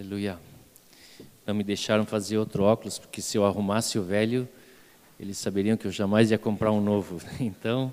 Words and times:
Aleluia. 0.00 0.38
Não 1.46 1.54
me 1.54 1.62
deixaram 1.62 2.06
fazer 2.06 2.38
outro 2.38 2.62
óculos, 2.62 2.98
porque 2.98 3.20
se 3.20 3.36
eu 3.36 3.44
arrumasse 3.44 3.98
o 3.98 4.02
velho, 4.02 4.48
eles 5.18 5.36
saberiam 5.36 5.76
que 5.76 5.86
eu 5.86 5.92
jamais 5.92 6.30
ia 6.30 6.38
comprar 6.38 6.72
um 6.72 6.80
novo. 6.80 7.20
Então, 7.38 7.92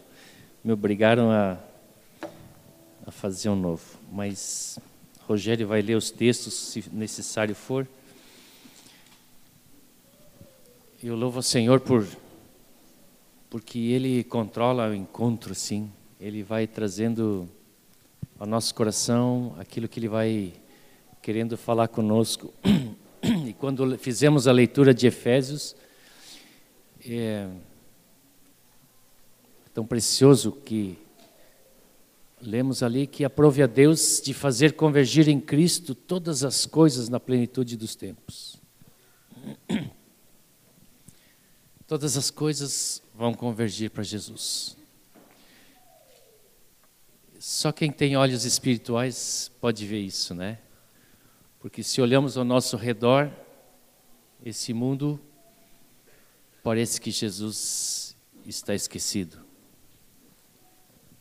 me 0.63 0.71
obrigaram 0.71 1.29
a, 1.29 1.57
a 3.05 3.11
fazer 3.11 3.49
um 3.49 3.57
novo. 3.57 3.83
Mas 4.09 4.79
Rogério 5.19 5.67
vai 5.67 5.81
ler 5.81 5.95
os 5.95 6.09
textos, 6.09 6.53
se 6.53 6.85
necessário 6.93 7.53
for. 7.53 7.85
Eu 11.03 11.17
louvo 11.17 11.39
ao 11.39 11.43
Senhor 11.43 11.81
por 11.81 12.07
porque 13.49 13.79
Ele 13.79 14.23
controla 14.23 14.87
o 14.87 14.95
encontro, 14.95 15.53
sim. 15.53 15.91
Ele 16.21 16.41
vai 16.41 16.67
trazendo 16.67 17.49
ao 18.39 18.47
nosso 18.47 18.73
coração 18.73 19.53
aquilo 19.59 19.89
que 19.89 19.99
Ele 19.99 20.07
vai 20.07 20.53
querendo 21.27 21.57
falar 21.57 21.89
conosco. 21.89 22.53
E 23.45 23.51
quando 23.51 23.97
fizemos 23.97 24.47
a 24.47 24.51
leitura 24.53 24.93
de 24.93 25.07
Efésios, 25.07 25.75
é 27.05 27.49
tão 29.73 29.85
precioso 29.85 30.53
que 30.53 30.97
lemos 32.41 32.81
ali 32.81 33.05
que 33.05 33.25
aprove 33.25 33.61
a 33.61 33.67
Deus 33.67 34.21
de 34.23 34.33
fazer 34.33 34.77
convergir 34.77 35.27
em 35.27 35.37
Cristo 35.37 35.93
todas 35.93 36.45
as 36.45 36.65
coisas 36.65 37.09
na 37.09 37.19
plenitude 37.19 37.75
dos 37.75 37.93
tempos. 37.93 38.55
Todas 41.85 42.15
as 42.15 42.31
coisas 42.31 43.03
vão 43.13 43.33
convergir 43.33 43.91
para 43.91 44.03
Jesus. 44.03 44.77
Só 47.37 47.73
quem 47.73 47.91
tem 47.91 48.15
olhos 48.15 48.45
espirituais 48.45 49.51
pode 49.59 49.85
ver 49.85 49.99
isso, 49.99 50.33
né? 50.33 50.59
Porque 51.67 51.83
se 51.83 51.99
olhamos 52.01 52.37
ao 52.37 52.45
nosso 52.45 52.77
redor, 52.77 53.29
esse 54.41 54.71
mundo 54.71 55.19
parece 56.63 57.01
que 57.01 57.11
Jesus 57.11 58.15
está 58.45 58.73
esquecido. 58.73 59.45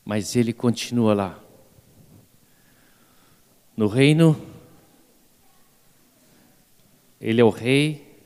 Mas 0.04 0.36
ele 0.36 0.52
continua 0.52 1.14
lá. 1.14 1.44
No 3.76 3.88
reino, 3.88 4.40
ele 7.20 7.40
é 7.40 7.44
o 7.44 7.50
rei, 7.50 8.16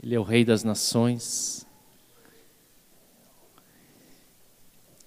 ele 0.00 0.14
é 0.14 0.20
o 0.20 0.22
Rei 0.22 0.44
das 0.44 0.62
Nações. 0.62 1.66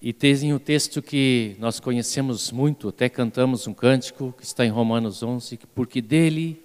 E 0.06 0.12
tem 0.12 0.52
um 0.52 0.58
texto 0.58 1.00
que 1.00 1.56
nós 1.58 1.80
conhecemos 1.80 2.52
muito, 2.52 2.88
até 2.90 3.08
cantamos 3.08 3.66
um 3.66 3.72
cântico 3.72 4.34
que 4.36 4.44
está 4.44 4.62
em 4.66 4.68
Romanos 4.68 5.22
11, 5.22 5.58
porque 5.74 6.02
dele, 6.02 6.62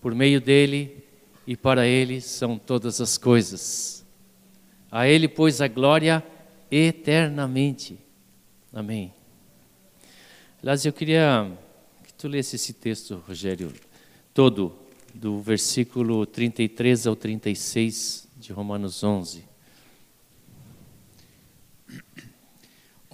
por 0.00 0.14
meio 0.14 0.40
dele 0.40 1.04
e 1.46 1.54
para 1.54 1.86
ele 1.86 2.18
são 2.22 2.58
todas 2.58 2.98
as 2.98 3.18
coisas. 3.18 4.06
A 4.90 5.06
ele, 5.06 5.28
pois, 5.28 5.60
a 5.60 5.68
glória 5.68 6.24
eternamente. 6.70 7.98
Amém. 8.72 9.12
Aliás, 10.62 10.86
eu 10.86 10.94
queria 10.94 11.52
que 12.02 12.14
tu 12.14 12.26
lesse 12.26 12.56
esse 12.56 12.72
texto, 12.72 13.22
Rogério, 13.28 13.70
todo 14.32 14.74
do 15.12 15.42
versículo 15.42 16.24
33 16.24 17.06
ao 17.06 17.14
36 17.14 18.28
de 18.38 18.50
Romanos 18.50 19.04
11. 19.04 19.51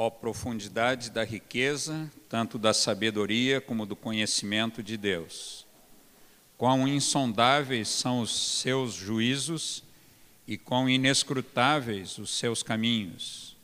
Ó 0.01 0.09
profundidade 0.09 1.11
da 1.11 1.25
riqueza, 1.25 2.09
tanto 2.29 2.57
da 2.57 2.73
sabedoria 2.73 3.61
como 3.61 3.85
do 3.85 3.97
conhecimento 3.97 4.81
de 4.81 4.97
Deus. 4.97 5.67
Quão 6.57 6.87
insondáveis 6.87 7.89
são 7.89 8.21
os 8.21 8.61
seus 8.61 8.95
juízos 8.95 9.83
e 10.47 10.57
quão 10.57 10.89
inescrutáveis 10.89 12.17
os 12.17 12.31
seus 12.31 12.63
caminhos. 12.63 13.57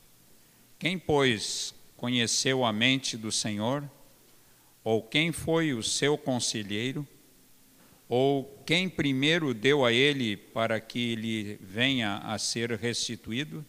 Quem, 0.76 0.98
pois, 0.98 1.72
conheceu 1.96 2.64
a 2.64 2.72
mente 2.72 3.16
do 3.16 3.30
Senhor? 3.30 3.88
Ou 4.82 5.04
quem 5.04 5.30
foi 5.30 5.72
o 5.72 5.84
seu 5.84 6.18
conselheiro? 6.18 7.06
Ou 8.08 8.60
quem 8.66 8.88
primeiro 8.88 9.54
deu 9.54 9.84
a 9.84 9.92
ele 9.92 10.36
para 10.36 10.80
que 10.80 11.12
ele 11.12 11.60
venha 11.62 12.16
a 12.18 12.36
ser 12.38 12.72
restituído? 12.72 13.64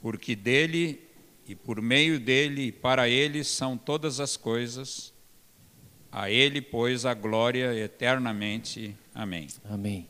Porque 0.00 0.34
dele 0.34 1.05
e 1.48 1.54
por 1.54 1.80
meio 1.80 2.18
dele 2.18 2.68
e 2.68 2.72
para 2.72 3.08
ele 3.08 3.44
são 3.44 3.76
todas 3.76 4.20
as 4.20 4.36
coisas. 4.36 5.12
A 6.10 6.30
ele, 6.30 6.60
pois, 6.60 7.04
a 7.04 7.14
glória 7.14 7.74
eternamente. 7.74 8.96
Amém. 9.14 9.48
Amém. 9.64 10.08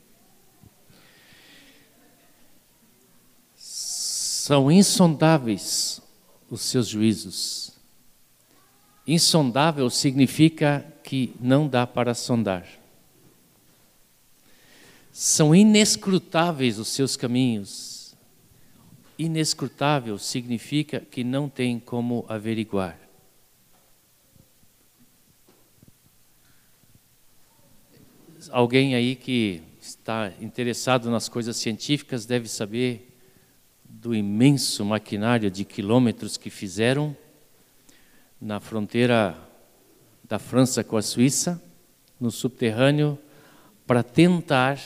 São 3.54 4.70
insondáveis 4.70 6.00
os 6.48 6.60
seus 6.60 6.86
juízos. 6.86 7.72
Insondável 9.06 9.90
significa 9.90 10.86
que 11.02 11.34
não 11.40 11.68
dá 11.68 11.86
para 11.86 12.14
sondar. 12.14 12.66
São 15.12 15.54
inescrutáveis 15.54 16.78
os 16.78 16.88
seus 16.88 17.16
caminhos. 17.16 17.95
Inescrutável 19.18 20.18
significa 20.18 21.00
que 21.00 21.24
não 21.24 21.48
tem 21.48 21.78
como 21.78 22.24
averiguar. 22.28 22.98
Alguém 28.50 28.94
aí 28.94 29.16
que 29.16 29.62
está 29.80 30.32
interessado 30.40 31.10
nas 31.10 31.28
coisas 31.28 31.56
científicas 31.56 32.26
deve 32.26 32.48
saber 32.48 33.16
do 33.84 34.14
imenso 34.14 34.84
maquinário 34.84 35.50
de 35.50 35.64
quilômetros 35.64 36.36
que 36.36 36.50
fizeram 36.50 37.16
na 38.40 38.60
fronteira 38.60 39.36
da 40.22 40.38
França 40.38 40.84
com 40.84 40.96
a 40.96 41.02
Suíça, 41.02 41.62
no 42.20 42.30
subterrâneo, 42.30 43.18
para 43.86 44.02
tentar 44.02 44.78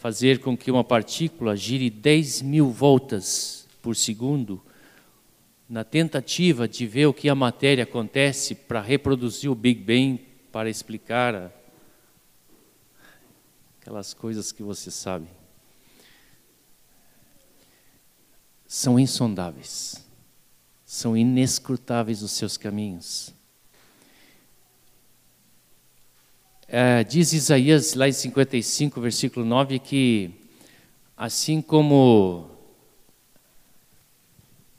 fazer 0.00 0.38
com 0.38 0.56
que 0.56 0.70
uma 0.70 0.82
partícula 0.82 1.54
gire 1.54 1.90
10 1.90 2.40
mil 2.40 2.70
voltas 2.70 3.68
por 3.82 3.94
segundo, 3.94 4.58
na 5.68 5.84
tentativa 5.84 6.66
de 6.66 6.86
ver 6.86 7.04
o 7.04 7.12
que 7.12 7.28
a 7.28 7.34
matéria 7.34 7.84
acontece 7.84 8.54
para 8.54 8.80
reproduzir 8.80 9.50
o 9.50 9.54
Big 9.54 9.78
Bang, 9.78 10.18
para 10.50 10.70
explicar 10.70 11.52
aquelas 13.78 14.14
coisas 14.14 14.50
que 14.50 14.62
você 14.62 14.90
sabe. 14.90 15.28
São 18.66 18.98
insondáveis, 18.98 20.02
são 20.82 21.14
inescrutáveis 21.14 22.22
os 22.22 22.30
seus 22.30 22.56
caminhos. 22.56 23.34
É, 26.72 27.02
diz 27.02 27.32
Isaías, 27.32 27.94
lá 27.94 28.08
em 28.08 28.12
55, 28.12 29.00
versículo 29.00 29.44
9, 29.44 29.80
que 29.80 30.30
assim 31.16 31.60
como 31.60 32.48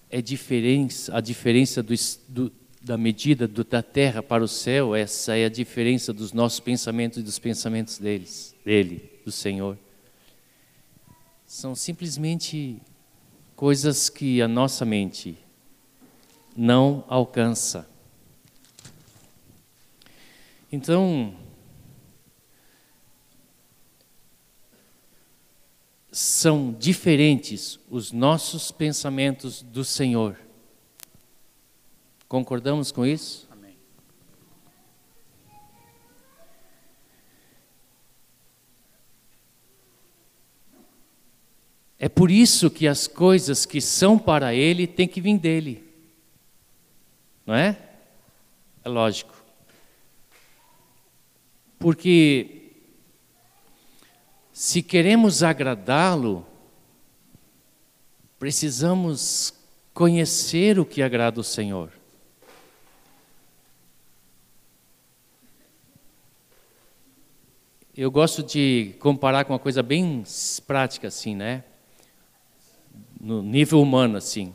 é 0.10 0.22
diferença, 0.22 1.14
a 1.14 1.20
diferença 1.20 1.84
do, 1.84 1.94
do, 2.30 2.52
da 2.82 2.98
medida 2.98 3.46
do, 3.46 3.66
da 3.66 3.84
terra 3.84 4.24
para 4.24 4.42
o 4.42 4.48
céu, 4.48 4.96
essa 4.96 5.36
é 5.36 5.44
a 5.44 5.50
diferença 5.50 6.14
dos 6.14 6.32
nossos 6.32 6.62
pensamentos 6.62 7.18
e 7.18 7.24
dos 7.24 7.38
pensamentos 7.38 7.98
deles, 7.98 8.56
dele, 8.64 9.12
do 9.26 9.32
Senhor. 9.34 9.78
São 11.46 11.76
simplesmente 11.76 12.82
coisas 13.54 14.10
que 14.10 14.42
a 14.42 14.48
nossa 14.48 14.86
mente 14.86 15.38
não 16.56 17.04
alcança. 17.10 17.86
Então, 20.72 21.36
são 26.12 26.74
diferentes 26.78 27.80
os 27.90 28.12
nossos 28.12 28.70
pensamentos 28.70 29.62
do 29.62 29.86
Senhor. 29.86 30.38
Concordamos 32.28 32.92
com 32.92 33.06
isso? 33.06 33.48
Amém. 33.50 33.78
É 41.98 42.10
por 42.10 42.30
isso 42.30 42.70
que 42.70 42.88
as 42.88 43.08
coisas 43.08 43.66
que 43.66 43.80
são 43.80 44.20
para 44.20 44.54
Ele 44.54 44.86
têm 44.86 45.08
que 45.08 45.22
vir 45.22 45.38
dele. 45.38 45.82
Não 47.46 47.56
é? 47.56 47.78
É 48.84 48.90
lógico. 48.90 49.34
Porque 51.80 52.61
se 54.62 54.84
queremos 54.84 55.42
agradá-lo, 55.42 56.46
precisamos 58.38 59.56
conhecer 59.92 60.78
o 60.78 60.86
que 60.86 61.02
agrada 61.02 61.40
o 61.40 61.44
Senhor. 61.44 61.92
Eu 67.98 68.12
gosto 68.12 68.44
de 68.44 68.94
comparar 69.00 69.46
com 69.46 69.54
uma 69.54 69.58
coisa 69.58 69.82
bem 69.82 70.24
prática 70.68 71.08
assim, 71.08 71.36
né? 71.36 71.64
No 73.20 73.42
nível 73.42 73.82
humano 73.82 74.16
assim. 74.16 74.54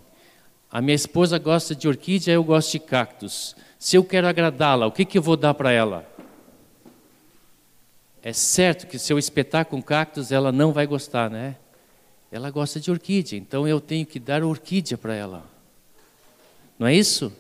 A 0.70 0.80
minha 0.80 0.94
esposa 0.94 1.36
gosta 1.36 1.74
de 1.74 1.88
orquídea, 1.88 2.32
eu 2.32 2.44
gosto 2.44 2.70
de 2.70 2.78
cactos. 2.78 3.56
Se 3.76 3.96
eu 3.96 4.04
quero 4.04 4.28
agradá-la, 4.28 4.86
o 4.86 4.92
que, 4.92 5.04
que 5.04 5.18
eu 5.18 5.22
vou 5.22 5.36
dar 5.36 5.54
para 5.54 5.72
ela? 5.72 6.08
É 8.26 8.32
certo 8.32 8.88
que 8.88 8.98
se 8.98 9.12
eu 9.12 9.20
espetar 9.20 9.66
com 9.66 9.80
cactos, 9.80 10.32
ela 10.32 10.50
não 10.50 10.72
vai 10.72 10.84
gostar, 10.84 11.30
né? 11.30 11.54
Ela 12.28 12.50
gosta 12.50 12.80
de 12.80 12.90
orquídea, 12.90 13.38
então 13.38 13.68
eu 13.68 13.80
tenho 13.80 14.04
que 14.04 14.18
dar 14.18 14.42
orquídea 14.42 14.98
para 14.98 15.14
ela. 15.14 15.48
Não 16.76 16.88
é 16.88 16.94
isso? 16.96 17.32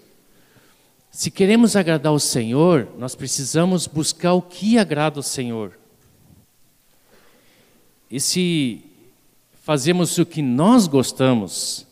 Se 1.10 1.28
queremos 1.28 1.74
agradar 1.74 2.12
o 2.12 2.20
Senhor, 2.20 2.88
nós 2.96 3.16
precisamos 3.16 3.88
buscar 3.88 4.34
o 4.34 4.40
que 4.40 4.78
agrada 4.78 5.18
o 5.18 5.24
Senhor. 5.24 5.76
E 8.08 8.20
se 8.20 8.84
fazemos 9.64 10.16
o 10.18 10.24
que 10.24 10.40
nós 10.40 10.86
gostamos, 10.86 11.84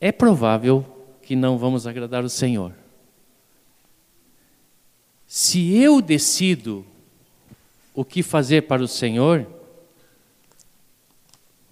é 0.00 0.10
provável 0.10 0.84
que 1.22 1.36
não 1.36 1.56
vamos 1.56 1.86
agradar 1.86 2.24
o 2.24 2.28
Senhor. 2.28 2.74
Se 5.24 5.76
eu 5.76 6.02
decido 6.02 6.84
o 7.94 8.04
que 8.04 8.22
fazer 8.22 8.62
para 8.62 8.82
o 8.82 8.88
Senhor, 8.88 9.46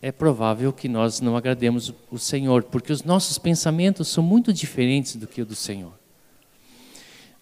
é 0.02 0.10
provável 0.10 0.72
que 0.72 0.88
nós 0.88 1.20
não 1.20 1.36
agrademos 1.36 1.92
o 2.10 2.18
Senhor, 2.18 2.62
porque 2.64 2.92
os 2.92 3.02
nossos 3.02 3.38
pensamentos 3.38 4.08
são 4.08 4.22
muito 4.22 4.52
diferentes 4.52 5.16
do 5.16 5.26
que 5.26 5.42
o 5.42 5.46
do 5.46 5.54
Senhor. 5.54 5.92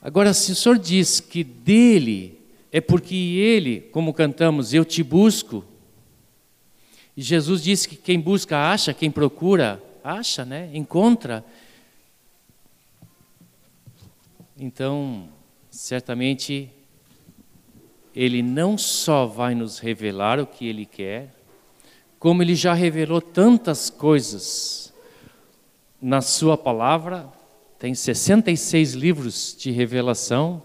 Agora, 0.02 0.32
se 0.32 0.52
o 0.52 0.56
Senhor 0.56 0.78
diz 0.78 1.20
que 1.20 1.44
dele 1.44 2.38
é 2.70 2.80
porque 2.80 3.14
ele, 3.14 3.80
como 3.92 4.12
cantamos, 4.12 4.74
eu 4.74 4.84
te 4.84 5.02
busco, 5.02 5.64
e 7.16 7.22
Jesus 7.22 7.62
disse 7.62 7.88
que 7.88 7.96
quem 7.96 8.20
busca 8.20 8.70
acha, 8.70 8.94
quem 8.94 9.10
procura 9.10 9.82
acha, 10.04 10.44
né? 10.44 10.70
Encontra. 10.72 11.44
Então, 14.56 15.28
certamente 15.68 16.70
ele 18.14 18.42
não 18.42 18.76
só 18.76 19.26
vai 19.26 19.54
nos 19.54 19.78
revelar 19.78 20.40
o 20.40 20.46
que 20.46 20.66
ele 20.66 20.84
quer, 20.84 21.34
como 22.18 22.42
ele 22.42 22.54
já 22.54 22.74
revelou 22.74 23.20
tantas 23.20 23.90
coisas 23.90 24.92
na 26.00 26.20
sua 26.20 26.56
palavra, 26.56 27.28
tem 27.78 27.94
66 27.94 28.94
livros 28.94 29.56
de 29.56 29.70
revelação, 29.70 30.62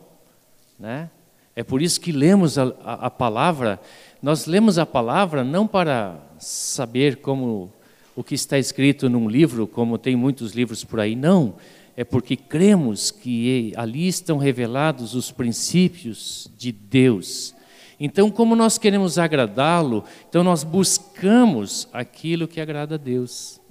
né? 0.79 1.09
É 1.55 1.63
por 1.63 1.81
isso 1.81 2.01
que 2.01 2.11
lemos 2.11 2.57
a, 2.57 2.63
a, 2.83 2.93
a 3.05 3.09
palavra. 3.11 3.79
Nós 4.21 4.47
lemos 4.47 4.79
a 4.79 4.85
palavra 4.85 5.43
não 5.43 5.67
para 5.67 6.19
saber 6.39 7.17
como 7.17 7.71
o 8.15 8.23
que 8.23 8.33
está 8.33 8.57
escrito 8.57 9.09
num 9.09 9.29
livro, 9.29 9.67
como 9.67 9.97
tem 9.97 10.15
muitos 10.15 10.53
livros 10.53 10.83
por 10.83 10.99
aí, 10.99 11.15
não. 11.15 11.55
É 11.95 12.03
porque 12.03 12.35
cremos 12.35 13.11
que 13.11 13.73
ali 13.75 14.07
estão 14.07 14.37
revelados 14.37 15.13
os 15.15 15.31
princípios 15.31 16.49
de 16.57 16.71
Deus 16.71 17.53
então, 17.99 18.29
como 18.29 18.53
nós 18.55 18.77
queremos 18.77 19.17
agradá-lo, 19.17 20.03
então 20.27 20.43
nós 20.43 20.63
buscamos 20.63 21.87
aquilo 21.93 22.47
que 22.47 22.59
agrada 22.59 22.95
a 22.95 22.97
Deus. 22.97 23.61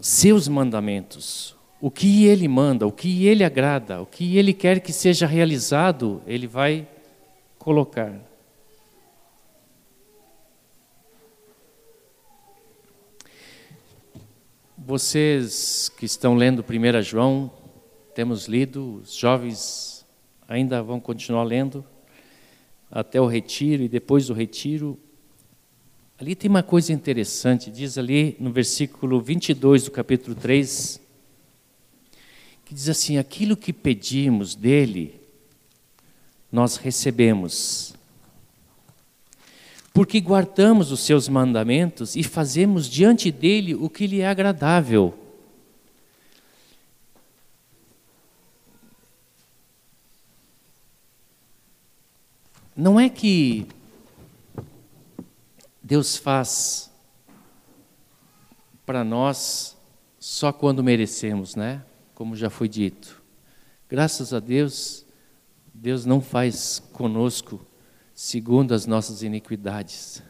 Seus 0.00 0.46
mandamentos, 0.46 1.56
o 1.80 1.90
que 1.90 2.24
ele 2.24 2.46
manda, 2.46 2.86
o 2.86 2.92
que 2.92 3.26
ele 3.26 3.44
agrada, 3.44 4.00
o 4.00 4.06
que 4.06 4.38
ele 4.38 4.54
quer 4.54 4.80
que 4.80 4.92
seja 4.92 5.26
realizado, 5.26 6.22
ele 6.26 6.46
vai 6.46 6.88
colocar. 7.58 8.27
Vocês 14.88 15.90
que 15.98 16.06
estão 16.06 16.34
lendo 16.34 16.64
1 16.66 17.02
João, 17.02 17.52
temos 18.14 18.46
lido, 18.48 19.02
os 19.02 19.14
jovens 19.14 20.06
ainda 20.48 20.82
vão 20.82 20.98
continuar 20.98 21.42
lendo 21.42 21.84
até 22.90 23.20
o 23.20 23.26
retiro 23.26 23.82
e 23.82 23.88
depois 23.88 24.28
do 24.28 24.32
retiro. 24.32 24.98
Ali 26.18 26.34
tem 26.34 26.48
uma 26.48 26.62
coisa 26.62 26.90
interessante, 26.90 27.70
diz 27.70 27.98
ali 27.98 28.34
no 28.40 28.50
versículo 28.50 29.20
22 29.20 29.84
do 29.84 29.90
capítulo 29.90 30.34
3, 30.34 30.98
que 32.64 32.72
diz 32.72 32.88
assim: 32.88 33.18
aquilo 33.18 33.58
que 33.58 33.74
pedimos 33.74 34.54
dele, 34.54 35.20
nós 36.50 36.76
recebemos. 36.76 37.87
Porque 39.92 40.20
guardamos 40.20 40.92
os 40.92 41.00
seus 41.00 41.28
mandamentos 41.28 42.14
e 42.14 42.22
fazemos 42.22 42.88
diante 42.88 43.30
dele 43.32 43.74
o 43.74 43.88
que 43.88 44.06
lhe 44.06 44.20
é 44.20 44.28
agradável. 44.28 45.18
Não 52.76 53.00
é 53.00 53.08
que 53.08 53.66
Deus 55.82 56.16
faz 56.16 56.92
para 58.86 59.02
nós 59.02 59.76
só 60.20 60.52
quando 60.52 60.84
merecemos, 60.84 61.56
né? 61.56 61.82
Como 62.14 62.36
já 62.36 62.48
foi 62.48 62.68
dito. 62.68 63.20
Graças 63.88 64.32
a 64.32 64.38
Deus, 64.38 65.04
Deus 65.74 66.04
não 66.04 66.20
faz 66.20 66.82
conosco 66.92 67.66
segundo 68.20 68.74
as 68.74 68.84
nossas 68.84 69.22
iniquidades. 69.22 70.20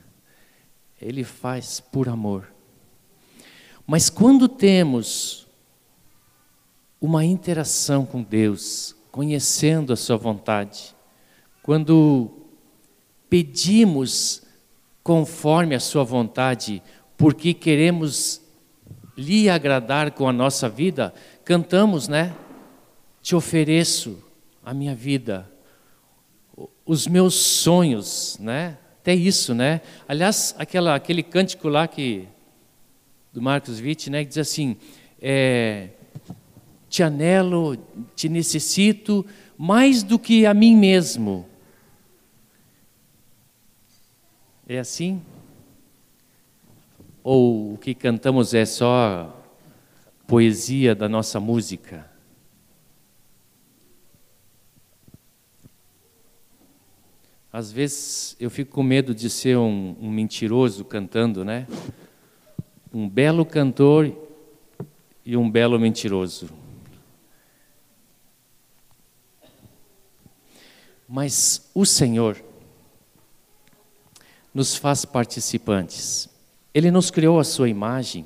Ele 1.01 1.25
faz 1.25 1.81
por 1.81 2.07
amor. 2.07 2.53
Mas 3.87 4.11
quando 4.11 4.47
temos 4.47 5.47
uma 7.01 7.25
interação 7.25 8.05
com 8.05 8.23
Deus, 8.23 8.95
conhecendo 9.11 9.91
a 9.91 9.97
Sua 9.97 10.19
vontade, 10.19 10.95
quando 11.63 12.31
pedimos 13.31 14.43
conforme 15.03 15.75
a 15.75 15.81
Sua 15.81 16.05
vontade, 16.05 16.83
porque 17.17 17.55
queremos 17.55 18.43
lhe 19.17 19.49
agradar 19.49 20.11
com 20.11 20.29
a 20.29 20.33
nossa 20.33 20.69
vida, 20.69 21.15
cantamos, 21.43 22.07
né? 22.07 22.37
Te 23.23 23.35
ofereço 23.35 24.23
a 24.63 24.75
minha 24.75 24.95
vida, 24.95 25.51
os 26.89 27.07
meus 27.07 27.35
sonhos, 27.35 28.39
né? 28.41 28.79
Até 29.03 29.15
isso, 29.15 29.55
né? 29.55 29.83
Aliás, 30.09 30.55
aquela, 30.59 30.95
aquele 30.95 31.23
cântico 31.23 31.69
lá 31.69 31.87
que 31.87 32.27
do 33.31 33.43
Marcos 33.43 33.79
Witt, 33.79 34.09
né, 34.09 34.25
que 34.25 34.31
diz 34.31 34.39
assim: 34.39 34.75
é, 35.21 35.91
te 36.89 37.03
anelo, 37.03 37.77
te 38.17 38.27
necessito 38.31 39.25
mais 39.59 40.03
do 40.03 40.19
que 40.19 40.47
a 40.47 40.55
mim 40.55 40.75
mesmo. 40.75 41.47
É 44.67 44.79
assim? 44.79 45.21
Ou 47.23 47.75
o 47.75 47.79
que 47.79 47.95
cantamos 47.95 48.55
é 48.55 48.65
só 48.65 49.39
poesia 50.27 50.95
da 50.95 51.09
nossa 51.09 51.39
música? 51.39 52.18
Às 57.59 57.73
vezes 57.73 58.37
eu 58.39 58.49
fico 58.51 58.71
com 58.71 58.85
medo 58.85 59.13
de 59.13 59.29
ser 59.29 59.59
um, 59.59 59.97
um 60.01 60.09
mentiroso 60.09 60.85
cantando, 60.85 61.45
né? 61.45 61.67
Um 62.95 63.09
belo 63.09 63.45
cantor 63.45 64.17
e 65.27 65.37
um 65.37 65.51
belo 65.51 65.77
mentiroso. 65.77 66.51
Mas 71.09 71.69
o 71.75 71.85
Senhor, 71.85 72.41
nos 74.55 74.77
faz 74.77 75.05
participantes. 75.05 76.29
Ele 76.73 76.93
nos 76.93 77.11
criou 77.11 77.41
a 77.41 77.45
sua 77.45 77.69
imagem 77.69 78.25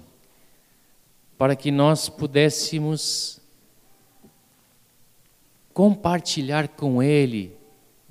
para 1.38 1.56
que 1.56 1.70
nós 1.70 2.06
pudéssemos 2.10 3.40
compartilhar 5.72 6.68
com 6.68 7.02
Ele 7.02 7.61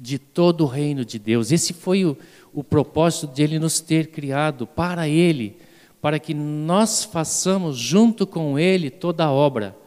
de 0.01 0.17
todo 0.17 0.61
o 0.61 0.67
reino 0.67 1.05
de 1.05 1.19
Deus. 1.19 1.51
Esse 1.51 1.73
foi 1.73 2.03
o, 2.03 2.17
o 2.51 2.63
propósito 2.63 3.27
de 3.27 3.43
Ele 3.43 3.59
nos 3.59 3.79
ter 3.79 4.07
criado 4.07 4.65
para 4.65 5.07
Ele, 5.07 5.55
para 6.01 6.17
que 6.17 6.33
nós 6.33 7.03
façamos 7.03 7.77
junto 7.77 8.25
com 8.25 8.57
Ele 8.57 8.89
toda 8.89 9.25
a 9.25 9.31
obra. 9.31 9.77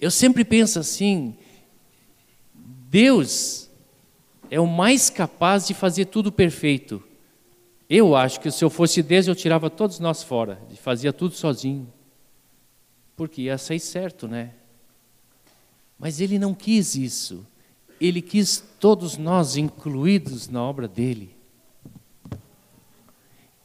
Eu 0.00 0.10
sempre 0.10 0.44
penso 0.44 0.80
assim: 0.80 1.36
Deus 2.90 3.70
é 4.50 4.58
o 4.58 4.66
mais 4.66 5.08
capaz 5.08 5.68
de 5.68 5.74
fazer 5.74 6.06
tudo 6.06 6.32
perfeito. 6.32 7.00
Eu 7.88 8.16
acho 8.16 8.40
que 8.40 8.50
se 8.50 8.64
eu 8.64 8.68
fosse 8.68 9.00
Deus, 9.00 9.28
eu 9.28 9.36
tirava 9.36 9.70
todos 9.70 10.00
nós 10.00 10.24
fora, 10.24 10.60
e 10.72 10.76
fazia 10.76 11.12
tudo 11.12 11.36
sozinho. 11.36 11.86
Porque 13.14 13.42
ia 13.42 13.56
sair 13.56 13.78
certo, 13.78 14.26
né? 14.26 14.50
Mas 15.96 16.20
ele 16.20 16.36
não 16.36 16.52
quis 16.52 16.96
isso. 16.96 17.46
Ele 18.00 18.20
quis 18.20 18.62
todos 18.78 19.16
nós 19.16 19.56
incluídos 19.56 20.48
na 20.48 20.62
obra 20.62 20.86
dele. 20.86 21.34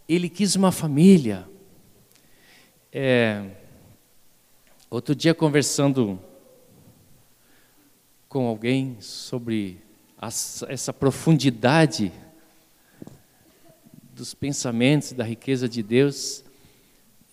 Ele 0.08 0.30
quis 0.30 0.56
uma 0.56 0.72
família. 0.72 1.48
É, 2.92 3.46
outro 4.90 5.16
dia, 5.16 5.34
conversando 5.34 6.20
com 8.28 8.48
alguém 8.48 8.98
sobre 9.00 9.82
essa 10.68 10.94
profundidade 10.94 12.12
dos 14.14 14.34
pensamentos, 14.34 15.14
da 15.14 15.24
riqueza 15.24 15.68
de 15.68 15.82
Deus, 15.82 16.44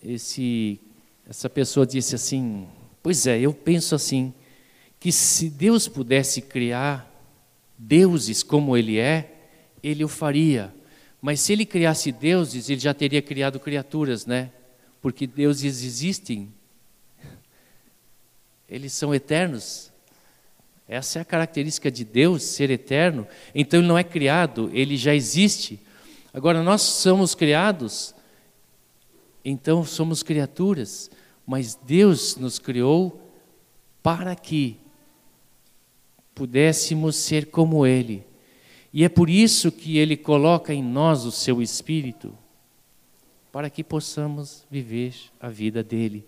esse, 0.03 0.79
essa 1.27 1.49
pessoa 1.49 1.85
disse 1.85 2.15
assim: 2.15 2.67
Pois 3.03 3.27
é, 3.27 3.39
eu 3.39 3.53
penso 3.53 3.93
assim, 3.93 4.33
que 4.99 5.11
se 5.11 5.49
Deus 5.49 5.87
pudesse 5.87 6.41
criar 6.41 7.09
deuses 7.77 8.43
como 8.43 8.75
Ele 8.75 8.97
é, 8.99 9.33
Ele 9.81 10.03
o 10.03 10.09
faria. 10.09 10.73
Mas 11.21 11.39
se 11.39 11.53
Ele 11.53 11.65
criasse 11.65 12.11
deuses, 12.11 12.69
Ele 12.69 12.79
já 12.79 12.93
teria 12.93 13.21
criado 13.21 13.59
criaturas, 13.59 14.25
né? 14.25 14.51
Porque 15.01 15.25
deuses 15.25 15.83
existem, 15.83 16.51
eles 18.67 18.91
são 18.93 19.15
eternos. 19.15 19.91
Essa 20.87 21.19
é 21.19 21.21
a 21.21 21.25
característica 21.25 21.89
de 21.89 22.03
Deus, 22.03 22.43
ser 22.43 22.69
eterno. 22.69 23.25
Então 23.55 23.79
Ele 23.79 23.87
não 23.87 23.97
é 23.97 24.03
criado, 24.03 24.69
Ele 24.73 24.97
já 24.97 25.15
existe. 25.15 25.79
Agora, 26.33 26.61
nós 26.61 26.81
somos 26.81 27.33
criados, 27.33 28.13
então 29.43 29.83
somos 29.85 30.21
criaturas, 30.21 31.09
mas 31.45 31.75
Deus 31.75 32.35
nos 32.35 32.59
criou 32.59 33.31
para 34.03 34.35
que 34.35 34.77
pudéssemos 36.39 37.17
ser 37.17 37.47
como 37.47 37.85
Ele. 37.85 38.23
E 38.93 39.03
é 39.03 39.09
por 39.09 39.29
isso 39.29 39.73
que 39.73 39.97
Ele 39.97 40.15
coloca 40.15 40.73
em 40.73 40.81
nós 40.81 41.25
o 41.25 41.33
seu 41.33 41.61
Espírito, 41.61 42.33
para 43.51 43.69
que 43.69 43.83
possamos 43.83 44.65
viver 44.71 45.13
a 45.37 45.49
vida 45.49 45.83
dele. 45.83 46.25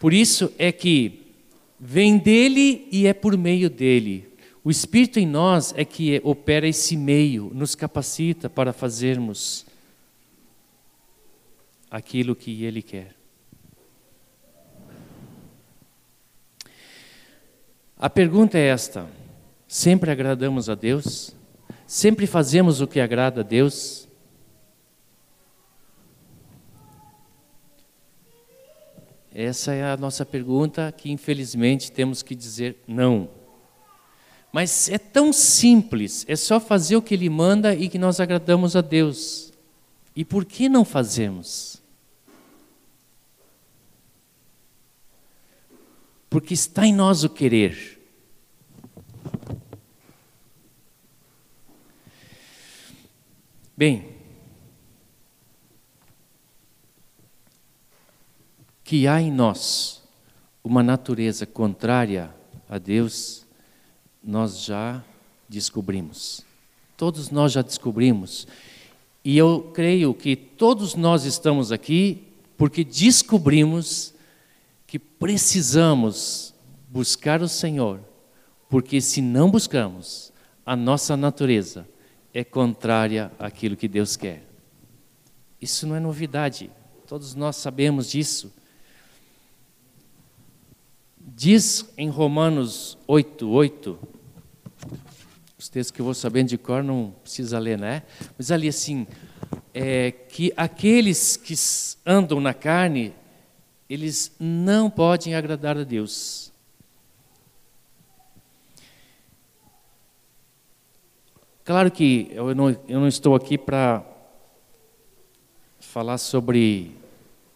Por 0.00 0.14
isso 0.14 0.50
é 0.56 0.72
que 0.72 1.34
vem 1.78 2.16
dele 2.16 2.88
e 2.90 3.06
é 3.06 3.12
por 3.12 3.36
meio 3.36 3.68
dele. 3.68 4.26
O 4.64 4.70
Espírito 4.70 5.20
em 5.20 5.26
nós 5.26 5.74
é 5.76 5.84
que 5.84 6.18
opera 6.24 6.66
esse 6.66 6.96
meio, 6.96 7.50
nos 7.52 7.74
capacita 7.74 8.48
para 8.48 8.72
fazermos 8.72 9.66
aquilo 11.90 12.34
que 12.34 12.64
Ele 12.64 12.80
quer. 12.80 13.21
A 18.02 18.10
pergunta 18.10 18.58
é 18.58 18.66
esta: 18.66 19.08
sempre 19.68 20.10
agradamos 20.10 20.68
a 20.68 20.74
Deus? 20.74 21.36
Sempre 21.86 22.26
fazemos 22.26 22.80
o 22.80 22.86
que 22.88 22.98
agrada 22.98 23.42
a 23.42 23.44
Deus? 23.44 24.08
Essa 29.32 29.72
é 29.72 29.84
a 29.84 29.96
nossa 29.96 30.26
pergunta 30.26 30.90
que 30.90 31.12
infelizmente 31.12 31.92
temos 31.92 32.24
que 32.24 32.34
dizer 32.34 32.76
não. 32.88 33.30
Mas 34.50 34.88
é 34.88 34.98
tão 34.98 35.32
simples, 35.32 36.24
é 36.26 36.34
só 36.34 36.58
fazer 36.58 36.96
o 36.96 37.02
que 37.02 37.14
Ele 37.14 37.30
manda 37.30 37.72
e 37.72 37.88
que 37.88 37.98
nós 37.98 38.18
agradamos 38.18 38.74
a 38.74 38.80
Deus. 38.80 39.52
E 40.16 40.24
por 40.24 40.44
que 40.44 40.68
não 40.68 40.84
fazemos? 40.84 41.80
Porque 46.28 46.52
está 46.52 46.84
em 46.84 46.92
nós 46.94 47.22
o 47.22 47.28
querer. 47.28 47.91
Bem, 53.76 54.06
que 58.84 59.06
há 59.06 59.20
em 59.20 59.32
nós 59.32 60.02
uma 60.62 60.82
natureza 60.82 61.46
contrária 61.46 62.30
a 62.68 62.76
Deus 62.76 63.46
nós 64.22 64.62
já 64.62 65.02
descobrimos. 65.48 66.44
Todos 66.96 67.30
nós 67.30 67.52
já 67.52 67.62
descobrimos. 67.62 68.46
E 69.24 69.36
eu 69.38 69.70
creio 69.74 70.12
que 70.12 70.36
todos 70.36 70.94
nós 70.94 71.24
estamos 71.24 71.72
aqui 71.72 72.22
porque 72.58 72.84
descobrimos 72.84 74.14
que 74.86 74.98
precisamos 74.98 76.54
buscar 76.88 77.40
o 77.40 77.48
Senhor, 77.48 78.00
porque 78.68 79.00
se 79.00 79.22
não 79.22 79.50
buscamos, 79.50 80.30
a 80.64 80.76
nossa 80.76 81.16
natureza 81.16 81.88
é 82.32 82.42
contrária 82.42 83.30
àquilo 83.38 83.76
que 83.76 83.88
Deus 83.88 84.16
quer. 84.16 84.44
Isso 85.60 85.86
não 85.86 85.94
é 85.94 86.00
novidade, 86.00 86.70
todos 87.06 87.34
nós 87.34 87.56
sabemos 87.56 88.10
disso. 88.10 88.52
Diz 91.18 91.84
em 91.96 92.08
Romanos 92.08 92.98
8, 93.06 93.48
8, 93.48 93.98
os 95.58 95.68
textos 95.68 95.90
que 95.92 96.00
eu 96.00 96.04
vou 96.04 96.14
sabendo 96.14 96.48
de 96.48 96.58
cor 96.58 96.82
não 96.82 97.14
precisa 97.22 97.58
ler, 97.58 97.78
né? 97.78 98.02
Mas 98.36 98.50
ali 98.50 98.68
assim, 98.68 99.06
é, 99.72 100.10
que 100.10 100.52
aqueles 100.56 101.36
que 101.36 101.54
andam 102.04 102.40
na 102.40 102.52
carne, 102.52 103.14
eles 103.88 104.32
não 104.38 104.90
podem 104.90 105.34
agradar 105.34 105.78
a 105.78 105.84
Deus. 105.84 106.51
Claro 111.64 111.92
que 111.92 112.28
eu 112.32 112.52
não, 112.56 112.70
eu 112.88 112.98
não 112.98 113.06
estou 113.06 113.36
aqui 113.36 113.56
para 113.56 114.04
falar 115.78 116.18
sobre 116.18 116.90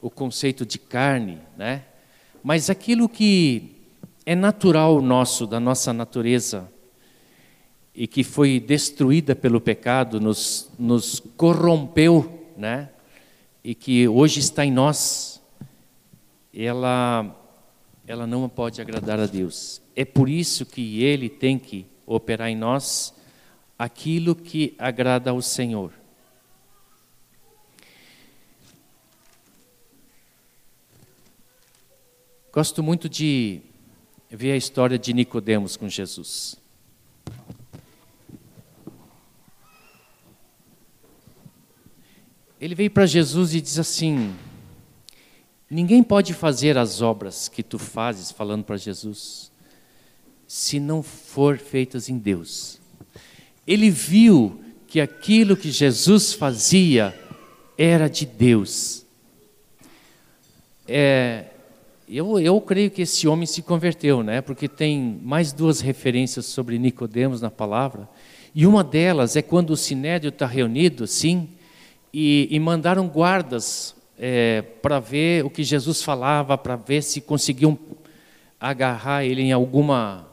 o 0.00 0.08
conceito 0.08 0.64
de 0.64 0.78
carne, 0.78 1.40
né? 1.56 1.82
Mas 2.40 2.70
aquilo 2.70 3.08
que 3.08 3.74
é 4.24 4.36
natural 4.36 5.02
nosso, 5.02 5.44
da 5.44 5.58
nossa 5.58 5.92
natureza, 5.92 6.70
e 7.92 8.06
que 8.06 8.22
foi 8.22 8.60
destruída 8.60 9.34
pelo 9.34 9.60
pecado, 9.60 10.20
nos, 10.20 10.70
nos 10.78 11.20
corrompeu, 11.36 12.46
né? 12.56 12.90
E 13.64 13.74
que 13.74 14.06
hoje 14.06 14.38
está 14.38 14.64
em 14.64 14.70
nós, 14.70 15.42
ela, 16.54 17.36
ela 18.06 18.24
não 18.24 18.48
pode 18.48 18.80
agradar 18.80 19.18
a 19.18 19.26
Deus. 19.26 19.82
É 19.96 20.04
por 20.04 20.28
isso 20.28 20.64
que 20.64 21.02
Ele 21.02 21.28
tem 21.28 21.58
que 21.58 21.86
operar 22.06 22.48
em 22.48 22.56
nós 22.56 23.15
aquilo 23.78 24.34
que 24.34 24.74
agrada 24.78 25.30
ao 25.30 25.42
Senhor. 25.42 25.92
Gosto 32.52 32.82
muito 32.82 33.08
de 33.08 33.60
ver 34.30 34.52
a 34.52 34.56
história 34.56 34.98
de 34.98 35.12
Nicodemos 35.12 35.76
com 35.76 35.88
Jesus. 35.88 36.56
Ele 42.58 42.74
veio 42.74 42.90
para 42.90 43.04
Jesus 43.04 43.54
e 43.54 43.60
diz 43.60 43.78
assim: 43.78 44.34
Ninguém 45.68 46.02
pode 46.02 46.32
fazer 46.32 46.78
as 46.78 47.02
obras 47.02 47.48
que 47.48 47.62
tu 47.62 47.78
fazes, 47.78 48.30
falando 48.30 48.64
para 48.64 48.76
Jesus, 48.76 49.52
se 50.46 50.80
não 50.80 51.02
for 51.02 51.58
feitas 51.58 52.08
em 52.08 52.16
Deus. 52.16 52.75
Ele 53.66 53.90
viu 53.90 54.60
que 54.86 55.00
aquilo 55.00 55.56
que 55.56 55.70
Jesus 55.70 56.32
fazia 56.32 57.18
era 57.76 58.08
de 58.08 58.24
Deus. 58.24 59.04
É, 60.88 61.46
eu, 62.08 62.38
eu 62.38 62.60
creio 62.60 62.90
que 62.90 63.02
esse 63.02 63.26
homem 63.26 63.46
se 63.46 63.62
converteu, 63.62 64.22
né? 64.22 64.40
Porque 64.40 64.68
tem 64.68 65.18
mais 65.22 65.52
duas 65.52 65.80
referências 65.80 66.46
sobre 66.46 66.78
Nicodemos 66.78 67.40
na 67.40 67.50
palavra. 67.50 68.08
E 68.54 68.66
uma 68.66 68.84
delas 68.84 69.36
é 69.36 69.42
quando 69.42 69.70
o 69.70 69.76
sinédrio 69.76 70.28
está 70.28 70.46
reunido, 70.46 71.06
sim, 71.06 71.48
e, 72.14 72.48
e 72.50 72.58
mandaram 72.60 73.08
guardas 73.08 73.94
é, 74.18 74.62
para 74.80 74.98
ver 75.00 75.44
o 75.44 75.50
que 75.50 75.62
Jesus 75.62 76.02
falava, 76.02 76.56
para 76.56 76.76
ver 76.76 77.02
se 77.02 77.20
conseguiam 77.20 77.78
agarrar 78.58 79.24
ele 79.24 79.42
em 79.42 79.52
alguma 79.52 80.25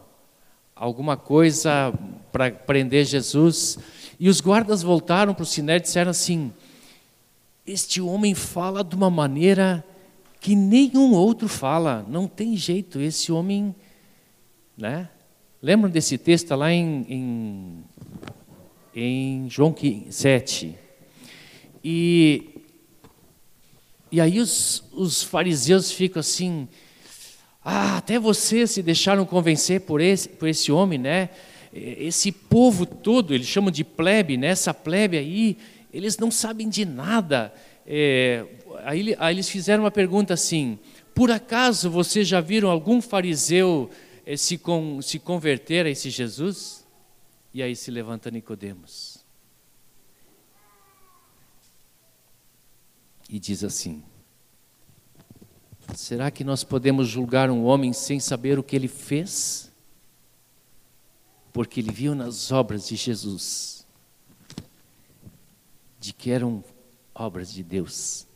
alguma 0.76 1.16
coisa 1.16 1.94
para 2.32 2.52
prender 2.52 3.06
Jesus. 3.06 3.78
E 4.20 4.30
os 4.30 4.42
guardas 4.42 4.82
voltaram 4.82 5.34
para 5.34 5.44
o 5.44 5.46
sinédrio 5.46 5.84
e 5.84 5.88
disseram 5.88 6.12
assim: 6.12 6.52
Este 7.66 8.02
homem 8.02 8.34
fala 8.34 8.84
de 8.84 8.96
uma 8.96 9.10
maneira 9.10 9.86
que 10.40 10.56
nenhum 10.56 11.14
outro 11.14 11.48
fala. 11.48 12.06
Não 12.08 12.28
tem 12.28 12.58
jeito, 12.58 13.00
esse 13.00 13.32
homem. 13.32 13.74
Né? 14.78 15.10
Lembram 15.62 15.90
desse 15.90 16.18
texto 16.18 16.54
lá 16.56 16.72
em, 16.72 17.06
em, 17.08 17.84
em 18.94 19.50
João 19.50 19.74
7? 20.10 20.76
E, 21.84 22.62
e 24.12 24.20
aí 24.20 24.40
os, 24.40 24.84
os 24.92 25.24
fariseus 25.24 25.92
ficam 25.92 26.20
assim. 26.20 26.68
Ah, 27.64 27.98
até 27.98 28.20
vocês 28.20 28.72
se 28.72 28.84
deixaram 28.84 29.26
convencer 29.26 29.82
por 29.82 30.02
esse, 30.02 30.28
por 30.28 30.48
esse 30.50 30.72
homem, 30.72 31.00
né? 31.00 31.30
Esse 31.72 32.32
povo 32.32 32.86
todo, 32.86 33.34
eles 33.34 33.48
chamam 33.48 33.72
de 33.72 33.84
plebe, 33.84 34.38
né? 34.38 34.48
essa 34.48 34.74
plebe 34.74 35.18
aí, 35.18 35.58
eles 35.92 36.18
não 36.18 36.30
sabem 36.30 36.70
de 36.70 36.86
nada. 36.86 37.54
É, 37.88 38.46
aí, 38.84 39.16
aí 39.18 39.36
eles 39.36 39.50
fizeram 39.50 39.84
uma 39.84 39.92
pergunta 39.92 40.34
assim: 40.34 40.78
por 41.16 41.32
acaso 41.32 41.90
vocês 41.90 42.28
já 42.28 42.42
viram 42.42 42.70
algum 42.70 43.02
fariseu 43.02 43.90
eh, 44.26 44.38
se, 44.38 44.58
com, 44.58 45.02
se 45.02 45.18
converter 45.18 45.86
a 45.86 45.90
esse 45.90 46.10
Jesus? 46.10 46.86
E 47.54 47.62
aí 47.62 47.76
se 47.76 47.90
levanta 47.92 48.30
Nicodemos. 48.30 49.24
E 53.30 53.40
diz 53.40 53.64
assim: 53.64 54.04
Será 55.96 56.32
que 56.32 56.44
nós 56.44 56.64
podemos 56.64 57.08
julgar 57.08 57.50
um 57.50 57.64
homem 57.64 57.94
sem 57.94 58.20
saber 58.20 58.58
o 58.58 58.64
que 58.64 58.76
ele 58.76 58.88
fez? 58.88 59.72
Porque 61.52 61.80
ele 61.80 61.92
viu 61.92 62.16
nas 62.16 62.52
obras 62.52 62.88
de 62.88 62.96
Jesus 62.96 63.74
de 66.04 66.12
que 66.12 66.32
eram 66.32 66.62
obras 67.16 67.54
de 67.54 67.64
Deus. 67.64 68.28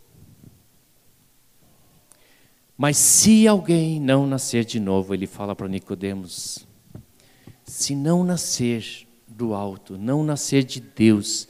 Mas 2.78 2.96
se 2.96 3.46
alguém 3.46 4.00
não 4.00 4.26
nascer 4.26 4.64
de 4.64 4.80
novo, 4.80 5.14
ele 5.14 5.28
fala 5.28 5.54
para 5.54 5.68
Nicodemos, 5.68 6.66
se 7.66 7.94
não 7.94 8.24
nascer 8.24 9.06
do 9.28 9.54
alto, 9.54 9.98
não 9.98 10.24
nascer 10.24 10.64
de 10.64 10.80
Deus, 10.80 11.46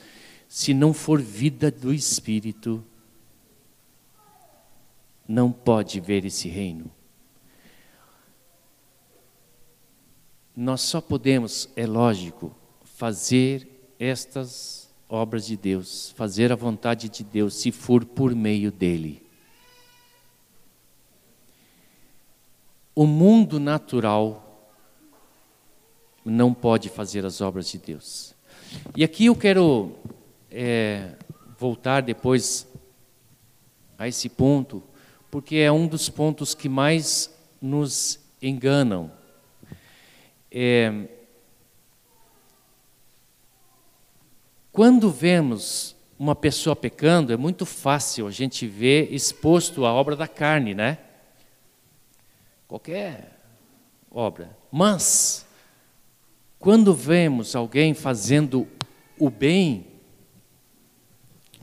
se 0.50 0.74
não 0.74 0.92
for 0.92 1.22
vida 1.22 1.70
do 1.70 1.94
Espírito, 1.94 2.84
não 5.28 5.52
pode 5.52 6.00
ver 6.00 6.26
esse 6.26 6.48
reino. 6.48 6.90
Nós 10.56 10.82
só 10.82 11.00
podemos, 11.00 11.70
é 11.76 11.86
lógico, 11.86 12.56
fazer 12.84 13.68
estas 14.00 14.90
obras 15.10 15.46
de 15.46 15.56
Deus, 15.56 16.12
fazer 16.12 16.52
a 16.52 16.56
vontade 16.56 17.10
de 17.10 17.24
Deus, 17.24 17.56
se 17.56 17.72
for 17.72 18.04
por 18.04 18.34
meio 18.34 18.72
dele. 18.72 19.24
O 22.96 23.06
mundo 23.06 23.60
natural 23.60 24.72
não 26.26 26.54
pode 26.54 26.90
fazer 26.90 27.26
as 27.26 27.40
obras 27.42 27.70
de 27.70 27.78
Deus. 27.78 28.36
E 28.96 29.04
aqui 29.04 29.26
eu 29.28 29.36
quero 29.36 29.96
é, 30.50 31.16
voltar 31.58 32.02
depois 32.02 32.68
a 33.98 34.08
esse 34.08 34.28
ponto, 34.28 34.84
porque 35.30 35.58
é 35.58 35.72
um 35.72 35.88
dos 35.88 36.10
pontos 36.10 36.54
que 36.54 36.70
mais 36.70 37.34
nos 37.62 38.20
enganam. 38.42 39.12
É, 40.52 41.06
quando 44.72 45.10
vemos 45.10 45.96
uma 46.18 46.36
pessoa 46.36 46.76
pecando, 46.76 47.34
é 47.34 47.38
muito 47.38 47.66
fácil 47.66 48.28
a 48.28 48.32
gente 48.32 48.66
ver 48.66 49.14
exposto 49.14 49.86
a 49.86 49.94
obra 49.94 50.16
da 50.16 50.28
carne, 50.28 50.74
né? 50.74 51.00
qualquer 52.68 53.40
obra. 54.12 54.56
Mas, 54.72 55.46
quando 56.60 56.94
vemos 56.94 57.56
alguém 57.56 57.94
fazendo 57.94 58.68
o 59.18 59.30
bem, 59.30 59.88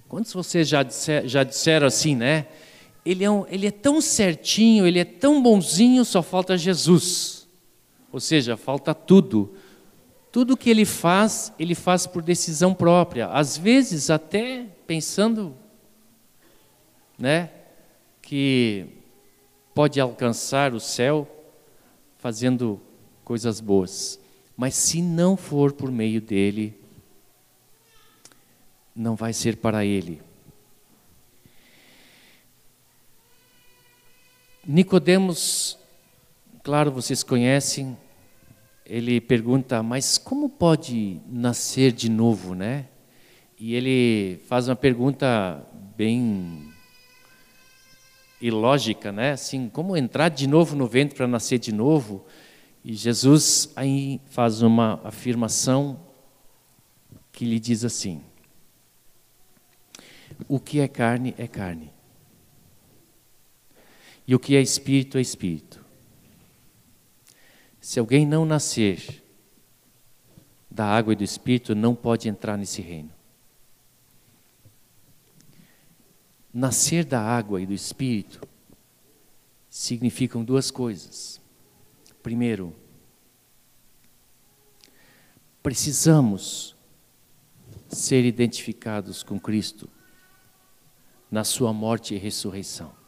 quantos 0.08 0.32
vocês 0.32 0.68
já, 0.68 0.82
disser, 0.82 1.28
já 1.28 1.44
disseram 1.44 1.86
assim, 1.86 2.16
né? 2.16 2.46
Ele 3.04 3.24
é, 3.24 3.30
um, 3.30 3.46
ele 3.48 3.66
é 3.66 3.70
tão 3.70 4.00
certinho, 4.00 4.86
ele 4.86 4.98
é 4.98 5.04
tão 5.04 5.42
bonzinho, 5.42 6.04
só 6.04 6.22
falta 6.22 6.56
Jesus. 6.56 7.46
Ou 8.10 8.18
seja, 8.18 8.56
falta 8.56 8.94
tudo. 8.94 9.54
Tudo 10.32 10.56
que 10.56 10.70
ele 10.70 10.84
faz, 10.84 11.52
ele 11.58 11.74
faz 11.74 12.06
por 12.06 12.22
decisão 12.22 12.72
própria. 12.72 13.28
Às 13.28 13.56
vezes, 13.56 14.08
até 14.08 14.66
pensando 14.86 15.54
né, 17.18 17.50
que 18.22 18.86
pode 19.74 20.00
alcançar 20.00 20.72
o 20.72 20.80
céu 20.80 21.28
fazendo 22.18 22.80
coisas 23.24 23.60
boas, 23.60 24.18
mas 24.56 24.74
se 24.74 25.02
não 25.02 25.36
for 25.36 25.72
por 25.72 25.90
meio 25.90 26.20
dele, 26.20 26.78
não 28.94 29.16
vai 29.16 29.32
ser 29.32 29.56
para 29.56 29.84
ele. 29.84 30.22
Nicodemos, 34.66 35.78
claro, 36.62 36.90
vocês 36.90 37.22
conhecem, 37.22 37.94
ele 38.86 39.20
pergunta, 39.20 39.82
mas 39.82 40.16
como 40.16 40.48
pode 40.48 41.20
nascer 41.28 41.92
de 41.92 42.08
novo, 42.08 42.54
né? 42.54 42.86
E 43.58 43.74
ele 43.74 44.40
faz 44.46 44.66
uma 44.66 44.74
pergunta 44.74 45.62
bem 45.94 46.72
ilógica, 48.40 49.12
né? 49.12 49.32
Assim, 49.32 49.68
como 49.68 49.96
entrar 49.98 50.30
de 50.30 50.46
novo 50.46 50.74
no 50.74 50.86
ventre 50.86 51.14
para 51.14 51.26
nascer 51.26 51.58
de 51.58 51.72
novo? 51.72 52.24
E 52.82 52.94
Jesus 52.94 53.70
aí 53.76 54.18
faz 54.30 54.62
uma 54.62 54.98
afirmação 55.04 56.00
que 57.30 57.44
lhe 57.44 57.60
diz 57.60 57.84
assim: 57.84 58.22
O 60.48 60.58
que 60.58 60.80
é 60.80 60.88
carne 60.88 61.34
é 61.36 61.46
carne. 61.46 61.93
E 64.26 64.34
o 64.34 64.38
que 64.38 64.56
é 64.56 64.60
espírito 64.60 65.18
é 65.18 65.20
espírito. 65.20 65.84
Se 67.80 68.00
alguém 68.00 68.26
não 68.26 68.46
nascer 68.46 69.22
da 70.70 70.86
água 70.86 71.12
e 71.12 71.16
do 71.16 71.22
espírito, 71.22 71.74
não 71.74 71.94
pode 71.94 72.28
entrar 72.28 72.56
nesse 72.56 72.80
reino. 72.80 73.12
Nascer 76.52 77.04
da 77.04 77.20
água 77.20 77.60
e 77.60 77.66
do 77.66 77.72
espírito 77.72 78.40
significam 79.68 80.44
duas 80.44 80.70
coisas. 80.70 81.40
Primeiro, 82.22 82.74
precisamos 85.62 86.74
ser 87.88 88.24
identificados 88.24 89.22
com 89.22 89.38
Cristo 89.38 89.88
na 91.30 91.44
sua 91.44 91.72
morte 91.72 92.14
e 92.14 92.18
ressurreição. 92.18 93.03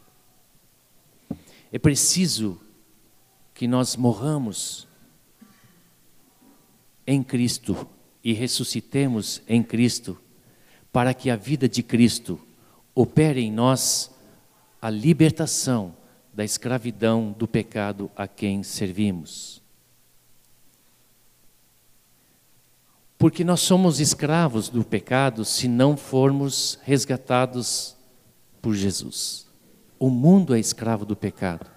É 1.77 1.79
preciso 1.79 2.59
que 3.53 3.69
nós 3.69 3.97
morramos 3.97 4.89
em 7.07 7.23
Cristo 7.23 7.87
e 8.25 8.33
ressuscitemos 8.33 9.43
em 9.47 9.63
Cristo, 9.63 10.19
para 10.91 11.13
que 11.13 11.29
a 11.29 11.37
vida 11.37 11.69
de 11.69 11.83
Cristo 11.83 12.41
opere 12.95 13.43
em 13.43 13.53
nós 13.53 14.11
a 14.81 14.89
libertação 14.89 15.95
da 16.33 16.43
escravidão 16.43 17.37
do 17.39 17.47
pecado 17.47 18.11
a 18.17 18.27
quem 18.27 18.63
servimos. 18.63 19.61
Porque 23.19 23.45
nós 23.45 23.61
somos 23.61 24.01
escravos 24.01 24.71
do 24.71 24.83
pecado 24.83 25.45
se 25.45 25.69
não 25.69 25.95
formos 25.95 26.79
resgatados 26.85 27.95
por 28.63 28.75
Jesus. 28.75 29.46
O 29.99 30.11
mundo 30.11 30.55
é 30.55 30.61
escravo 30.61 31.05
do 31.05 31.17
pecado. 31.17 31.71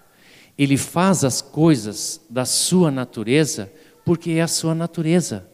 Ele 0.56 0.76
faz 0.76 1.24
as 1.24 1.40
coisas 1.40 2.20
da 2.28 2.44
sua 2.44 2.90
natureza 2.90 3.72
porque 4.04 4.32
é 4.32 4.42
a 4.42 4.48
sua 4.48 4.74
natureza. 4.74 5.48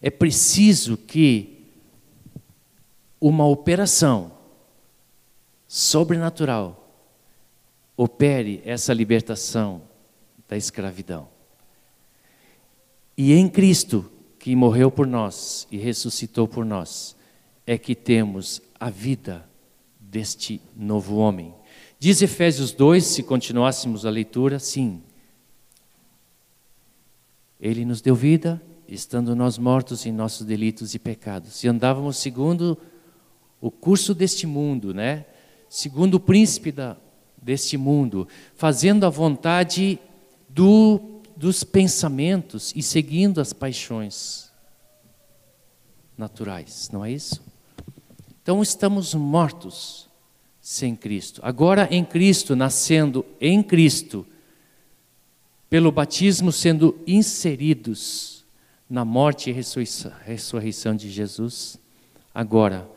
É 0.00 0.10
preciso 0.10 0.96
que 0.96 1.66
uma 3.20 3.46
operação 3.46 4.32
sobrenatural 5.68 6.80
opere 7.96 8.62
essa 8.64 8.94
libertação 8.94 9.82
da 10.48 10.56
escravidão. 10.56 11.28
E 13.16 13.34
em 13.34 13.46
Cristo, 13.46 14.10
que 14.38 14.56
morreu 14.56 14.90
por 14.90 15.06
nós 15.06 15.68
e 15.70 15.76
ressuscitou 15.76 16.48
por 16.48 16.64
nós, 16.64 17.14
é 17.66 17.76
que 17.76 17.94
temos 17.94 18.62
a 18.80 18.88
vida 18.88 19.49
deste 20.10 20.60
novo 20.76 21.16
homem. 21.16 21.54
Diz 21.98 22.20
Efésios 22.20 22.72
2, 22.72 23.04
se 23.04 23.22
continuássemos 23.22 24.04
a 24.04 24.10
leitura, 24.10 24.58
sim. 24.58 25.02
Ele 27.60 27.84
nos 27.84 28.00
deu 28.00 28.14
vida, 28.14 28.60
estando 28.88 29.36
nós 29.36 29.56
mortos 29.56 30.04
em 30.06 30.12
nossos 30.12 30.44
delitos 30.44 30.94
e 30.94 30.98
pecados, 30.98 31.62
e 31.62 31.68
andávamos 31.68 32.16
segundo 32.16 32.76
o 33.60 33.70
curso 33.70 34.14
deste 34.14 34.46
mundo, 34.46 34.92
né? 34.92 35.26
Segundo 35.68 36.14
o 36.14 36.20
príncipe 36.20 36.72
da, 36.72 36.96
deste 37.40 37.76
mundo, 37.76 38.26
fazendo 38.54 39.06
a 39.06 39.10
vontade 39.10 40.00
do, 40.48 41.20
dos 41.36 41.62
pensamentos 41.62 42.72
e 42.74 42.82
seguindo 42.82 43.40
as 43.40 43.52
paixões 43.52 44.50
naturais, 46.16 46.88
não 46.92 47.04
é 47.04 47.12
isso? 47.12 47.49
Então 48.42 48.62
estamos 48.62 49.14
mortos 49.14 50.08
sem 50.60 50.94
Cristo. 50.96 51.40
Agora 51.44 51.88
em 51.90 52.04
Cristo, 52.04 52.56
nascendo 52.56 53.24
em 53.40 53.62
Cristo, 53.62 54.26
pelo 55.68 55.92
batismo 55.92 56.50
sendo 56.50 56.98
inseridos 57.06 58.44
na 58.88 59.04
morte 59.04 59.50
e 59.50 59.52
ressurreição 59.52 60.96
de 60.96 61.10
Jesus, 61.10 61.78
agora 62.34 62.88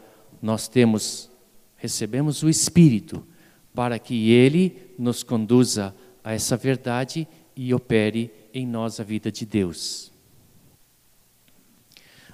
nós 0.41 0.67
temos 0.67 1.29
recebemos 1.77 2.41
o 2.43 2.49
Espírito 2.49 3.27
para 3.75 3.99
que 3.99 4.31
ele 4.31 4.93
nos 4.97 5.21
conduza 5.21 5.93
a 6.23 6.31
essa 6.31 6.55
verdade 6.55 7.27
e 7.55 7.73
opere 7.73 8.31
em 8.53 8.65
nós 8.65 9.01
a 9.01 9.03
vida 9.03 9.29
de 9.29 9.45
Deus. 9.45 10.09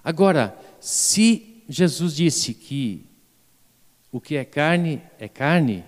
Agora, 0.04 0.56
se 0.80 1.49
Jesus 1.70 2.16
disse 2.16 2.52
que 2.56 3.06
o 4.12 4.20
que 4.20 4.36
é 4.36 4.44
carne 4.44 5.04
é 5.20 5.28
carne, 5.28 5.86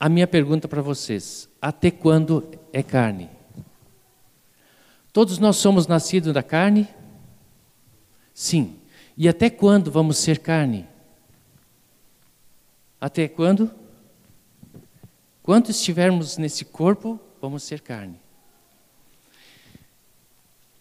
a 0.00 0.08
minha 0.08 0.26
pergunta 0.26 0.66
para 0.66 0.80
vocês: 0.80 1.46
até 1.60 1.90
quando 1.90 2.58
é 2.72 2.82
carne? 2.82 3.28
Todos 5.12 5.38
nós 5.38 5.56
somos 5.56 5.86
nascidos 5.86 6.32
da 6.32 6.42
carne? 6.42 6.88
Sim. 8.32 8.78
E 9.14 9.28
até 9.28 9.50
quando 9.50 9.90
vamos 9.90 10.16
ser 10.16 10.38
carne? 10.38 10.88
Até 12.98 13.28
quando? 13.28 13.70
Quando 15.42 15.68
estivermos 15.68 16.38
nesse 16.38 16.64
corpo, 16.64 17.20
vamos 17.42 17.62
ser 17.62 17.82
carne. 17.82 18.18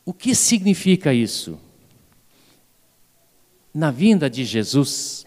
O 0.05 0.13
que 0.13 0.33
significa 0.33 1.13
isso? 1.13 1.59
Na 3.73 3.89
vinda 3.89 4.29
de 4.29 4.43
Jesus, 4.43 5.25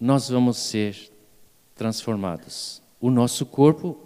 nós 0.00 0.28
vamos 0.28 0.56
ser 0.56 1.10
transformados. 1.76 2.82
O 3.00 3.10
nosso 3.10 3.46
corpo 3.46 3.96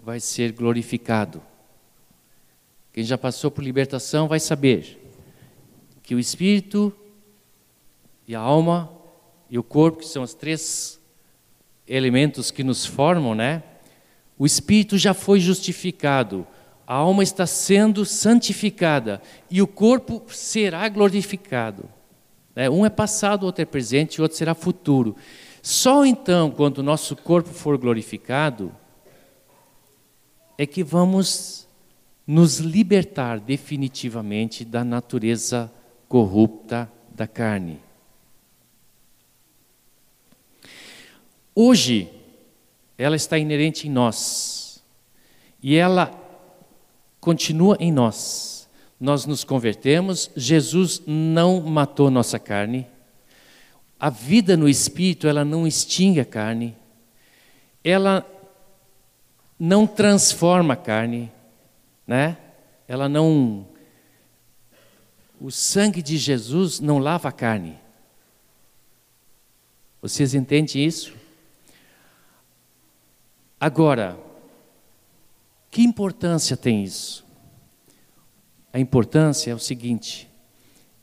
vai 0.00 0.18
ser 0.18 0.52
glorificado. 0.52 1.40
Quem 2.92 3.04
já 3.04 3.16
passou 3.16 3.50
por 3.50 3.62
libertação 3.62 4.26
vai 4.26 4.40
saber 4.40 4.98
que 6.02 6.14
o 6.14 6.18
espírito 6.18 6.92
e 8.26 8.34
a 8.34 8.40
alma 8.40 8.92
e 9.48 9.58
o 9.58 9.62
corpo, 9.62 10.00
que 10.00 10.08
são 10.08 10.24
os 10.24 10.34
três 10.34 11.00
elementos 11.86 12.50
que 12.50 12.64
nos 12.64 12.84
formam, 12.84 13.34
né? 13.34 13.62
O 14.36 14.44
espírito 14.44 14.98
já 14.98 15.14
foi 15.14 15.38
justificado 15.38 16.46
a 16.88 16.94
alma 16.94 17.22
está 17.22 17.46
sendo 17.46 18.06
santificada 18.06 19.20
e 19.50 19.60
o 19.60 19.66
corpo 19.66 20.22
será 20.28 20.88
glorificado. 20.88 21.86
Né? 22.56 22.70
Um 22.70 22.86
é 22.86 22.88
passado, 22.88 23.42
o 23.42 23.46
outro 23.46 23.60
é 23.60 23.66
presente 23.66 24.20
o 24.20 24.22
outro 24.22 24.38
será 24.38 24.54
futuro. 24.54 25.14
Só 25.60 26.06
então, 26.06 26.50
quando 26.50 26.78
o 26.78 26.82
nosso 26.82 27.14
corpo 27.14 27.50
for 27.50 27.76
glorificado, 27.76 28.74
é 30.56 30.64
que 30.64 30.82
vamos 30.82 31.68
nos 32.26 32.58
libertar 32.58 33.38
definitivamente 33.38 34.64
da 34.64 34.82
natureza 34.82 35.70
corrupta 36.08 36.90
da 37.10 37.26
carne. 37.26 37.78
Hoje, 41.54 42.08
ela 42.96 43.14
está 43.14 43.36
inerente 43.36 43.86
em 43.86 43.90
nós. 43.90 44.82
E 45.62 45.76
ela 45.76 46.27
continua 47.20 47.76
em 47.80 47.92
nós. 47.92 48.68
Nós 49.00 49.26
nos 49.26 49.44
convertemos, 49.44 50.30
Jesus 50.36 51.02
não 51.06 51.60
matou 51.60 52.10
nossa 52.10 52.38
carne. 52.38 52.86
A 53.98 54.10
vida 54.10 54.56
no 54.56 54.68
espírito, 54.68 55.26
ela 55.26 55.44
não 55.44 55.66
extingue 55.66 56.20
a 56.20 56.24
carne. 56.24 56.76
Ela 57.84 58.26
não 59.58 59.86
transforma 59.86 60.74
a 60.74 60.76
carne, 60.76 61.32
né? 62.06 62.36
Ela 62.86 63.08
não 63.08 63.66
o 65.40 65.50
sangue 65.50 66.02
de 66.02 66.16
Jesus 66.16 66.80
não 66.80 66.98
lava 66.98 67.28
a 67.28 67.32
carne. 67.32 67.78
Vocês 70.02 70.34
entendem 70.34 70.84
isso? 70.84 71.14
Agora, 73.60 74.18
que 75.78 75.84
importância 75.84 76.56
tem 76.56 76.82
isso? 76.82 77.24
A 78.72 78.80
importância 78.80 79.52
é 79.52 79.54
o 79.54 79.60
seguinte: 79.60 80.28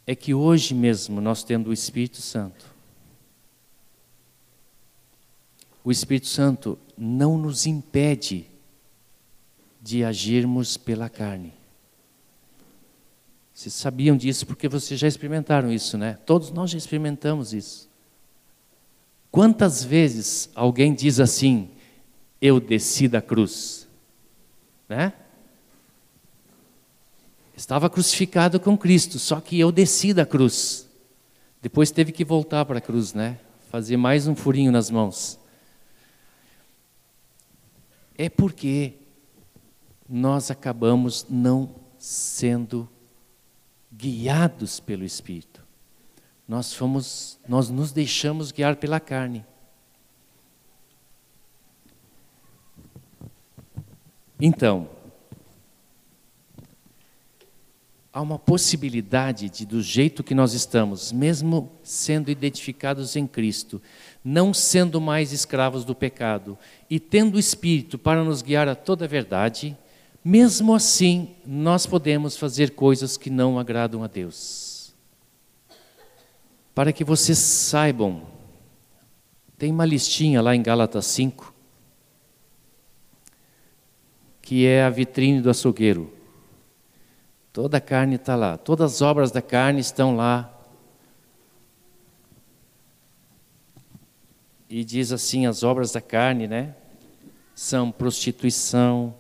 é 0.06 0.14
que 0.14 0.34
hoje 0.34 0.74
mesmo 0.74 1.22
nós 1.22 1.46
tendo 1.46 1.70
o 1.70 1.74
Espírito 1.74 2.22
Santo, 2.22 2.66
o 5.82 5.90
Espírito 5.90 6.28
Santo 6.28 6.78
não 6.98 7.38
nos 7.38 7.66
impede 7.66 8.48
de 9.82 10.04
agirmos 10.04 10.76
pela 10.76 11.08
carne. 11.08 11.54
Vocês 13.54 13.74
sabiam 13.74 14.18
disso 14.18 14.46
porque 14.46 14.68
vocês 14.68 15.00
já 15.00 15.08
experimentaram 15.08 15.72
isso, 15.72 15.98
né? 15.98 16.20
Todos 16.26 16.52
nós 16.52 16.70
já 16.70 16.78
experimentamos 16.78 17.54
isso. 17.54 17.90
Quantas 19.32 19.86
vezes 19.86 20.50
alguém 20.54 20.94
diz 20.94 21.22
assim: 21.22 21.70
Eu 22.42 22.60
desci 22.60 23.08
da 23.08 23.22
cruz? 23.22 23.85
Né? 24.88 25.14
Estava 27.56 27.90
crucificado 27.90 28.60
com 28.60 28.78
Cristo, 28.78 29.18
só 29.18 29.40
que 29.40 29.60
eu 29.60 29.72
desci 29.72 30.14
da 30.14 30.26
cruz. 30.26 30.90
Depois 31.62 31.90
teve 31.90 32.12
que 32.12 32.26
voltar 32.26 32.66
para 32.66 32.80
a 32.80 32.82
cruz, 32.82 33.14
né? 33.14 33.40
Fazer 33.72 33.98
mais 33.98 34.28
um 34.28 34.36
furinho 34.36 34.72
nas 34.72 34.90
mãos. 34.90 35.40
É 38.18 38.30
porque 38.30 38.94
nós 40.08 40.52
acabamos 40.52 41.26
não 41.30 41.74
sendo 41.98 42.88
guiados 43.92 44.80
pelo 44.80 45.04
Espírito. 45.04 45.64
Nós 46.48 46.74
fomos, 46.74 47.40
nós 47.48 47.70
nos 47.70 47.92
deixamos 47.92 48.52
guiar 48.52 48.76
pela 48.76 49.00
carne. 49.00 49.46
Então, 54.40 54.90
há 58.12 58.22
uma 58.22 58.38
possibilidade 58.38 59.50
de, 59.50 59.66
do 59.66 59.82
jeito 59.82 60.24
que 60.24 60.36
nós 60.36 60.54
estamos, 60.54 61.12
mesmo 61.12 61.72
sendo 61.84 62.30
identificados 62.30 63.16
em 63.16 63.26
Cristo, 63.26 63.82
não 64.24 64.54
sendo 64.54 65.00
mais 65.00 65.32
escravos 65.32 65.86
do 65.86 65.96
pecado 65.96 66.58
e 66.90 67.00
tendo 67.00 67.36
o 67.36 67.40
Espírito 67.40 67.98
para 67.98 68.24
nos 68.24 68.42
guiar 68.42 68.68
a 68.68 68.76
toda 68.76 69.06
a 69.06 69.08
verdade, 69.08 69.78
mesmo 70.24 70.74
assim 70.74 71.36
nós 71.46 71.86
podemos 71.86 72.36
fazer 72.36 72.72
coisas 72.72 73.18
que 73.18 73.30
não 73.30 73.58
agradam 73.58 74.04
a 74.04 74.08
Deus. 74.08 74.94
Para 76.74 76.92
que 76.92 77.06
vocês 77.06 77.38
saibam, 77.38 78.24
tem 79.58 79.72
uma 79.72 79.86
listinha 79.86 80.42
lá 80.42 80.54
em 80.54 80.62
Gálatas 80.62 81.06
5 81.06 81.55
que 84.46 84.68
é 84.68 84.84
a 84.84 84.92
vitrine 84.92 85.42
do 85.42 85.50
açougueiro. 85.50 86.14
Toda 87.52 87.78
a 87.78 87.82
carne 87.82 88.16
está 88.16 88.36
lá, 88.36 88.58
todas 88.58 88.94
as 88.94 89.02
obras 89.02 89.32
da 89.32 89.42
carne 89.42 89.80
estão 89.80 90.16
lá. 90.16 90.54
E 94.70 94.84
diz 94.84 95.12
assim: 95.12 95.48
as 95.48 95.64
obras 95.64 95.92
da 95.92 96.02
carne, 96.02 96.48
né? 96.48 96.76
São 97.56 97.90
prostituição, 97.90 99.16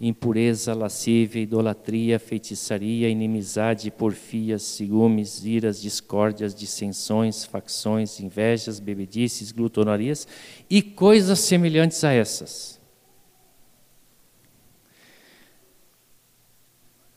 impureza, 0.00 0.72
lascívia, 0.72 1.42
idolatria, 1.42 2.20
feitiçaria, 2.20 3.08
inimizade, 3.08 3.90
porfias, 3.90 4.62
ciúmes, 4.62 5.44
iras, 5.44 5.80
discórdias, 5.80 6.54
dissensões, 6.54 7.44
facções, 7.44 8.20
invejas, 8.20 8.78
bebedices, 8.78 9.50
glutonarias 9.50 10.28
e 10.68 10.80
coisas 10.80 11.40
semelhantes 11.40 12.04
a 12.04 12.12
essas 12.12 12.79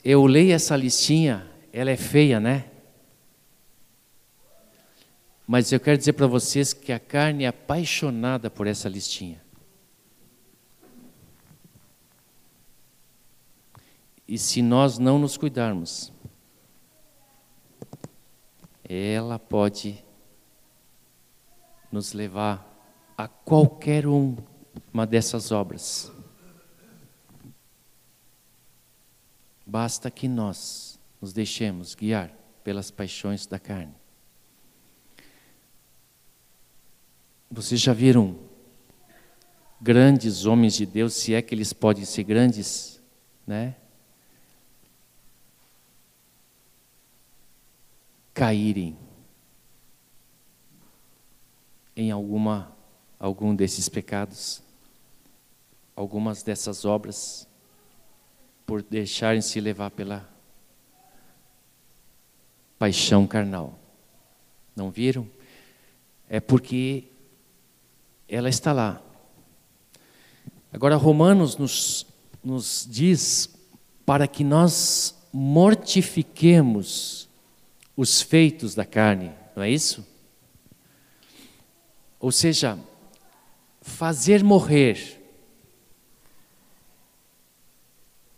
eu 0.04 0.26
leio 0.26 0.54
essa 0.54 0.76
listinha, 0.76 1.50
ela 1.72 1.90
é 1.90 1.98
feia, 1.98 2.40
né? 2.40 2.70
Mas 5.48 5.72
eu 5.72 5.80
quero 5.80 5.98
dizer 5.98 6.14
para 6.14 6.28
vocês 6.28 6.74
que 6.74 6.92
a 6.92 7.00
carne 7.00 7.44
é 7.46 7.48
apaixonada 7.48 8.50
por 8.50 8.68
essa 8.68 8.90
listinha. 8.90 9.42
E 14.28 14.38
se 14.38 14.62
nós 14.62 14.98
não 14.98 15.20
nos 15.20 15.38
cuidarmos, 15.38 16.12
ela 18.84 19.38
pode 19.38 20.04
nos 21.92 22.14
levar 22.14 22.68
a 23.18 23.28
qualquer 23.28 24.06
uma 24.08 25.06
dessas 25.06 25.52
obras. 25.52 26.13
Basta 29.74 30.12
que 30.12 30.28
nós 30.28 31.00
nos 31.20 31.34
deixemos 31.34 31.96
guiar 31.96 32.30
pelas 32.64 32.92
paixões 32.92 33.48
da 33.48 33.58
carne. 33.58 33.96
Vocês 37.50 37.82
já 37.82 37.92
viram 37.92 38.38
grandes 39.82 40.46
homens 40.46 40.76
de 40.76 40.86
Deus, 40.86 41.16
se 41.16 41.34
é 41.34 41.42
que 41.42 41.56
eles 41.56 41.74
podem 41.74 42.06
ser 42.06 42.22
grandes, 42.22 43.02
né? 43.48 43.76
Caírem 48.32 48.96
em 51.96 52.12
alguma 52.12 52.78
algum 53.20 53.56
desses 53.56 53.90
pecados, 53.90 54.62
algumas 55.96 56.44
dessas 56.44 56.86
obras, 56.86 57.48
por 58.74 58.82
deixarem 58.82 59.40
se 59.40 59.62
levar 59.62 59.92
pela 59.92 60.28
paixão 62.80 63.28
carnal. 63.28 63.78
Não 64.76 64.90
viram? 64.90 65.30
É 66.28 66.40
porque 66.40 67.04
ela 68.28 68.50
está 68.50 68.74
lá. 68.74 69.00
Agora, 70.72 70.96
Romanos 70.96 71.56
nos, 71.56 72.08
nos 72.44 72.88
diz 72.90 73.48
para 74.08 74.28
que 74.28 74.44
nós 74.44 75.24
mortifiquemos 75.32 77.30
os 77.96 78.24
feitos 78.24 78.74
da 78.74 78.86
carne, 78.86 79.32
não 79.56 79.62
é 79.62 79.70
isso? 79.70 80.04
Ou 82.20 82.32
seja, 82.32 82.80
fazer 83.84 84.44
morrer. 84.44 85.23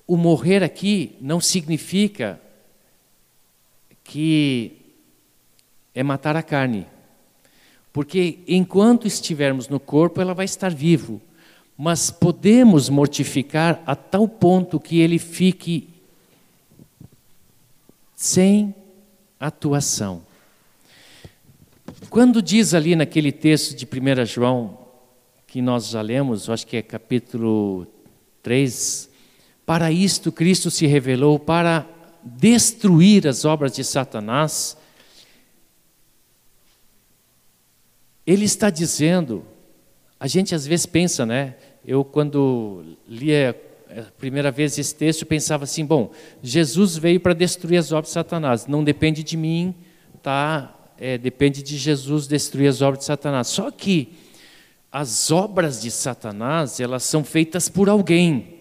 O 0.07 0.15
morrer 0.15 0.63
aqui 0.63 1.15
não 1.19 1.39
significa 1.39 2.39
que 4.03 4.73
é 5.93 6.03
matar 6.03 6.35
a 6.35 6.43
carne. 6.43 6.85
Porque 7.91 8.39
enquanto 8.47 9.07
estivermos 9.07 9.67
no 9.69 9.79
corpo, 9.79 10.21
ela 10.21 10.33
vai 10.33 10.45
estar 10.45 10.73
vivo. 10.73 11.21
Mas 11.77 12.11
podemos 12.11 12.89
mortificar 12.89 13.81
a 13.85 13.95
tal 13.95 14.27
ponto 14.27 14.79
que 14.79 14.99
ele 14.99 15.17
fique 15.17 15.89
sem 18.15 18.73
atuação. 19.39 20.21
Quando 22.09 22.41
diz 22.41 22.73
ali 22.73 22.95
naquele 22.95 23.31
texto 23.31 23.75
de 23.75 23.85
1 23.85 24.25
João, 24.25 24.77
que 25.47 25.61
nós 25.61 25.89
já 25.89 26.01
lemos, 26.01 26.49
acho 26.49 26.67
que 26.67 26.77
é 26.77 26.81
capítulo 26.81 27.87
3, 28.43 29.09
para 29.65 29.91
isto 29.91 30.31
Cristo 30.31 30.69
se 30.69 30.85
revelou 30.85 31.39
para 31.39 31.87
destruir 32.23 33.27
as 33.27 33.45
obras 33.45 33.71
de 33.73 33.83
Satanás. 33.83 34.77
Ele 38.25 38.45
está 38.45 38.69
dizendo, 38.69 39.45
a 40.19 40.27
gente 40.27 40.55
às 40.55 40.65
vezes 40.65 40.85
pensa, 40.85 41.25
né? 41.25 41.55
Eu 41.85 42.03
quando 42.03 42.97
lia 43.07 43.59
a 43.89 44.11
primeira 44.17 44.51
vez 44.51 44.77
esse 44.77 44.93
texto, 44.93 45.25
pensava 45.25 45.63
assim, 45.63 45.85
bom, 45.85 46.11
Jesus 46.41 46.97
veio 46.97 47.19
para 47.19 47.33
destruir 47.33 47.77
as 47.77 47.91
obras 47.91 48.07
de 48.09 48.13
Satanás, 48.13 48.67
não 48.67 48.83
depende 48.83 49.23
de 49.23 49.37
mim, 49.37 49.73
tá? 50.21 50.73
É, 50.97 51.17
depende 51.17 51.61
de 51.61 51.77
Jesus 51.77 52.25
destruir 52.25 52.67
as 52.67 52.81
obras 52.81 52.99
de 52.99 53.05
Satanás. 53.05 53.47
Só 53.47 53.69
que 53.69 54.13
as 54.91 55.29
obras 55.29 55.81
de 55.81 55.91
Satanás, 55.91 56.79
elas 56.79 57.03
são 57.03 57.23
feitas 57.23 57.67
por 57.67 57.89
alguém. 57.89 58.54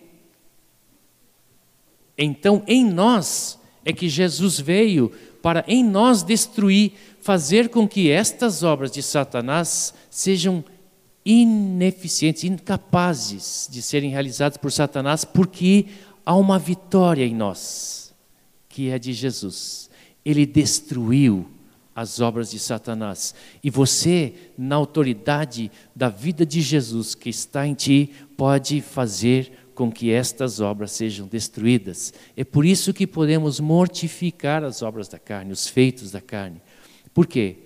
Então, 2.16 2.62
em 2.66 2.84
nós 2.84 3.58
é 3.84 3.92
que 3.92 4.08
Jesus 4.08 4.58
veio 4.60 5.10
para 5.42 5.64
em 5.68 5.84
nós 5.84 6.22
destruir, 6.22 6.92
fazer 7.20 7.68
com 7.68 7.86
que 7.86 8.10
estas 8.10 8.62
obras 8.62 8.90
de 8.90 9.02
Satanás 9.02 9.92
sejam 10.10 10.64
ineficientes, 11.24 12.44
incapazes 12.44 13.68
de 13.70 13.82
serem 13.82 14.10
realizadas 14.10 14.56
por 14.56 14.70
Satanás, 14.70 15.24
porque 15.24 15.86
há 16.24 16.34
uma 16.34 16.58
vitória 16.58 17.24
em 17.24 17.34
nós, 17.34 18.14
que 18.68 18.88
é 18.88 18.98
de 18.98 19.12
Jesus. 19.12 19.90
Ele 20.24 20.46
destruiu 20.46 21.46
as 21.94 22.20
obras 22.20 22.50
de 22.50 22.58
Satanás. 22.58 23.34
E 23.62 23.70
você, 23.70 24.34
na 24.58 24.76
autoridade 24.76 25.70
da 25.94 26.08
vida 26.08 26.44
de 26.44 26.60
Jesus 26.60 27.14
que 27.14 27.30
está 27.30 27.66
em 27.66 27.74
ti, 27.74 28.10
pode 28.36 28.80
fazer 28.80 29.52
com 29.74 29.90
que 29.90 30.10
estas 30.10 30.60
obras 30.60 30.92
sejam 30.92 31.26
destruídas. 31.26 32.14
É 32.36 32.44
por 32.44 32.64
isso 32.64 32.94
que 32.94 33.06
podemos 33.06 33.60
mortificar 33.60 34.62
as 34.64 34.82
obras 34.82 35.08
da 35.08 35.18
carne, 35.18 35.52
os 35.52 35.66
feitos 35.66 36.10
da 36.10 36.20
carne. 36.20 36.60
Por 37.12 37.26
quê? 37.26 37.56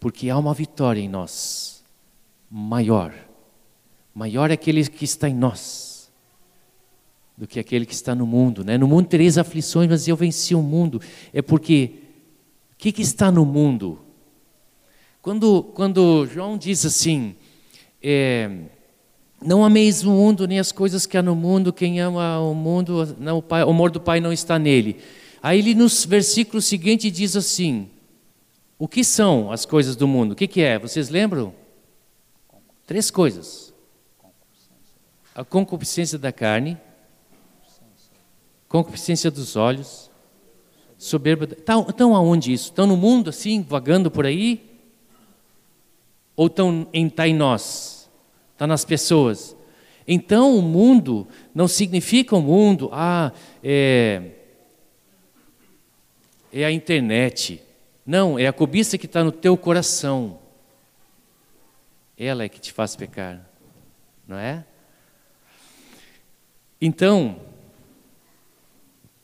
Porque 0.00 0.28
há 0.28 0.36
uma 0.36 0.54
vitória 0.54 1.00
em 1.00 1.08
nós 1.08 1.82
maior. 2.50 3.14
Maior 4.14 4.50
é 4.50 4.54
aquele 4.54 4.84
que 4.88 5.04
está 5.04 5.28
em 5.28 5.34
nós 5.34 5.92
do 7.36 7.46
que 7.46 7.58
aquele 7.58 7.86
que 7.86 7.94
está 7.94 8.14
no 8.14 8.26
mundo. 8.26 8.64
Né? 8.64 8.76
No 8.76 8.86
mundo 8.86 9.08
tereis 9.08 9.38
aflições, 9.38 9.88
mas 9.88 10.06
eu 10.06 10.16
venci 10.16 10.54
o 10.54 10.62
mundo. 10.62 11.00
É 11.32 11.40
porque 11.40 11.94
o 12.72 12.76
que, 12.76 12.92
que 12.92 13.02
está 13.02 13.32
no 13.32 13.44
mundo? 13.44 14.00
Quando, 15.22 15.62
quando 15.62 16.26
João 16.26 16.58
diz 16.58 16.84
assim, 16.84 17.34
é, 18.02 18.50
não 19.44 19.64
ameis 19.64 20.02
o 20.02 20.10
mundo 20.10 20.46
nem 20.46 20.58
as 20.58 20.72
coisas 20.72 21.06
que 21.06 21.16
há 21.16 21.22
no 21.22 21.34
mundo, 21.34 21.72
quem 21.72 22.00
ama 22.00 22.38
o 22.40 22.54
mundo, 22.54 23.16
não, 23.18 23.38
o, 23.38 23.42
pai, 23.42 23.64
o 23.64 23.70
amor 23.70 23.90
do 23.90 24.00
Pai 24.00 24.20
não 24.20 24.32
está 24.32 24.58
nele. 24.58 24.98
Aí 25.42 25.58
ele 25.58 25.74
no 25.74 25.88
versículo 26.06 26.62
seguinte 26.62 27.10
diz 27.10 27.36
assim: 27.36 27.90
O 28.78 28.86
que 28.86 29.02
são 29.02 29.50
as 29.50 29.66
coisas 29.66 29.96
do 29.96 30.06
mundo? 30.06 30.32
O 30.32 30.36
que, 30.36 30.46
que 30.46 30.60
é? 30.60 30.78
Vocês 30.78 31.08
lembram? 31.08 31.52
Três 32.86 33.10
coisas: 33.10 33.74
a 35.34 35.44
concupiscência 35.44 36.18
da 36.18 36.30
carne, 36.30 36.78
concupiscência 38.68 39.30
dos 39.30 39.56
olhos, 39.56 40.10
soberba. 40.96 41.44
Estão, 41.44 41.86
estão 41.88 42.14
aonde 42.14 42.52
isso? 42.52 42.66
Estão 42.66 42.86
no 42.86 42.96
mundo 42.96 43.30
assim, 43.30 43.62
vagando 43.62 44.10
por 44.10 44.24
aí? 44.24 44.70
Ou 46.36 46.46
estão 46.46 46.86
em, 46.92 47.08
tá 47.08 47.26
em 47.26 47.34
nós? 47.34 48.01
Está 48.62 48.66
nas 48.68 48.84
pessoas? 48.84 49.56
Então 50.06 50.56
o 50.56 50.62
mundo 50.62 51.26
não 51.52 51.66
significa 51.66 52.36
o 52.36 52.40
mundo, 52.40 52.88
ah, 52.92 53.32
é, 53.60 54.22
é 56.52 56.64
a 56.64 56.70
internet. 56.70 57.60
Não, 58.06 58.38
é 58.38 58.46
a 58.46 58.52
cobiça 58.52 58.96
que 58.96 59.06
está 59.06 59.24
no 59.24 59.32
teu 59.32 59.56
coração 59.56 60.38
ela 62.16 62.44
é 62.44 62.48
que 62.48 62.60
te 62.60 62.72
faz 62.72 62.94
pecar, 62.94 63.44
não 64.28 64.36
é? 64.36 64.64
Então, 66.80 67.40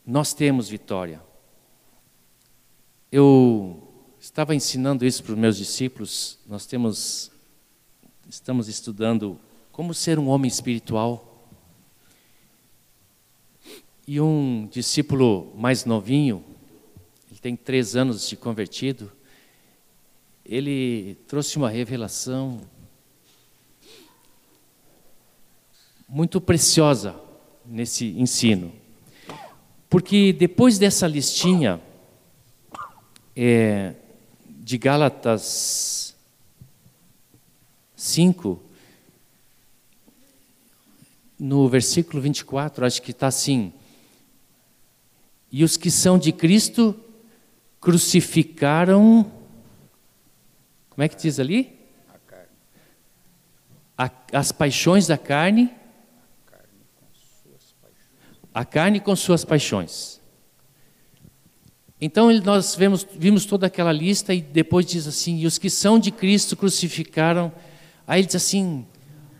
nós 0.05 0.33
temos 0.33 0.67
vitória. 0.67 1.21
Eu 3.09 3.81
estava 4.19 4.53
ensinando 4.53 5.05
isso 5.05 5.23
para 5.23 5.31
os 5.31 5.39
meus 5.39 5.55
discípulos. 5.55 6.37
Nós 6.45 6.65
temos, 6.65 7.31
estamos 8.29 8.67
estudando 8.67 9.39
como 9.71 9.91
ser 9.91 10.19
um 10.19 10.27
homem 10.27 10.47
espiritual. 10.47 11.47
E 14.07 14.21
um 14.21 14.67
discípulo 14.71 15.51
mais 15.55 15.83
novinho, 15.83 16.43
ele 17.29 17.39
tem 17.39 17.55
três 17.55 17.95
anos 17.95 18.29
de 18.29 18.35
convertido, 18.35 19.11
ele 20.45 21.15
trouxe 21.27 21.57
uma 21.57 21.69
revelação 21.69 22.61
muito 26.07 26.39
preciosa 26.39 27.19
nesse 27.65 28.07
ensino. 28.19 28.71
Porque 29.89 30.33
depois 30.33 30.77
dessa 30.77 31.07
listinha 31.07 31.81
é, 33.35 33.95
de 34.47 34.77
Gálatas 34.77 36.08
5, 37.99 38.63
no 41.37 41.67
versículo 41.67 42.21
24, 42.21 42.85
acho 42.85 43.01
que 43.01 43.11
está 43.11 43.27
assim: 43.27 43.73
E 45.51 45.65
os 45.65 45.75
que 45.75 45.91
são 45.91 46.17
de 46.17 46.31
Cristo 46.31 46.97
crucificaram. 47.81 49.29
Como 50.89 51.03
é 51.03 51.09
que 51.09 51.17
diz 51.17 51.41
ali? 51.41 51.77
A, 53.97 54.09
as 54.31 54.53
paixões 54.53 55.05
da 55.05 55.17
carne 55.17 55.69
a 58.53 58.63
carne 58.63 59.01
com 59.01 59.13
suas 59.13 59.43
paixões. 59.43 60.21
Então 61.99 62.31
nós 62.39 62.75
vemos, 62.75 63.05
vimos 63.13 63.45
toda 63.45 63.67
aquela 63.67 63.91
lista 63.91 64.33
e 64.33 64.41
depois 64.41 64.85
diz 64.85 65.05
assim: 65.05 65.39
e 65.39 65.45
os 65.45 65.57
que 65.57 65.69
são 65.69 65.99
de 65.99 66.11
Cristo 66.11 66.55
crucificaram. 66.55 67.51
Aí 68.09 68.21
ele 68.21 68.25
diz 68.25 68.37
assim: 68.37 68.87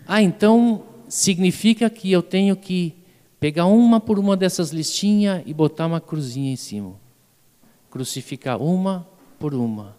ah, 0.06 0.22
então 0.22 0.86
significa 1.08 1.90
que 1.90 2.12
eu 2.12 2.22
tenho 2.22 2.54
que 2.54 2.94
pegar 3.40 3.66
uma 3.66 3.98
por 3.98 4.16
uma 4.16 4.36
dessas 4.36 4.70
listinhas 4.70 5.42
e 5.44 5.52
botar 5.52 5.86
uma 5.86 6.00
cruzinha 6.00 6.52
em 6.52 6.56
cima. 6.56 6.94
Crucificar 7.90 8.62
uma 8.62 9.04
por 9.40 9.54
uma. 9.54 9.96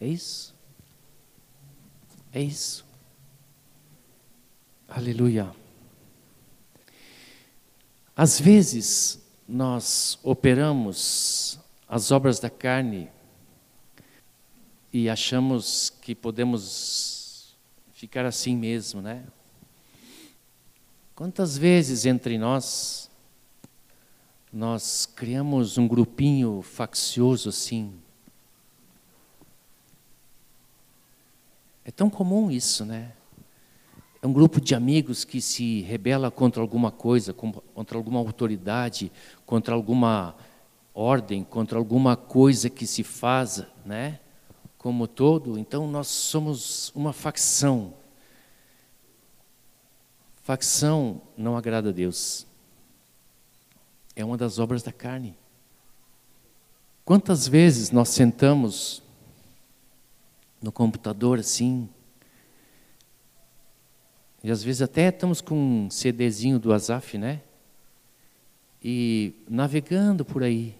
É 0.00 0.06
isso? 0.06 0.54
É 2.32 2.40
isso. 2.40 2.86
Aleluia. 4.88 5.54
Às 8.16 8.40
vezes, 8.40 9.22
nós 9.46 10.18
operamos 10.22 11.60
as 11.86 12.10
obras 12.10 12.40
da 12.40 12.48
carne 12.48 13.10
e 14.90 15.10
achamos 15.10 15.90
que 16.00 16.14
podemos 16.14 17.23
ficar 18.04 18.26
assim 18.26 18.54
mesmo, 18.54 19.00
né? 19.00 19.24
Quantas 21.14 21.56
vezes 21.56 22.04
entre 22.04 22.36
nós 22.36 23.10
nós 24.52 25.06
criamos 25.06 25.78
um 25.78 25.88
grupinho 25.88 26.60
faccioso 26.60 27.48
assim? 27.48 27.94
É 31.82 31.90
tão 31.90 32.10
comum 32.10 32.50
isso, 32.50 32.84
né? 32.84 33.12
É 34.20 34.26
um 34.26 34.34
grupo 34.34 34.60
de 34.60 34.74
amigos 34.74 35.24
que 35.24 35.40
se 35.40 35.80
rebela 35.80 36.30
contra 36.30 36.60
alguma 36.60 36.90
coisa, 36.90 37.32
contra 37.32 37.96
alguma 37.96 38.20
autoridade, 38.20 39.10
contra 39.46 39.74
alguma 39.74 40.36
ordem, 40.92 41.42
contra 41.42 41.78
alguma 41.78 42.18
coisa 42.18 42.68
que 42.68 42.86
se 42.86 43.02
faz, 43.02 43.64
né? 43.82 44.20
Como 44.84 45.08
todo, 45.08 45.58
então 45.58 45.90
nós 45.90 46.08
somos 46.08 46.92
uma 46.94 47.14
facção. 47.14 47.94
Facção 50.42 51.22
não 51.38 51.56
agrada 51.56 51.88
a 51.88 51.92
Deus. 51.92 52.46
É 54.14 54.22
uma 54.22 54.36
das 54.36 54.58
obras 54.58 54.82
da 54.82 54.92
carne. 54.92 55.38
Quantas 57.02 57.48
vezes 57.48 57.90
nós 57.90 58.10
sentamos 58.10 59.02
no 60.60 60.70
computador 60.70 61.38
assim, 61.38 61.88
e 64.42 64.50
às 64.50 64.62
vezes 64.62 64.82
até 64.82 65.08
estamos 65.08 65.40
com 65.40 65.86
um 65.86 65.90
CDzinho 65.90 66.58
do 66.58 66.74
Azaf, 66.74 67.16
né? 67.16 67.40
E 68.82 69.32
navegando 69.48 70.26
por 70.26 70.42
aí. 70.42 70.76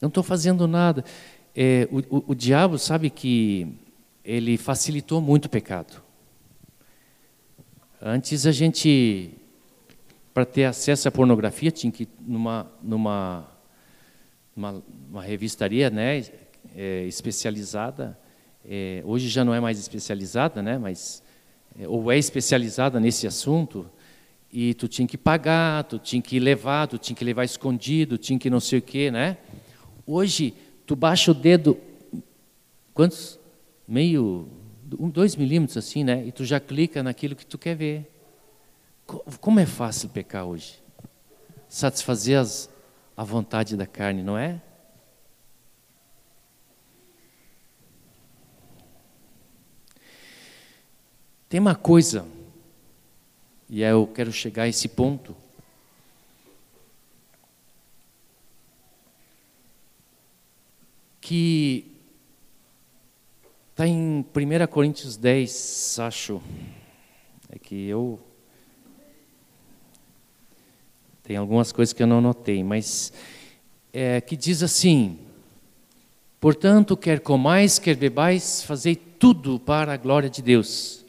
Não 0.00 0.08
estou 0.08 0.22
fazendo 0.22 0.66
nada. 0.66 1.04
É, 1.54 1.88
o, 1.90 2.16
o, 2.16 2.24
o 2.28 2.34
diabo 2.34 2.78
sabe 2.78 3.10
que 3.10 3.66
ele 4.24 4.56
facilitou 4.56 5.20
muito 5.20 5.46
o 5.46 5.48
pecado. 5.50 6.02
Antes 8.00 8.46
a 8.46 8.52
gente, 8.52 9.32
para 10.32 10.44
ter 10.44 10.64
acesso 10.64 11.08
à 11.08 11.10
pornografia, 11.10 11.70
tinha 11.70 11.90
que 11.90 12.04
ir 12.04 12.08
numa, 12.20 12.70
numa, 12.82 13.48
numa 14.54 15.22
revistaria 15.22 15.90
né, 15.90 16.24
é, 16.76 17.04
especializada 17.06 18.16
é, 18.70 19.02
hoje 19.06 19.28
já 19.28 19.44
não 19.46 19.54
é 19.54 19.60
mais 19.60 19.78
especializada, 19.78 20.62
né, 20.62 20.76
mas 20.76 21.22
é, 21.78 21.88
ou 21.88 22.12
é 22.12 22.18
especializada 22.18 23.00
nesse 23.00 23.26
assunto, 23.26 23.88
e 24.52 24.74
tu 24.74 24.86
tinha 24.86 25.08
que 25.08 25.16
pagar, 25.16 25.84
tu 25.84 25.98
tinha 25.98 26.20
que 26.20 26.38
levar, 26.38 26.86
tu 26.86 26.98
tinha 26.98 27.16
que 27.16 27.24
levar 27.24 27.44
escondido, 27.44 28.18
tinha 28.18 28.38
que 28.38 28.50
não 28.50 28.60
sei 28.60 28.78
o 28.78 28.82
quê, 28.82 29.10
né? 29.10 29.38
Hoje, 30.10 30.54
tu 30.86 30.96
baixa 30.96 31.32
o 31.32 31.34
dedo, 31.34 31.78
quantos? 32.94 33.38
Meio, 33.86 34.48
um, 34.98 35.10
dois 35.10 35.36
milímetros 35.36 35.76
assim, 35.76 36.02
né? 36.02 36.24
E 36.26 36.32
tu 36.32 36.46
já 36.46 36.58
clica 36.58 37.02
naquilo 37.02 37.36
que 37.36 37.44
tu 37.44 37.58
quer 37.58 37.76
ver. 37.76 38.10
Como 39.38 39.60
é 39.60 39.66
fácil 39.66 40.08
pecar 40.08 40.46
hoje? 40.46 40.82
Satisfazer 41.68 42.38
as, 42.38 42.70
a 43.14 43.22
vontade 43.22 43.76
da 43.76 43.86
carne, 43.86 44.22
não 44.22 44.38
é? 44.38 44.62
Tem 51.50 51.60
uma 51.60 51.74
coisa, 51.74 52.26
e 53.68 53.82
eu 53.82 54.06
quero 54.06 54.32
chegar 54.32 54.62
a 54.62 54.68
esse 54.68 54.88
ponto. 54.88 55.36
Que 61.28 61.84
está 63.70 63.86
em 63.86 64.24
1 64.34 64.66
Coríntios 64.70 65.14
10, 65.18 65.98
acho. 65.98 66.40
É 67.50 67.58
que 67.58 67.86
eu. 67.86 68.18
Tem 71.22 71.36
algumas 71.36 71.70
coisas 71.70 71.92
que 71.92 72.02
eu 72.02 72.06
não 72.06 72.22
notei, 72.22 72.64
mas 72.64 73.12
é, 73.92 74.22
que 74.22 74.38
diz 74.38 74.62
assim: 74.62 75.18
Portanto, 76.40 76.96
quer 76.96 77.20
comais, 77.20 77.78
quer 77.78 77.94
bebais, 77.94 78.62
fazei 78.62 78.96
tudo 78.96 79.60
para 79.60 79.92
a 79.92 79.98
glória 79.98 80.30
de 80.30 80.40
Deus. 80.40 81.04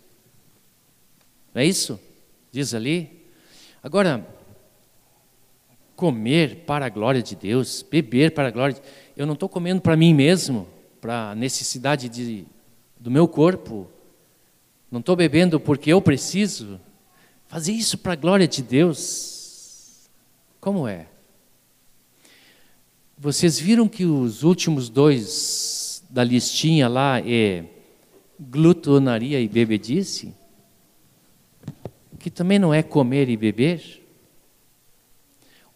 Não 1.53 1.61
é 1.61 1.65
isso? 1.65 1.97
Diz 2.51 2.73
ali. 2.73 3.25
Agora, 3.81 4.27
comer 5.99 6.63
para 6.65 6.85
a 6.85 6.89
glória 6.89 7.21
de 7.21 7.35
Deus, 7.35 7.83
beber 7.83 8.31
para 8.31 8.47
a 8.47 8.51
glória 8.51 8.75
de 8.75 8.81
Eu 9.17 9.25
não 9.25 9.33
estou 9.33 9.49
comendo 9.49 9.81
para 9.81 9.97
mim 9.97 10.13
mesmo, 10.13 10.65
para 11.01 11.31
a 11.31 11.35
necessidade 11.35 12.07
de, 12.07 12.45
do 12.97 13.11
meu 13.11 13.27
corpo. 13.27 13.85
Não 14.89 15.01
estou 15.01 15.13
bebendo 15.13 15.59
porque 15.59 15.91
eu 15.91 16.01
preciso. 16.01 16.79
Fazer 17.47 17.73
isso 17.73 17.97
para 17.97 18.13
a 18.13 18.15
glória 18.15 18.47
de 18.47 18.63
Deus. 18.63 20.09
Como 20.61 20.87
é? 20.87 21.07
Vocês 23.17 23.59
viram 23.59 23.85
que 23.85 24.05
os 24.05 24.43
últimos 24.43 24.87
dois 24.87 26.01
da 26.09 26.23
listinha 26.23 26.87
lá 26.87 27.19
é 27.19 27.65
glutonaria 28.39 29.41
e 29.41 29.49
bebedice? 29.49 30.33
que 32.19 32.29
também 32.29 32.59
não 32.59 32.73
é 32.73 32.83
comer 32.83 33.29
e 33.29 33.37
beber? 33.37 33.98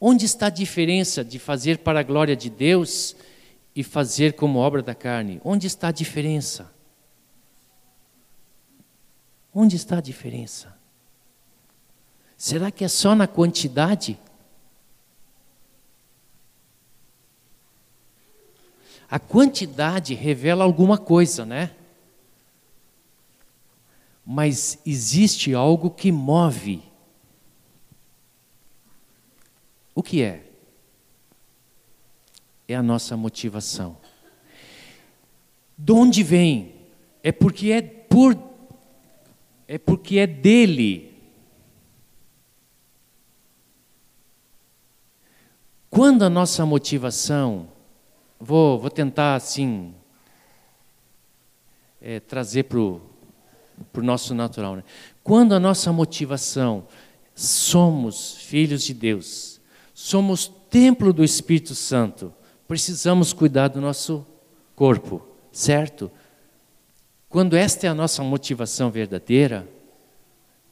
Onde 0.06 0.26
está 0.26 0.48
a 0.48 0.50
diferença 0.50 1.24
de 1.24 1.40
fazer 1.40 1.78
para 1.78 2.02
a 2.02 2.04
glória 2.04 2.36
de 2.36 2.50
Deus 2.50 3.16
e 3.74 3.84
fazer 3.84 4.34
como 4.34 4.60
obra 4.60 4.82
da 4.84 4.94
carne? 4.94 5.40
Onde 5.46 5.66
está 5.66 5.88
a 5.88 5.92
diferença? 5.92 6.74
Onde 9.54 9.78
está 9.78 10.00
a 10.00 10.02
diferença? 10.02 10.78
Será 12.36 12.70
que 12.70 12.84
é 12.84 12.88
só 12.90 13.16
na 13.16 13.28
quantidade? 13.28 14.20
A 19.10 19.20
quantidade 19.20 20.14
revela 20.16 20.66
alguma 20.66 20.98
coisa, 20.98 21.46
né? 21.46 21.72
mas 24.26 24.80
existe 24.86 25.54
algo 25.54 25.90
que 25.90 26.12
move. 26.12 26.82
O 29.96 30.02
que 30.02 30.22
é? 30.22 30.46
É 32.68 32.76
a 32.76 32.84
nossa 32.84 33.16
motivação. 33.16 33.98
De 35.78 35.92
onde 35.92 36.24
vem? 36.24 36.74
É 37.22 37.32
porque 37.32 37.72
é 37.72 37.82
por 37.82 38.38
é 39.68 39.78
porque 39.78 40.18
é 40.18 40.28
dele. 40.28 41.14
Quando 45.90 46.24
a 46.24 46.30
nossa 46.30 46.66
motivação, 46.66 47.70
vou, 48.40 48.80
vou 48.80 48.90
tentar 48.90 49.36
assim 49.36 49.94
é, 52.02 52.20
trazer 52.20 52.64
para 52.64 52.80
o 52.80 53.02
nosso 53.98 54.36
natural. 54.36 54.76
Né? 54.76 54.84
Quando 55.24 55.54
a 55.54 55.60
nossa 55.60 55.94
motivação, 55.94 56.88
somos 57.34 58.36
filhos 58.38 58.84
de 58.84 58.94
Deus, 58.94 59.53
somos 59.94 60.52
templo 60.70 61.14
do 61.14 61.24
Espírito 61.24 61.76
Santo, 61.76 62.34
precisamos 62.68 63.32
cuidar 63.32 63.68
do 63.68 63.80
nosso 63.80 64.26
corpo, 64.76 65.26
certo? 65.52 66.12
Quando 67.30 67.56
esta 67.56 67.88
é 67.88 67.90
a 67.90 67.96
nossa 67.96 68.24
motivação 68.24 68.90
verdadeira, 68.90 69.68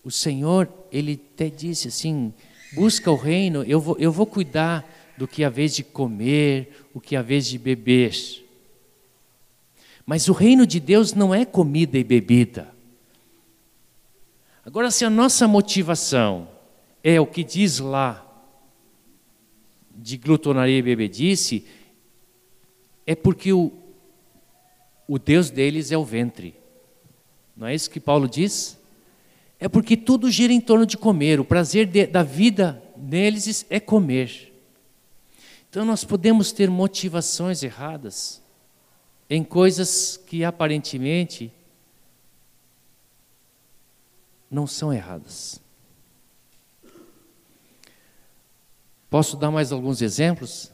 o 0.03 0.09
Senhor, 0.09 0.67
Ele 0.91 1.21
até 1.33 1.49
disse 1.49 1.87
assim: 1.87 2.33
busca 2.73 3.11
o 3.11 3.15
reino, 3.15 3.63
eu 3.63 3.79
vou, 3.79 3.95
eu 3.99 4.11
vou 4.11 4.25
cuidar 4.25 4.87
do 5.17 5.27
que 5.27 5.43
é 5.43 5.45
a 5.45 5.49
vez 5.49 5.75
de 5.75 5.83
comer, 5.83 6.87
o 6.93 6.99
que 6.99 7.15
é 7.15 7.19
a 7.19 7.21
vez 7.21 7.45
de 7.45 7.57
beber. 7.57 8.11
Mas 10.05 10.27
o 10.27 10.33
reino 10.33 10.65
de 10.65 10.79
Deus 10.79 11.13
não 11.13 11.33
é 11.33 11.45
comida 11.45 11.97
e 11.97 12.03
bebida. 12.03 12.73
Agora, 14.65 14.89
se 14.91 15.05
a 15.05 15.09
nossa 15.09 15.47
motivação 15.47 16.47
é 17.03 17.19
o 17.19 17.25
que 17.25 17.43
diz 17.43 17.79
lá 17.79 18.30
de 20.01 20.17
glutonaria 20.17 20.79
e 20.79 20.81
bebedice, 20.81 21.65
é 23.05 23.15
porque 23.15 23.53
o, 23.53 23.71
o 25.07 25.19
Deus 25.19 25.49
deles 25.51 25.91
é 25.91 25.97
o 25.97 26.03
ventre. 26.03 26.55
Não 27.55 27.67
é 27.67 27.75
isso 27.75 27.89
que 27.89 27.99
Paulo 27.99 28.27
diz? 28.27 28.79
É 29.59 29.69
porque 29.69 29.95
tudo 29.95 30.31
gira 30.31 30.51
em 30.51 30.59
torno 30.59 30.85
de 30.85 30.97
comer, 30.97 31.39
o 31.39 31.45
prazer 31.45 31.85
de, 31.85 32.07
da 32.07 32.23
vida 32.23 32.81
neles 32.97 33.65
é 33.69 33.79
comer. 33.79 34.51
Então 35.69 35.85
nós 35.85 36.03
podemos 36.03 36.51
ter 36.51 36.69
motivações 36.69 37.63
erradas. 37.63 38.41
em 39.29 39.45
coisas 39.45 40.17
que 40.17 40.43
aparentemente 40.43 41.53
não 44.49 44.67
são 44.67 44.91
erradas. 44.91 45.61
Posso 49.11 49.35
dar 49.35 49.51
mais 49.51 49.73
alguns 49.73 50.01
exemplos? 50.01 50.71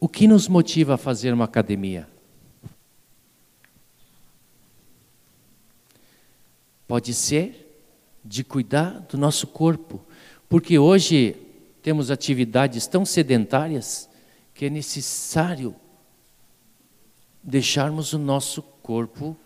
O 0.00 0.08
que 0.08 0.26
nos 0.26 0.48
motiva 0.48 0.94
a 0.94 0.98
fazer 0.98 1.32
uma 1.32 1.44
academia? 1.44 2.08
Pode 6.88 7.14
ser 7.14 7.84
de 8.24 8.42
cuidar 8.42 8.98
do 9.02 9.16
nosso 9.16 9.46
corpo, 9.46 10.04
porque 10.48 10.76
hoje 10.76 11.36
temos 11.84 12.10
atividades 12.10 12.88
tão 12.88 13.04
sedentárias 13.04 14.10
que 14.52 14.64
é 14.64 14.70
necessário 14.70 15.72
deixarmos 17.40 18.12
o 18.12 18.18
nosso 18.18 18.60
corpo 18.60 19.36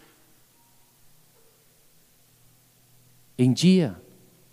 em 3.37 3.53
dia. 3.53 4.01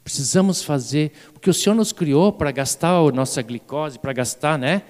Precisamos 0.08 0.64
fazer, 0.64 1.12
porque 1.34 1.50
o 1.50 1.54
Senhor 1.54 1.76
nos 1.76 1.92
criou 1.92 2.32
para 2.32 2.50
gastar 2.50 2.92
a 2.92 3.12
nossa 3.12 3.42
glicose, 3.42 4.00
para 4.00 4.14
gastar, 4.14 4.58
né? 4.58 4.84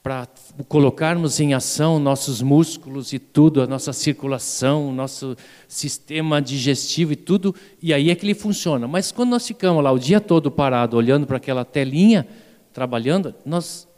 Para 0.00 0.28
colocarmos 0.68 1.40
em 1.40 1.54
ação 1.54 1.98
nossos 1.98 2.40
músculos 2.40 3.12
e 3.12 3.18
tudo, 3.18 3.60
a 3.60 3.66
nossa 3.66 3.92
circulação, 3.92 4.90
o 4.90 4.92
nosso 4.92 5.36
sistema 5.66 6.40
digestivo 6.40 7.14
e 7.14 7.16
tudo, 7.16 7.52
e 7.82 7.92
aí 7.92 8.12
é 8.12 8.14
que 8.14 8.24
ele 8.24 8.32
funciona. 8.32 8.86
Mas 8.86 9.10
quando 9.10 9.30
nós 9.30 9.44
ficamos 9.44 9.82
lá 9.82 9.90
o 9.90 9.98
dia 9.98 10.20
todo 10.20 10.52
parado, 10.52 10.96
olhando 10.96 11.26
para 11.26 11.38
aquela 11.38 11.64
telinha, 11.64 12.24
trabalhando, 12.72 13.34
nós, 13.44 13.88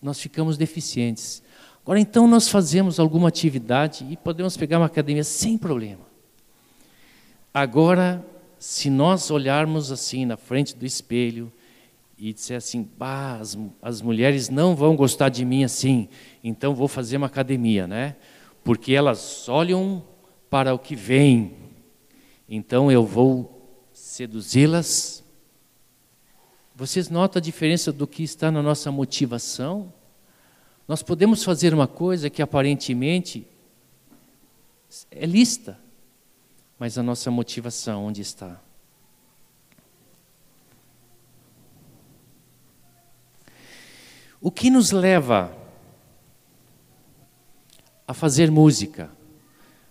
nós 0.00 0.18
ficamos 0.18 0.56
deficientes. 0.56 1.42
Agora, 1.84 2.00
então, 2.00 2.26
nós 2.26 2.48
fazemos 2.48 2.98
alguma 2.98 3.28
atividade 3.28 4.06
e 4.08 4.16
podemos 4.16 4.56
pegar 4.56 4.78
uma 4.78 4.86
academia 4.86 5.22
sem 5.22 5.58
problema. 5.58 6.00
Agora, 7.52 8.24
se 8.62 8.88
nós 8.88 9.28
olharmos 9.28 9.90
assim 9.90 10.24
na 10.24 10.36
frente 10.36 10.76
do 10.76 10.86
espelho 10.86 11.52
e 12.16 12.32
disser 12.32 12.56
assim, 12.56 12.88
bah, 12.96 13.38
as, 13.40 13.58
as 13.82 14.00
mulheres 14.00 14.48
não 14.48 14.76
vão 14.76 14.94
gostar 14.94 15.30
de 15.30 15.44
mim 15.44 15.64
assim, 15.64 16.08
então 16.44 16.72
vou 16.72 16.86
fazer 16.86 17.16
uma 17.16 17.26
academia, 17.26 17.88
né? 17.88 18.14
Porque 18.62 18.92
elas 18.92 19.48
olham 19.48 20.04
para 20.48 20.72
o 20.72 20.78
que 20.78 20.94
vem, 20.94 21.56
então 22.48 22.88
eu 22.88 23.04
vou 23.04 23.68
seduzi-las. 23.92 25.24
Vocês 26.76 27.10
notam 27.10 27.40
a 27.40 27.42
diferença 27.42 27.90
do 27.90 28.06
que 28.06 28.22
está 28.22 28.48
na 28.48 28.62
nossa 28.62 28.92
motivação? 28.92 29.92
Nós 30.86 31.02
podemos 31.02 31.42
fazer 31.42 31.74
uma 31.74 31.88
coisa 31.88 32.30
que 32.30 32.40
aparentemente 32.40 33.44
é 35.10 35.26
lista, 35.26 35.81
mas 36.82 36.98
a 36.98 37.02
nossa 37.04 37.30
motivação 37.30 38.06
onde 38.06 38.22
está? 38.22 38.60
O 44.40 44.50
que 44.50 44.68
nos 44.68 44.90
leva 44.90 45.56
a 48.04 48.12
fazer 48.12 48.50
música, 48.50 49.08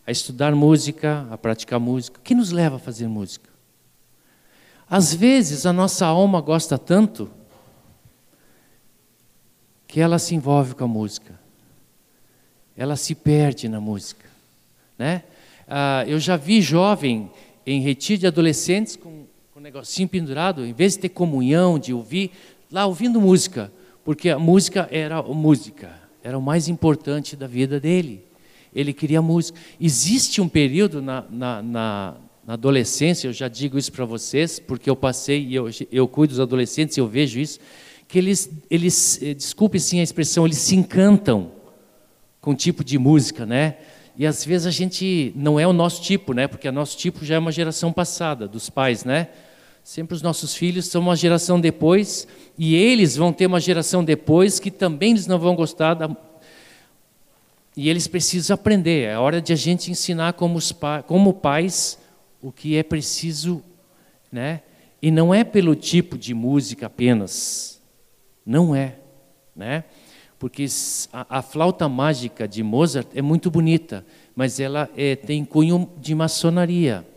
a 0.06 0.12
estudar 0.12 0.54
música, 0.54 1.26
a 1.32 1.38
praticar 1.38 1.80
música? 1.80 2.20
O 2.20 2.22
que 2.22 2.36
nos 2.36 2.52
leva 2.52 2.76
a 2.76 2.80
fazer 2.80 3.08
música? 3.08 3.50
Às 4.90 5.14
vezes 5.14 5.66
a 5.66 5.72
nossa 5.72 6.06
alma 6.06 6.42
gosta 6.42 6.78
tanto 6.78 7.32
que 9.88 10.02
ela 10.02 10.20
se 10.20 10.36
envolve 10.36 10.76
com 10.76 10.84
a 10.84 10.90
música, 10.90 11.40
ela 12.76 12.98
se 12.98 13.16
perde 13.16 13.70
na 13.70 13.80
música, 13.80 14.28
né? 14.98 15.24
Ah, 15.68 16.04
eu 16.08 16.20
já 16.20 16.36
vi 16.36 16.62
jovem 16.62 17.30
em 17.66 17.82
retiro 17.82 18.20
de 18.20 18.28
adolescentes 18.28 18.96
com, 18.96 19.26
com 19.54 19.60
um 19.60 19.64
negocinho 19.64 20.08
pendurado, 20.08 20.66
em 20.66 20.74
vez 20.74 20.94
de 20.94 21.00
ter 21.00 21.10
comunhão, 21.10 21.78
de 21.78 21.94
ouvir, 21.94 22.32
lá 22.72 22.86
ouvindo 22.86 23.20
música, 23.20 23.72
porque 24.04 24.30
a 24.30 24.40
música 24.40 24.88
era 24.92 25.22
música, 25.22 25.92
era 26.24 26.38
o 26.38 26.42
mais 26.42 26.68
importante 26.68 27.36
da 27.36 27.48
vida 27.48 27.80
dele. 27.80 28.24
Ele 28.74 28.94
queria 28.94 29.22
música. 29.22 29.60
Existe 29.80 30.42
um 30.42 30.48
período 30.48 31.02
na, 31.02 31.26
na, 31.30 31.62
na, 31.62 32.16
na 32.46 32.54
adolescência, 32.54 33.28
eu 33.28 33.34
já 33.34 33.48
digo 33.48 33.78
isso 33.78 33.92
para 33.92 34.06
vocês, 34.06 34.60
porque 34.60 34.90
eu 34.90 34.96
passei 34.96 35.46
e 35.46 35.56
eu, 35.56 35.70
eu 35.92 36.08
cuido 36.08 36.32
dos 36.32 36.40
adolescentes 36.40 36.98
e 36.98 37.00
eu 37.00 37.08
vejo 37.08 37.40
isso, 37.40 37.60
que 38.08 38.18
eles, 38.18 38.50
eles 38.70 39.22
eh, 39.22 39.34
desculpe 39.34 39.80
sim 39.80 40.00
a 40.00 40.04
expressão, 40.04 40.46
eles 40.46 40.58
se 40.58 40.76
encantam 40.76 41.52
com 42.42 42.52
um 42.52 42.56
tipo 42.56 42.84
de 42.84 42.98
música, 42.98 43.46
né? 43.46 43.78
E 44.22 44.28
às 44.28 44.46
vezes 44.46 44.68
a 44.68 44.70
gente 44.70 45.34
não 45.36 45.60
é 45.60 45.66
o 45.66 45.74
nosso 45.74 46.00
tipo, 46.00 46.32
né? 46.32 46.48
Porque 46.48 46.70
o 46.70 46.72
nosso 46.72 46.96
tipo 46.96 47.26
já 47.26 47.38
é 47.38 47.40
uma 47.40 47.52
geração 47.52 47.92
passada 47.92 48.48
dos 48.48 48.70
pais, 48.70 49.04
né? 49.04 49.30
Sempre 49.84 50.14
os 50.14 50.22
nossos 50.22 50.54
filhos 50.54 50.86
são 50.86 51.02
uma 51.02 51.16
geração 51.16 51.60
depois 51.60 52.28
e 52.56 52.76
eles 52.76 53.16
vão 53.16 53.34
ter 53.34 53.48
uma 53.48 53.60
geração 53.60 54.04
depois 54.04 54.60
que 54.60 54.70
também 54.70 55.10
eles 55.10 55.26
não 55.26 55.40
vão 55.40 55.56
gostar 55.56 55.96
da 55.96 56.08
e 57.76 57.90
eles 57.90 58.08
precisam 58.08 58.54
aprender. 58.54 59.08
É 59.08 59.18
hora 59.18 59.42
de 59.42 59.54
a 59.54 59.56
gente 59.56 59.90
ensinar 59.90 60.34
como, 60.34 60.56
os 60.60 60.72
pa... 60.72 61.02
como 61.02 61.34
pais 61.34 61.98
o 62.44 62.52
que 62.52 62.78
é 62.78 62.84
preciso, 62.84 63.64
né? 64.32 64.62
E 65.02 65.10
não 65.10 65.34
é 65.34 65.44
pelo 65.44 65.76
tipo 65.76 66.16
de 66.16 66.36
música 66.36 66.86
apenas. 66.86 67.82
Não 68.46 68.76
é, 68.76 68.98
né? 69.56 69.84
Porque 70.42 70.66
a, 71.14 71.38
a, 71.38 71.42
flauta 71.44 71.88
mágica 71.88 72.48
de 72.48 72.64
Mozart 72.64 73.08
é 73.14 73.22
muito 73.22 73.52
bonita, 73.52 74.04
mas 74.36 74.60
ela 74.60 74.90
é, 74.98 75.16
tem 75.16 75.46
cunho 75.46 75.88
de 76.00 76.16
maçonaria. 76.16 77.08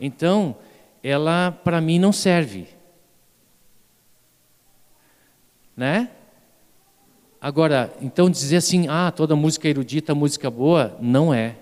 Então, 0.00 0.56
ela 1.02 1.52
para 1.52 1.78
mim 1.78 1.98
não 1.98 2.10
serve. 2.10 2.68
Né? 5.76 6.08
Agora, 7.38 7.94
então 8.00 8.30
dizer 8.30 8.56
assim, 8.56 8.88
ah, 8.88 9.12
toda 9.14 9.36
música 9.36 9.68
erudita, 9.68 10.14
música 10.14 10.50
boa, 10.50 10.96
não 11.02 11.34
é. 11.34 11.56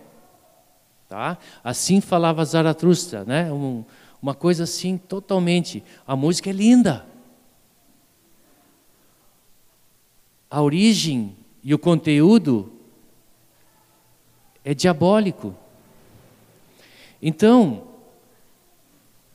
Tá? 1.08 1.36
Assim 1.64 2.00
falava 2.00 2.44
Zaratustra, 2.44 3.24
né? 3.24 3.52
Um, 3.52 3.84
uma 4.22 4.36
coisa 4.36 4.62
assim 4.62 4.96
totalmente. 4.96 5.82
A 6.06 6.14
música 6.14 6.48
é 6.48 6.52
linda. 6.52 7.09
A 10.50 10.60
origem 10.60 11.36
e 11.62 11.72
o 11.72 11.78
conteúdo 11.78 12.72
é 14.64 14.74
diabólico. 14.74 15.54
Então, 17.22 17.84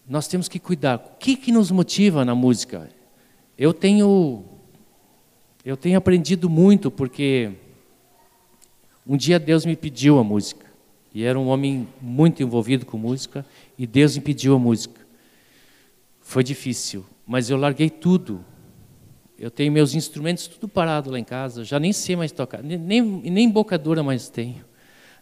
nós 0.08 0.28
temos 0.28 0.50
que 0.50 0.60
cuidar. 0.60 0.98
O 0.98 1.18
que, 1.18 1.36
que 1.36 1.52
nos 1.52 1.72
motiva 1.72 2.26
na 2.26 2.36
música? 2.36 2.90
Eu 3.58 3.74
tenho, 3.74 4.44
eu 5.64 5.78
tenho 5.78 5.98
aprendido 5.98 6.50
muito 6.50 6.92
porque 6.92 7.54
um 9.08 9.16
dia 9.16 9.40
Deus 9.40 9.66
me 9.66 9.76
pediu 9.76 10.20
a 10.20 10.24
música. 10.24 10.66
E 11.14 11.24
era 11.24 11.40
um 11.40 11.48
homem 11.48 11.88
muito 12.02 12.44
envolvido 12.44 12.86
com 12.86 12.98
música 12.98 13.46
e 13.78 13.88
Deus 13.88 14.18
me 14.18 14.22
pediu 14.22 14.56
a 14.56 14.60
música. 14.60 15.00
Foi 16.20 16.44
difícil, 16.44 17.06
mas 17.26 17.50
eu 17.50 17.56
larguei 17.56 17.90
tudo 17.90 18.44
eu 19.38 19.52
tenho 19.52 19.72
meus 19.72 19.94
instrumentos 19.94 20.48
tudo 20.48 20.68
parado 20.68 21.12
lá 21.12 21.20
em 21.20 21.24
casa, 21.24 21.64
já 21.64 21.80
nem 21.80 21.92
sei 21.92 22.16
mais 22.16 22.32
tocar, 22.32 22.64
nem, 22.64 23.02
nem 23.02 23.50
bocadura 23.50 24.02
mais 24.02 24.30
tenho. 24.30 24.64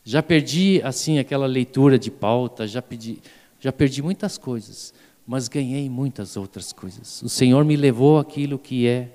Já 0.03 0.21
perdi 0.21 0.81
assim 0.83 1.17
aquela 1.17 1.45
leitura 1.45 1.97
de 1.97 2.11
pauta, 2.11 2.67
já, 2.67 2.81
pedi, 2.81 3.19
já 3.59 3.71
perdi 3.71 4.01
muitas 4.01 4.37
coisas, 4.37 4.93
mas 5.25 5.47
ganhei 5.47 5.89
muitas 5.89 6.37
outras 6.37 6.71
coisas. 6.71 7.21
O 7.21 7.29
Senhor 7.29 7.63
me 7.65 7.75
levou 7.75 8.19
aquilo 8.19 8.59
que 8.59 8.87
é 8.87 9.09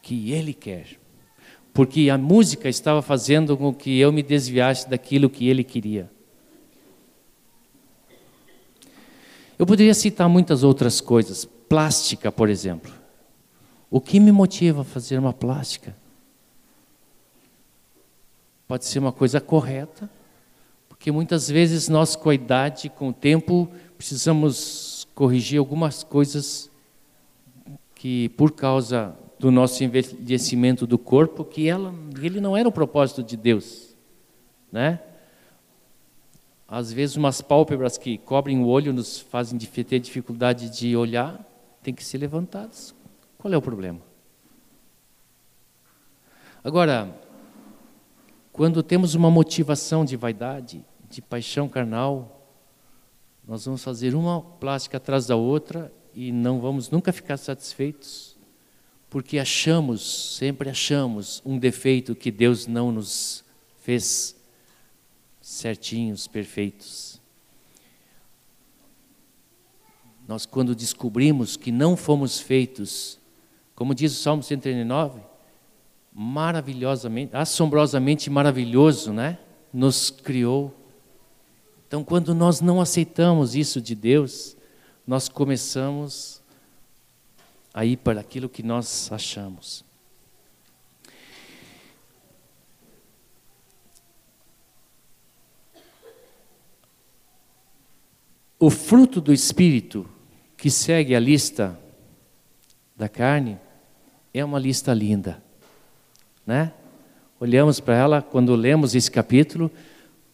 que 0.00 0.32
Ele 0.32 0.54
quer, 0.54 0.86
porque 1.74 2.08
a 2.08 2.16
música 2.16 2.68
estava 2.68 3.02
fazendo 3.02 3.56
com 3.56 3.74
que 3.74 3.98
eu 3.98 4.12
me 4.12 4.22
desviasse 4.22 4.88
daquilo 4.88 5.28
que 5.28 5.48
Ele 5.48 5.64
queria. 5.64 6.10
Eu 9.58 9.66
poderia 9.66 9.94
citar 9.94 10.28
muitas 10.28 10.64
outras 10.64 11.00
coisas, 11.00 11.44
plástica, 11.44 12.32
por 12.32 12.48
exemplo. 12.48 13.01
O 13.92 14.00
que 14.00 14.18
me 14.18 14.32
motiva 14.32 14.80
a 14.80 14.84
fazer 14.84 15.18
uma 15.18 15.34
plástica? 15.34 15.94
Pode 18.66 18.86
ser 18.86 18.98
uma 18.98 19.12
coisa 19.12 19.38
correta, 19.38 20.08
porque 20.88 21.12
muitas 21.12 21.46
vezes 21.50 21.90
nós, 21.90 22.16
com 22.16 22.30
a 22.30 22.34
idade, 22.34 22.88
com 22.88 23.10
o 23.10 23.12
tempo, 23.12 23.70
precisamos 23.98 25.06
corrigir 25.14 25.58
algumas 25.58 26.02
coisas 26.02 26.70
que, 27.94 28.30
por 28.30 28.52
causa 28.52 29.14
do 29.38 29.50
nosso 29.50 29.84
envelhecimento 29.84 30.86
do 30.86 30.96
corpo, 30.96 31.44
que 31.44 31.68
ela, 31.68 31.94
ele 32.18 32.40
não 32.40 32.56
era 32.56 32.66
o 32.66 32.72
propósito 32.72 33.22
de 33.22 33.36
Deus, 33.36 33.94
né? 34.72 35.00
Às 36.66 36.90
vezes, 36.90 37.16
umas 37.16 37.42
pálpebras 37.42 37.98
que 37.98 38.16
cobrem 38.16 38.58
o 38.58 38.68
olho 38.68 38.90
nos 38.90 39.18
fazem 39.18 39.58
ter 39.58 39.98
dificuldade 39.98 40.70
de 40.70 40.96
olhar, 40.96 41.38
tem 41.82 41.92
que 41.92 42.02
ser 42.02 42.16
levantadas 42.16 42.94
qual 43.42 43.52
é 43.52 43.56
o 43.56 43.62
problema? 43.62 44.00
Agora, 46.62 47.20
Quando 48.52 48.82
temos 48.82 49.14
uma 49.14 49.30
motivação 49.30 50.04
de 50.04 50.14
vaidade, 50.14 50.84
de 51.08 51.22
paixão 51.22 51.70
carnal, 51.70 52.46
nós 53.48 53.64
vamos 53.64 53.82
fazer 53.82 54.14
uma 54.14 54.42
plástica 54.42 54.98
atrás 54.98 55.26
da 55.26 55.36
outra 55.36 55.90
e 56.14 56.30
não 56.30 56.60
vamos 56.60 56.90
nunca 56.90 57.14
ficar 57.14 57.38
satisfeitos, 57.38 58.36
porque 59.08 59.38
achamos, 59.38 60.36
sempre 60.36 60.68
achamos, 60.68 61.40
um 61.46 61.58
defeito 61.58 62.14
que 62.14 62.30
Deus 62.30 62.66
não 62.66 62.92
nos 62.92 63.42
fez 63.78 64.36
certinhos, 65.40 66.28
perfeitos. 66.28 67.22
Nós, 70.28 70.44
quando 70.44 70.74
descobrimos 70.74 71.56
que 71.56 71.72
não 71.72 71.96
fomos 71.96 72.38
feitos, 72.38 73.18
como 73.82 73.96
diz 73.96 74.12
o 74.12 74.22
Salmo 74.22 74.44
139, 74.44 75.20
maravilhosamente, 76.12 77.34
assombrosamente 77.34 78.30
maravilhoso, 78.30 79.12
né? 79.12 79.40
Nos 79.72 80.08
criou. 80.08 80.72
Então, 81.88 82.04
quando 82.04 82.32
nós 82.32 82.60
não 82.60 82.80
aceitamos 82.80 83.56
isso 83.56 83.80
de 83.80 83.96
Deus, 83.96 84.56
nós 85.04 85.28
começamos 85.28 86.40
a 87.74 87.84
ir 87.84 87.96
para 87.96 88.20
aquilo 88.20 88.48
que 88.48 88.62
nós 88.62 89.10
achamos. 89.10 89.84
O 98.60 98.70
fruto 98.70 99.20
do 99.20 99.32
Espírito, 99.32 100.08
que 100.56 100.70
segue 100.70 101.16
a 101.16 101.18
lista 101.18 101.76
da 102.94 103.08
carne, 103.08 103.58
é 104.32 104.44
uma 104.44 104.58
lista 104.58 104.92
linda. 104.94 105.42
Né? 106.46 106.72
Olhamos 107.38 107.80
para 107.80 107.96
ela 107.96 108.22
quando 108.22 108.54
lemos 108.54 108.94
esse 108.94 109.10
capítulo, 109.10 109.70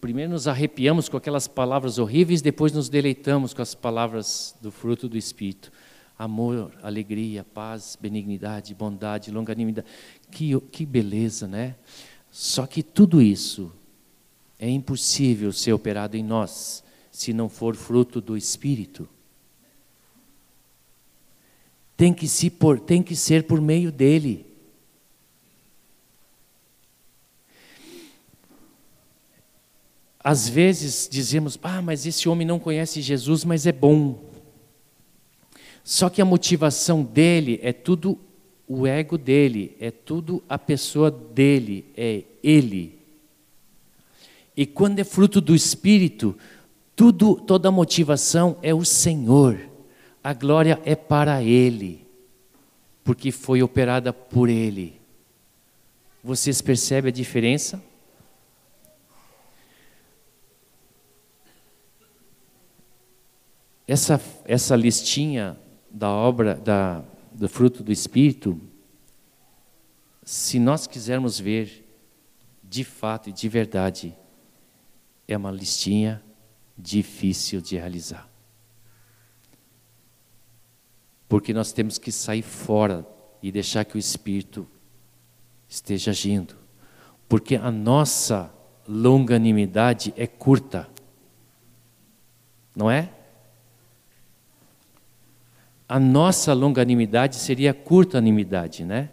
primeiro 0.01 0.33
nos 0.33 0.47
arrepiamos 0.47 1.09
com 1.09 1.17
aquelas 1.17 1.49
palavras 1.49 1.99
horríveis, 1.99 2.43
depois 2.43 2.73
nos 2.73 2.89
deleitamos 2.89 3.53
com 3.53 3.63
as 3.63 3.75
palavras 3.75 4.55
do 4.61 4.71
fruto 4.71 5.09
do 5.09 5.17
Espírito. 5.17 5.73
Amor, 6.19 6.73
alegria, 6.83 7.45
paz, 7.45 7.97
benignidade, 8.01 8.75
bondade, 8.75 9.31
longanimidade. 9.31 9.87
Que, 10.31 10.59
que 10.73 10.85
beleza, 10.85 11.47
né? 11.47 11.77
Só 12.31 12.67
que 12.67 12.83
tudo 12.83 13.23
isso 13.23 13.73
é 14.59 14.69
impossível 14.69 15.53
ser 15.53 15.73
operado 15.73 16.17
em 16.17 16.23
nós 16.23 16.83
se 17.11 17.33
não 17.33 17.49
for 17.49 17.75
fruto 17.75 18.21
do 18.21 18.37
Espírito. 18.37 19.09
Tem 21.99 22.15
que, 22.15 22.29
se 22.29 22.49
por, 22.49 22.79
tem 22.79 23.03
que 23.03 23.17
ser 23.17 23.43
por 23.43 23.61
meio 23.61 23.91
dele. 23.91 24.47
Às 30.23 30.49
vezes 30.49 31.09
dizemos, 31.11 31.59
ah, 31.61 31.83
mas 31.83 32.07
esse 32.07 32.29
homem 32.29 32.47
não 32.47 32.61
conhece 32.61 33.03
Jesus, 33.03 33.45
mas 33.45 33.67
é 33.67 33.73
bom. 33.73 34.31
Só 35.83 36.09
que 36.09 36.23
a 36.23 36.25
motivação 36.25 37.03
dele 37.03 37.59
é 37.65 37.73
tudo 37.73 38.17
o 38.69 38.87
ego 38.87 39.19
dele, 39.19 39.77
é 39.81 39.91
tudo 39.91 40.41
a 40.49 40.57
pessoa 40.57 41.11
dele, 41.11 41.85
é 41.97 42.23
ele. 42.45 42.97
E 44.57 44.65
quando 44.65 45.01
é 45.01 45.05
fruto 45.05 45.41
do 45.41 45.53
Espírito, 45.53 46.37
tudo, 46.95 47.35
toda 47.35 47.73
motivação 47.73 48.57
é 48.63 48.73
o 48.73 48.85
Senhor. 48.85 49.68
A 50.29 50.35
glória 50.35 50.79
é 50.85 50.95
para 50.95 51.43
Ele, 51.43 52.07
porque 53.03 53.33
foi 53.33 53.63
operada 53.63 54.13
por 54.13 54.51
Ele. 54.51 55.01
Vocês 56.23 56.61
percebem 56.61 57.09
a 57.09 57.13
diferença? 57.13 57.83
Essa, 63.87 64.21
essa 64.45 64.77
listinha 64.77 65.59
da 65.91 66.11
obra, 66.11 66.57
da, 66.57 67.03
do 67.33 67.49
fruto 67.49 67.83
do 67.83 67.91
Espírito, 67.91 68.61
se 70.23 70.59
nós 70.59 70.87
quisermos 70.87 71.41
ver 71.41 71.89
de 72.63 72.85
fato 72.85 73.31
e 73.31 73.33
de 73.33 73.49
verdade, 73.49 74.15
é 75.27 75.35
uma 75.39 75.51
listinha 75.51 76.23
difícil 76.77 77.63
de 77.63 77.77
realizar. 77.77 78.28
Porque 81.29 81.53
nós 81.53 81.73
temos 81.73 81.99
que 81.99 82.11
sair 82.11 82.43
fora 82.43 83.07
e 83.43 83.53
deixar 83.53 83.85
que 83.85 83.97
o 83.97 83.99
Espírito 83.99 84.67
esteja 85.69 86.11
agindo. 86.11 86.57
Porque 87.29 87.57
a 87.57 87.71
nossa 87.71 88.51
longanimidade 88.89 90.15
é 90.17 90.27
curta. 90.27 90.89
Não 92.75 92.91
é? 92.91 93.11
A 95.87 96.01
nossa 96.01 96.53
longanimidade 96.55 97.37
seria 97.37 97.75
curta-animidade, 97.75 98.85
né? 98.85 99.11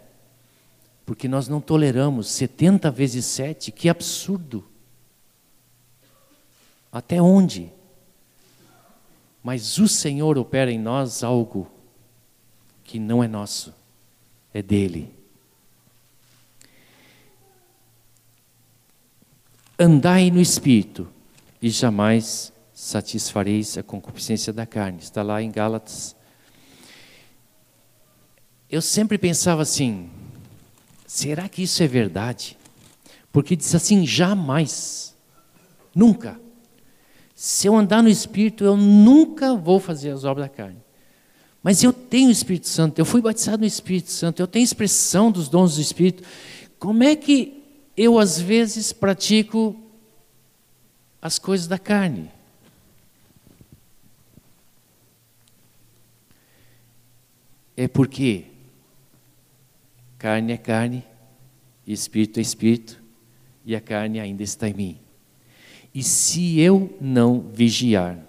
Porque 1.04 1.28
nós 1.28 1.48
não 1.48 1.60
toleramos 1.60 2.28
70 2.28 2.90
vezes 2.90 3.24
7, 3.26 3.70
que 3.70 3.88
absurdo. 3.88 4.64
Até 6.90 7.20
onde? 7.20 7.72
Mas 9.42 9.78
o 9.78 9.86
Senhor 9.86 10.38
opera 10.38 10.72
em 10.72 10.78
nós 10.78 11.22
algo 11.22 11.70
que 12.86 12.98
não 12.98 13.22
é 13.22 13.26
nosso, 13.26 13.74
é 14.54 14.62
dele. 14.62 15.12
Andai 19.78 20.30
no 20.30 20.40
espírito 20.40 21.08
e 21.60 21.68
jamais 21.68 22.52
satisfareis 22.72 23.76
a 23.76 23.82
concupiscência 23.82 24.52
da 24.52 24.64
carne. 24.64 25.00
Está 25.00 25.22
lá 25.22 25.42
em 25.42 25.50
Gálatas. 25.50 26.14
Eu 28.70 28.80
sempre 28.80 29.18
pensava 29.18 29.62
assim: 29.62 30.08
será 31.06 31.48
que 31.48 31.62
isso 31.62 31.82
é 31.82 31.86
verdade? 31.86 32.56
Porque 33.32 33.56
diz 33.56 33.74
assim: 33.74 34.06
jamais, 34.06 35.14
nunca. 35.94 36.40
Se 37.34 37.66
eu 37.66 37.76
andar 37.76 38.02
no 38.02 38.08
Espírito, 38.08 38.64
eu 38.64 38.76
nunca 38.76 39.54
vou 39.54 39.78
fazer 39.78 40.10
as 40.10 40.24
obras 40.24 40.48
da 40.48 40.54
carne. 40.54 40.85
Mas 41.66 41.82
eu 41.82 41.92
tenho 41.92 42.28
o 42.28 42.30
Espírito 42.30 42.68
Santo, 42.68 43.00
eu 43.00 43.04
fui 43.04 43.20
batizado 43.20 43.58
no 43.58 43.66
Espírito 43.66 44.12
Santo, 44.12 44.40
eu 44.40 44.46
tenho 44.46 44.62
expressão 44.62 45.32
dos 45.32 45.48
dons 45.48 45.74
do 45.74 45.80
Espírito. 45.80 46.22
Como 46.78 47.02
é 47.02 47.16
que 47.16 47.60
eu, 47.96 48.20
às 48.20 48.40
vezes, 48.40 48.92
pratico 48.92 49.74
as 51.20 51.40
coisas 51.40 51.66
da 51.66 51.76
carne? 51.76 52.30
É 57.76 57.88
porque 57.88 58.44
carne 60.18 60.52
é 60.52 60.56
carne, 60.56 61.04
espírito 61.84 62.38
é 62.38 62.42
espírito, 62.42 63.02
e 63.64 63.74
a 63.74 63.80
carne 63.80 64.20
ainda 64.20 64.44
está 64.44 64.68
em 64.68 64.74
mim. 64.74 65.00
E 65.92 66.04
se 66.04 66.60
eu 66.60 66.96
não 67.00 67.40
vigiar 67.40 68.24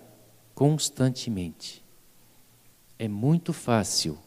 constantemente, 0.56 1.86
é 3.00 3.08
muito 3.08 3.54
fácil 3.54 4.18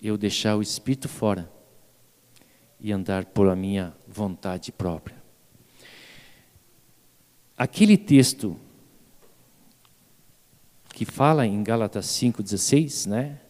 eu 0.00 0.16
deixar 0.16 0.56
o 0.56 0.62
espírito 0.62 1.08
fora 1.08 1.50
e 2.80 2.92
andar 2.92 3.24
por 3.26 3.48
a 3.48 3.56
minha 3.56 3.94
vontade 4.06 4.70
própria. 4.70 5.16
Aquele 7.56 7.96
texto 7.96 8.56
que 10.94 11.04
fala 11.04 11.46
em 11.46 11.62
Gálatas 11.62 12.06
5:16, 12.06 13.06
né? 13.06 13.40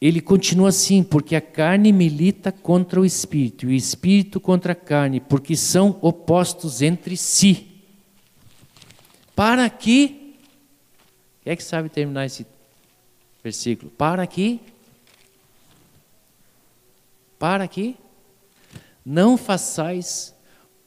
ele 0.00 0.20
continua 0.20 0.68
assim, 0.68 1.02
porque 1.02 1.34
a 1.34 1.40
carne 1.40 1.90
milita 1.92 2.52
contra 2.52 3.00
o 3.00 3.04
espírito 3.04 3.64
e 3.64 3.68
o 3.68 3.72
espírito 3.72 4.38
contra 4.38 4.72
a 4.72 4.76
carne, 4.76 5.20
porque 5.20 5.56
são 5.56 5.98
opostos 6.02 6.82
entre 6.82 7.16
si. 7.16 7.66
Para 9.34 9.68
que. 9.70 10.25
Quem 11.46 11.52
é 11.52 11.56
que 11.56 11.62
sabe 11.62 11.88
terminar 11.88 12.26
esse 12.26 12.44
versículo? 13.40 13.88
Para 13.92 14.26
que. 14.26 14.60
Para 17.38 17.68
que. 17.68 17.96
Não 19.04 19.36
façais, 19.36 20.34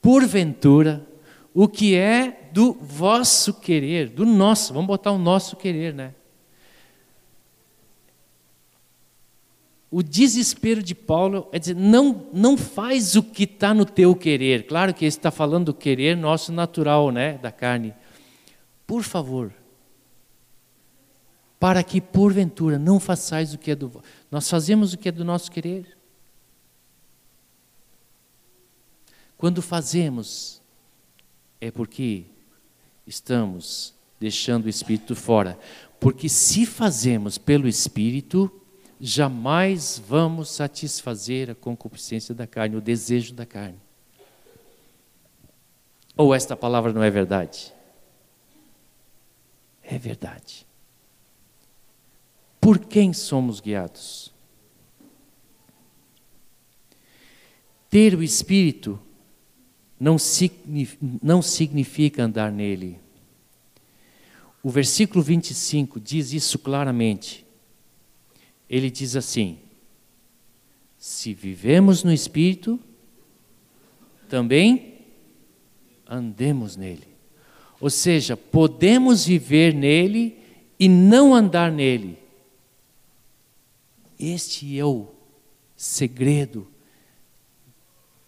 porventura, 0.02 1.08
o 1.54 1.66
que 1.66 1.96
é 1.96 2.50
do 2.52 2.74
vosso 2.74 3.54
querer, 3.54 4.10
do 4.10 4.26
nosso, 4.26 4.74
vamos 4.74 4.88
botar 4.88 5.14
o 5.14 5.18
nosso 5.18 5.56
querer, 5.56 5.94
né? 5.94 6.14
O 9.90 10.04
desespero 10.04 10.84
de 10.84 10.94
Paulo 10.94 11.48
é 11.54 11.60
dizer: 11.60 11.78
não, 11.78 12.28
não 12.34 12.58
faz 12.58 13.16
o 13.16 13.24
que 13.24 13.44
está 13.46 13.74
no 13.74 13.86
teu 13.86 14.14
querer. 14.14 14.68
Claro 14.68 14.94
que 14.94 15.06
ele 15.06 15.08
está 15.08 15.32
falando 15.32 15.68
do 15.68 15.74
querer 15.74 16.18
nosso 16.18 16.52
natural, 16.52 17.12
né, 17.12 17.38
da 17.38 17.50
carne. 17.50 17.94
Por 18.86 19.04
favor, 19.04 19.54
para 21.60 21.84
que 21.84 22.00
porventura 22.00 22.80
não 22.80 23.00
façais 23.00 23.54
o 23.54 23.58
que 23.58 23.72
é 23.72 23.76
do. 23.76 24.04
Nós 24.32 24.50
fazemos 24.50 24.94
o 24.94 24.98
que 24.98 25.10
é 25.10 25.12
do 25.12 25.26
nosso 25.26 25.52
querer. 25.52 25.98
Quando 29.38 29.62
fazemos, 29.62 30.62
é 31.60 31.70
porque 31.70 32.26
estamos 33.06 33.94
deixando 34.20 34.66
o 34.66 34.70
Espírito 34.70 35.16
fora. 35.16 35.58
Porque 36.00 36.30
se 36.30 36.66
fazemos 36.66 37.38
pelo 37.38 37.68
Espírito, 37.68 38.52
jamais 39.00 40.02
vamos 40.06 40.50
satisfazer 40.50 41.50
a 41.50 41.56
concupiscência 41.56 42.34
da 42.34 42.48
carne, 42.48 42.76
o 42.76 42.82
desejo 42.82 43.34
da 43.34 43.46
carne. 43.46 43.80
Ou 46.16 46.34
esta 46.34 46.56
palavra 46.56 46.92
não 46.92 47.04
é 47.04 47.10
verdade? 47.10 47.74
É 49.82 49.98
verdade. 49.98 50.69
Por 52.70 52.78
quem 52.78 53.14
somos 53.14 53.60
guiados? 53.60 54.32
Ter 57.90 58.14
o 58.14 58.22
Espírito 58.22 59.00
não 60.00 60.20
significa 61.42 62.22
andar 62.22 62.52
nele. 62.52 63.00
O 64.62 64.70
versículo 64.70 65.24
25 65.24 66.00
diz 66.00 66.32
isso 66.32 66.60
claramente. 66.60 67.44
Ele 68.70 68.92
diz 68.92 69.16
assim: 69.16 69.58
Se 70.96 71.34
vivemos 71.34 72.04
no 72.04 72.14
Espírito, 72.14 72.80
também 74.30 75.00
andemos 76.08 76.76
nele. 76.76 77.08
Ou 77.82 77.90
seja, 77.90 78.38
podemos 78.38 79.26
viver 79.26 79.74
nele 79.74 80.38
e 80.80 80.88
não 80.88 81.34
andar 81.34 81.72
nele. 81.72 82.19
Este 84.20 84.78
é 84.78 84.84
o 84.84 85.08
segredo 85.78 86.68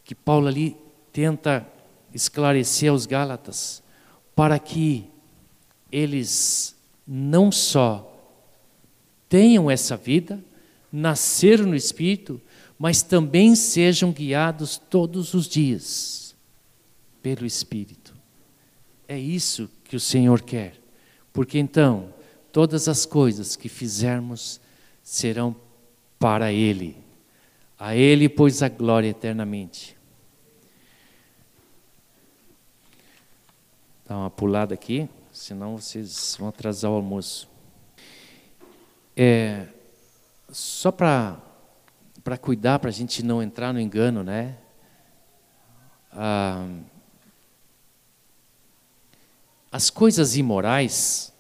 que 0.06 0.16
Paulo 0.16 0.48
ali 0.48 0.78
tenta 1.12 1.68
esclarecer 2.14 2.90
aos 2.90 3.06
Gálatas, 3.06 3.84
para 4.34 4.58
que 4.58 5.10
eles 5.92 6.76
não 7.06 7.52
só 7.52 8.08
tenham 9.28 9.70
essa 9.70 9.98
vida, 9.98 10.44
nasceram 10.92 11.66
no 11.66 11.76
Espírito, 11.76 12.42
mas 12.80 13.02
também 13.02 13.56
sejam 13.56 14.12
guiados 14.12 14.78
todos 14.78 15.34
os 15.34 15.48
dias 15.48 16.36
pelo 17.22 17.46
Espírito. 17.46 18.14
É 19.08 19.20
isso 19.20 19.70
que 19.84 19.96
o 19.96 20.00
Senhor 20.00 20.42
quer, 20.42 20.82
porque 21.34 21.60
então 21.60 22.14
todas 22.52 22.88
as 22.88 23.06
coisas 23.06 23.56
que 23.56 23.70
fizermos 23.70 24.60
serão 25.04 25.56
para 26.22 26.54
Ele. 26.54 26.96
A 27.80 27.96
Ele, 27.96 28.30
pois, 28.30 28.62
a 28.62 28.70
glória 28.70 29.10
eternamente. 29.10 29.98
Dá 34.08 34.16
uma 34.16 34.30
pulada 34.30 34.76
aqui, 34.76 35.10
senão 35.32 35.78
vocês 35.78 36.36
vão 36.38 36.50
atrasar 36.50 36.92
o 36.92 36.94
almoço. 36.94 37.50
É, 39.18 39.66
só 40.52 40.92
para 40.92 41.42
cuidar, 42.40 42.78
para 42.78 42.90
a 42.90 42.94
gente 42.94 43.24
não 43.24 43.42
entrar 43.42 43.74
no 43.74 43.80
engano, 43.80 44.24
né? 44.24 44.58
Ah, 46.12 46.68
as 49.72 49.90
coisas 49.90 50.36
imorais, 50.36 51.34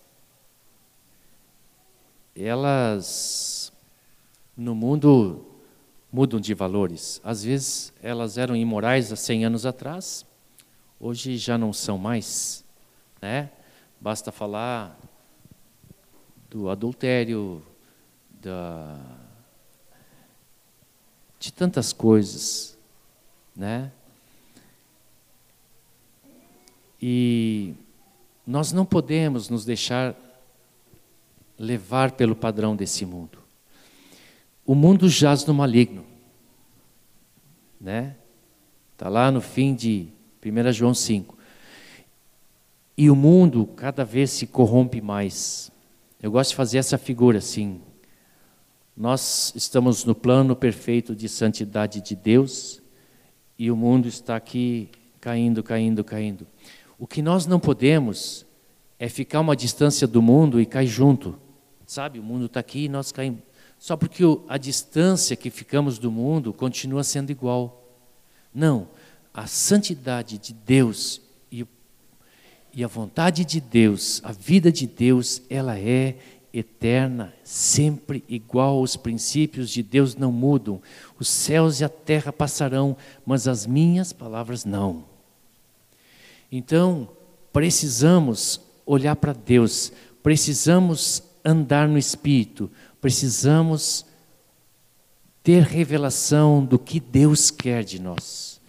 elas 2.36 3.61
no 4.62 4.76
mundo 4.76 5.44
mudam 6.12 6.40
de 6.40 6.54
valores. 6.54 7.20
Às 7.24 7.44
vezes 7.44 7.92
elas 8.02 8.38
eram 8.38 8.56
imorais 8.56 9.12
há 9.12 9.16
100 9.16 9.46
anos 9.46 9.66
atrás, 9.66 10.24
hoje 11.00 11.36
já 11.36 11.58
não 11.58 11.74
são 11.74 11.98
mais, 11.98 12.64
né? 13.20 13.50
Basta 14.00 14.32
falar 14.32 15.00
do 16.50 16.70
adultério, 16.70 17.64
da 18.30 19.00
de 21.40 21.52
tantas 21.52 21.92
coisas, 21.92 22.78
né? 23.56 23.92
E 27.02 27.74
nós 28.46 28.72
não 28.72 28.86
podemos 28.86 29.50
nos 29.50 29.66
deixar 29.66 30.16
levar 31.58 32.12
pelo 32.12 32.36
padrão 32.36 32.76
desse 32.76 33.08
mundo. 33.08 33.41
O 34.72 34.74
mundo 34.74 35.10
jaz 35.10 35.46
no 35.46 35.54
maligno, 35.54 36.06
né? 37.78 38.16
Está 38.94 39.10
lá 39.10 39.30
no 39.30 39.42
fim 39.42 39.76
de 39.76 40.08
1 40.42 40.72
João 40.72 40.94
5. 40.94 41.38
E 42.98 43.10
o 43.10 43.16
mundo 43.18 43.68
cada 43.76 44.06
vez 44.06 44.30
se 44.30 44.48
corrompe 44.48 45.02
mais. 45.02 45.70
Eu 46.22 46.32
gosto 46.32 46.52
de 46.52 46.56
fazer 46.56 46.78
essa 46.78 46.98
figura 46.98 47.40
assim. 47.40 47.82
Nós 48.96 49.52
estamos 49.58 50.06
no 50.06 50.16
plano 50.16 50.56
perfeito 50.56 51.14
de 51.14 51.28
santidade 51.28 52.00
de 52.00 52.16
Deus 52.16 52.82
e 53.60 53.70
o 53.70 53.76
mundo 53.76 54.08
está 54.08 54.38
aqui 54.38 54.90
caindo, 55.20 55.62
caindo, 55.62 56.02
caindo. 56.02 56.48
O 56.98 57.06
que 57.06 57.22
nós 57.22 57.46
não 57.46 57.60
podemos 57.60 58.46
é 58.98 59.10
ficar 59.10 59.42
uma 59.42 59.54
distância 59.54 60.08
do 60.08 60.22
mundo 60.22 60.62
e 60.62 60.66
cair 60.66 60.88
junto. 60.88 61.38
Sabe, 61.86 62.20
o 62.20 62.24
mundo 62.24 62.46
está 62.46 62.62
aqui 62.62 62.86
e 62.86 62.88
nós 62.88 63.12
caímos. 63.12 63.51
Só 63.82 63.98
porque 63.98 64.24
a 64.48 64.60
distância 64.60 65.36
que 65.36 65.50
ficamos 65.50 65.98
do 65.98 66.12
mundo 66.12 66.54
continua 66.54 67.04
sendo 67.04 67.32
igual. 67.32 67.84
Não, 68.54 68.88
a 69.34 69.48
santidade 69.48 70.38
de 70.38 70.54
Deus 70.54 71.20
e, 71.52 71.66
e 72.72 72.84
a 72.84 72.88
vontade 72.88 73.44
de 73.44 73.60
Deus, 73.60 74.22
a 74.24 74.32
vida 74.32 74.72
de 74.72 74.86
Deus, 74.86 75.42
ela 75.50 75.80
é 75.80 76.16
eterna, 76.54 77.34
sempre 77.44 78.24
igual. 78.30 78.84
Os 78.84 78.96
princípios 78.96 79.72
de 79.72 79.82
Deus 79.82 80.16
não 80.16 80.32
mudam. 80.32 80.80
Os 81.18 81.28
céus 81.28 81.80
e 81.80 81.84
a 81.84 81.90
terra 81.90 82.32
passarão, 82.32 82.96
mas 83.26 83.48
as 83.48 83.66
minhas 83.66 84.14
palavras 84.14 84.64
não. 84.64 85.06
Então, 86.52 87.10
precisamos 87.52 88.62
olhar 88.86 89.16
para 89.16 89.34
Deus, 89.34 89.92
precisamos 90.22 91.24
andar 91.44 91.88
no 91.88 91.98
Espírito, 91.98 92.70
precisamos 93.02 94.06
ter 95.44 95.64
revelação 95.64 96.64
do 96.64 96.78
que 96.78 97.00
Deus 97.00 97.50
quer 97.50 97.84
de 97.84 98.00
nós. 98.00 98.62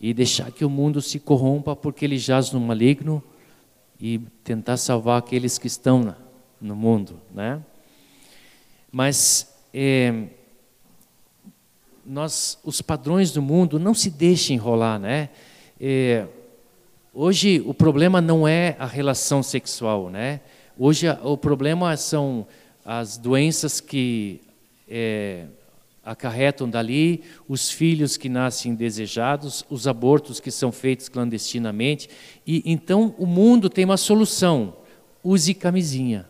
E 0.00 0.14
deixar 0.14 0.52
que 0.52 0.64
o 0.64 0.70
mundo 0.70 1.02
se 1.02 1.18
corrompa 1.18 1.74
porque 1.74 2.04
ele 2.04 2.16
jaz 2.16 2.52
no 2.52 2.60
maligno 2.60 3.20
e 4.00 4.20
tentar 4.44 4.76
salvar 4.76 5.18
aqueles 5.18 5.58
que 5.58 5.66
estão 5.66 6.14
no 6.60 6.76
mundo, 6.76 7.20
né? 7.34 7.60
Mas 8.92 9.52
é, 9.74 10.28
nós, 12.06 12.58
os 12.64 12.80
padrões 12.80 13.32
do 13.32 13.42
mundo, 13.42 13.80
não 13.80 13.92
se 13.92 14.08
deixem 14.08 14.54
enrolar, 14.54 15.00
né? 15.00 15.30
É, 15.80 16.26
hoje 17.12 17.60
o 17.66 17.74
problema 17.74 18.20
não 18.20 18.46
é 18.46 18.76
a 18.78 18.86
relação 18.86 19.42
sexual, 19.42 20.08
né? 20.08 20.40
Hoje 20.78 21.06
o 21.24 21.36
problema 21.36 21.96
são 21.96 22.46
as 22.90 23.18
doenças 23.18 23.82
que 23.82 24.40
é, 24.88 25.44
acarretam 26.02 26.66
dali, 26.66 27.22
os 27.46 27.70
filhos 27.70 28.16
que 28.16 28.30
nascem 28.30 28.74
desejados, 28.74 29.62
os 29.68 29.86
abortos 29.86 30.40
que 30.40 30.50
são 30.50 30.72
feitos 30.72 31.06
clandestinamente. 31.06 32.08
E 32.46 32.62
então 32.64 33.14
o 33.18 33.26
mundo 33.26 33.68
tem 33.68 33.84
uma 33.84 33.98
solução: 33.98 34.74
use 35.22 35.52
camisinha. 35.52 36.26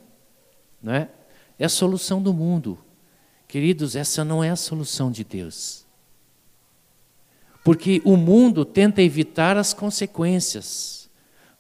Não 0.83 0.93
é? 0.93 1.09
é 1.61 1.65
a 1.65 1.69
solução 1.69 2.21
do 2.21 2.35
mundo. 2.35 2.77
Queridos, 3.47 3.95
essa 3.95 4.25
não 4.25 4.43
é 4.43 4.51
a 4.51 4.57
solução 4.57 5.13
de 5.13 5.23
Deus. 5.23 5.87
Porque 7.63 8.03
o 8.05 8.17
mundo 8.17 8.65
tenta 8.65 9.01
evitar 9.01 9.57
as 9.57 9.73
consequências. 9.73 11.09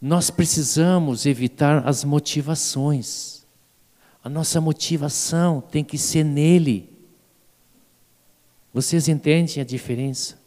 Nós 0.02 0.28
precisamos 0.28 1.24
evitar 1.24 1.86
as 1.86 2.02
motivações. 2.02 3.37
A 4.22 4.28
nossa 4.28 4.60
motivação 4.60 5.60
tem 5.60 5.84
que 5.84 5.96
ser 5.96 6.24
nele. 6.24 6.92
Vocês 8.72 9.08
entendem 9.08 9.60
a 9.60 9.64
diferença? 9.64 10.38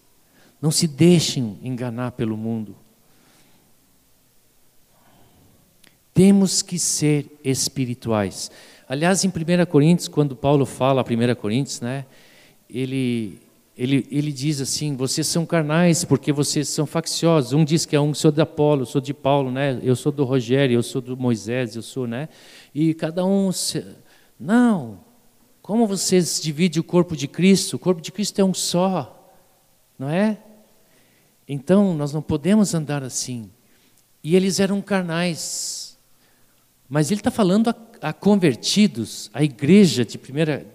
Não 0.62 0.72
se 0.72 0.88
deixem 0.88 1.58
enganar 1.64 2.12
pelo 2.12 2.38
mundo. 2.38 2.76
Temos 6.14 6.62
que 6.62 6.78
ser 6.78 7.40
espirituais. 7.44 8.52
Aliás, 8.88 9.24
em 9.24 9.30
1 9.30 9.66
Coríntios, 9.66 10.08
quando 10.08 10.36
Paulo 10.36 10.66
fala 10.66 11.04
1 11.04 11.36
Coríntios, 11.36 11.80
né, 11.80 12.06
ele, 12.70 13.40
ele, 13.78 14.06
ele 14.12 14.32
diz 14.32 14.62
assim: 14.62 14.96
vocês 14.96 15.28
são 15.28 15.46
carnais 15.46 16.04
porque 16.04 16.32
vocês 16.32 16.68
são 16.70 16.86
facciosos. 16.86 17.54
Um 17.54 17.64
diz 17.64 17.86
que 17.86 17.96
é 17.96 18.02
um, 18.02 18.14
sou 18.14 18.32
de 18.32 18.42
Apolo, 18.42 18.86
sou 18.86 19.02
de 19.02 19.14
Paulo, 19.14 19.52
né? 19.52 19.80
eu 19.82 19.96
sou 19.96 20.12
do 20.12 20.24
Rogério, 20.24 20.76
eu 20.76 20.84
sou 20.84 21.02
do 21.02 21.16
Moisés, 21.18 21.76
eu 21.76 21.82
sou, 21.82 22.06
né? 22.06 22.30
E 22.74 22.94
cada 22.94 23.26
um. 23.26 23.52
Se... 23.52 23.86
Não! 24.40 25.00
Como 25.62 25.88
vocês 25.88 26.42
dividem 26.42 26.80
o 26.80 26.84
corpo 26.84 27.16
de 27.16 27.28
Cristo? 27.28 27.76
O 27.76 27.80
corpo 27.80 28.02
de 28.02 28.12
Cristo 28.12 28.40
é 28.40 28.44
um 28.44 28.54
só, 28.54 29.34
não 29.98 30.10
é? 30.10 30.38
Então, 31.48 31.94
nós 31.94 32.14
não 32.14 32.22
podemos 32.22 32.74
andar 32.74 33.04
assim. 33.04 33.50
E 34.24 34.36
eles 34.36 34.60
eram 34.60 34.82
carnais. 34.82 35.98
Mas 36.90 37.12
ele 37.12 37.20
está 37.20 37.32
falando 37.32 37.70
a, 37.70 37.76
a, 38.02 38.14
convertidos, 38.14 39.30
a 39.34 39.44
igreja 39.44 40.04
de, 40.04 40.18
primeira, 40.18 40.66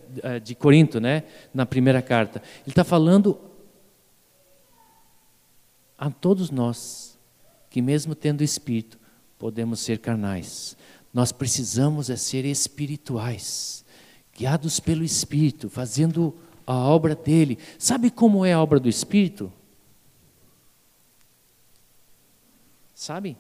de 0.43 0.55
Corinto, 0.55 1.01
né? 1.01 1.25
na 1.53 1.67
primeira 1.67 2.03
carta. 2.03 2.43
Ele 2.63 2.71
está 2.71 2.85
falando 2.85 3.39
a 5.99 6.11
todos 6.11 6.51
nós, 6.51 7.19
que 7.71 7.81
mesmo 7.81 8.15
tendo 8.15 8.45
espírito, 8.45 8.99
podemos 9.39 9.81
ser 9.81 9.99
carnais. 9.99 10.77
Nós 11.13 11.33
precisamos 11.33 12.11
é 12.11 12.17
ser 12.17 12.45
espirituais, 12.45 13.85
guiados 14.37 14.79
pelo 14.79 15.03
Espírito, 15.03 15.71
fazendo 15.71 16.37
a 16.67 16.75
obra 16.75 17.15
dele. 17.15 17.59
Sabe 17.79 18.11
como 18.11 18.45
é 18.45 18.53
a 18.53 18.61
obra 18.61 18.79
do 18.79 18.89
Espírito? 18.89 19.51
Sabe? 22.95 23.37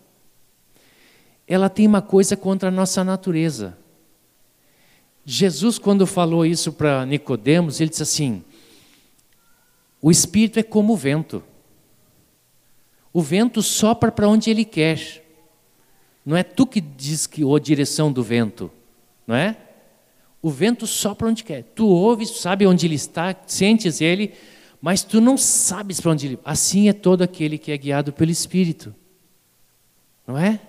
Ela 1.46 1.68
tem 1.68 1.86
uma 1.86 2.00
coisa 2.00 2.36
contra 2.36 2.68
a 2.68 2.72
nossa 2.72 3.04
natureza. 3.04 3.76
Jesus, 5.28 5.76
quando 5.76 6.06
falou 6.06 6.46
isso 6.46 6.72
para 6.72 7.04
Nicodemos, 7.04 7.80
ele 7.80 7.90
disse 7.90 8.04
assim: 8.04 8.44
o 10.00 10.08
Espírito 10.08 10.60
é 10.60 10.62
como 10.62 10.92
o 10.92 10.96
vento. 10.96 11.42
O 13.12 13.20
vento 13.20 13.60
sopra 13.60 14.12
para 14.12 14.28
onde 14.28 14.50
ele 14.50 14.64
quer. 14.64 15.24
Não 16.24 16.36
é 16.36 16.44
tu 16.44 16.64
que 16.64 16.80
diz 16.80 17.26
que 17.26 17.42
a 17.42 17.58
direção 17.58 18.12
do 18.12 18.22
vento, 18.22 18.70
não 19.26 19.34
é? 19.34 19.56
O 20.40 20.48
vento 20.48 20.86
sopra 20.86 21.28
onde 21.28 21.42
quer. 21.42 21.64
Tu 21.74 21.84
ouves, 21.84 22.30
sabe 22.38 22.64
onde 22.64 22.86
ele 22.86 22.94
está, 22.94 23.34
sentes 23.48 24.00
ele, 24.00 24.32
mas 24.80 25.02
tu 25.02 25.20
não 25.20 25.36
sabes 25.36 26.00
para 26.00 26.12
onde 26.12 26.26
ele. 26.26 26.38
Assim 26.44 26.88
é 26.88 26.92
todo 26.92 27.22
aquele 27.22 27.58
que 27.58 27.72
é 27.72 27.76
guiado 27.76 28.12
pelo 28.12 28.30
Espírito. 28.30 28.94
Não 30.24 30.38
é? 30.38 30.60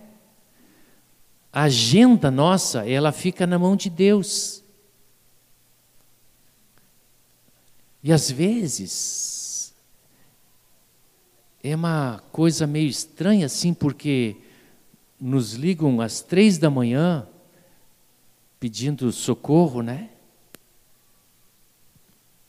A 1.58 1.64
agenda 1.64 2.30
nossa, 2.30 2.88
ela 2.88 3.12
fica 3.12 3.47
na 3.47 3.58
mão 3.58 3.76
de 3.76 3.89
Deus. 3.89 4.64
E 8.03 8.14
às 8.14 8.30
vezes 8.30 9.74
é 11.64 11.76
uma 11.76 12.22
coisa 12.32 12.68
meio 12.68 12.88
estranha 12.88 13.47
assim, 13.47 13.74
porque 13.74 14.36
nos 15.20 15.53
ligam 15.53 15.99
às 15.99 16.22
três 16.22 16.60
da 16.60 16.70
manhã 16.70 17.28
pedindo 18.60 19.12
socorro, 19.12 19.82
né? 19.82 20.12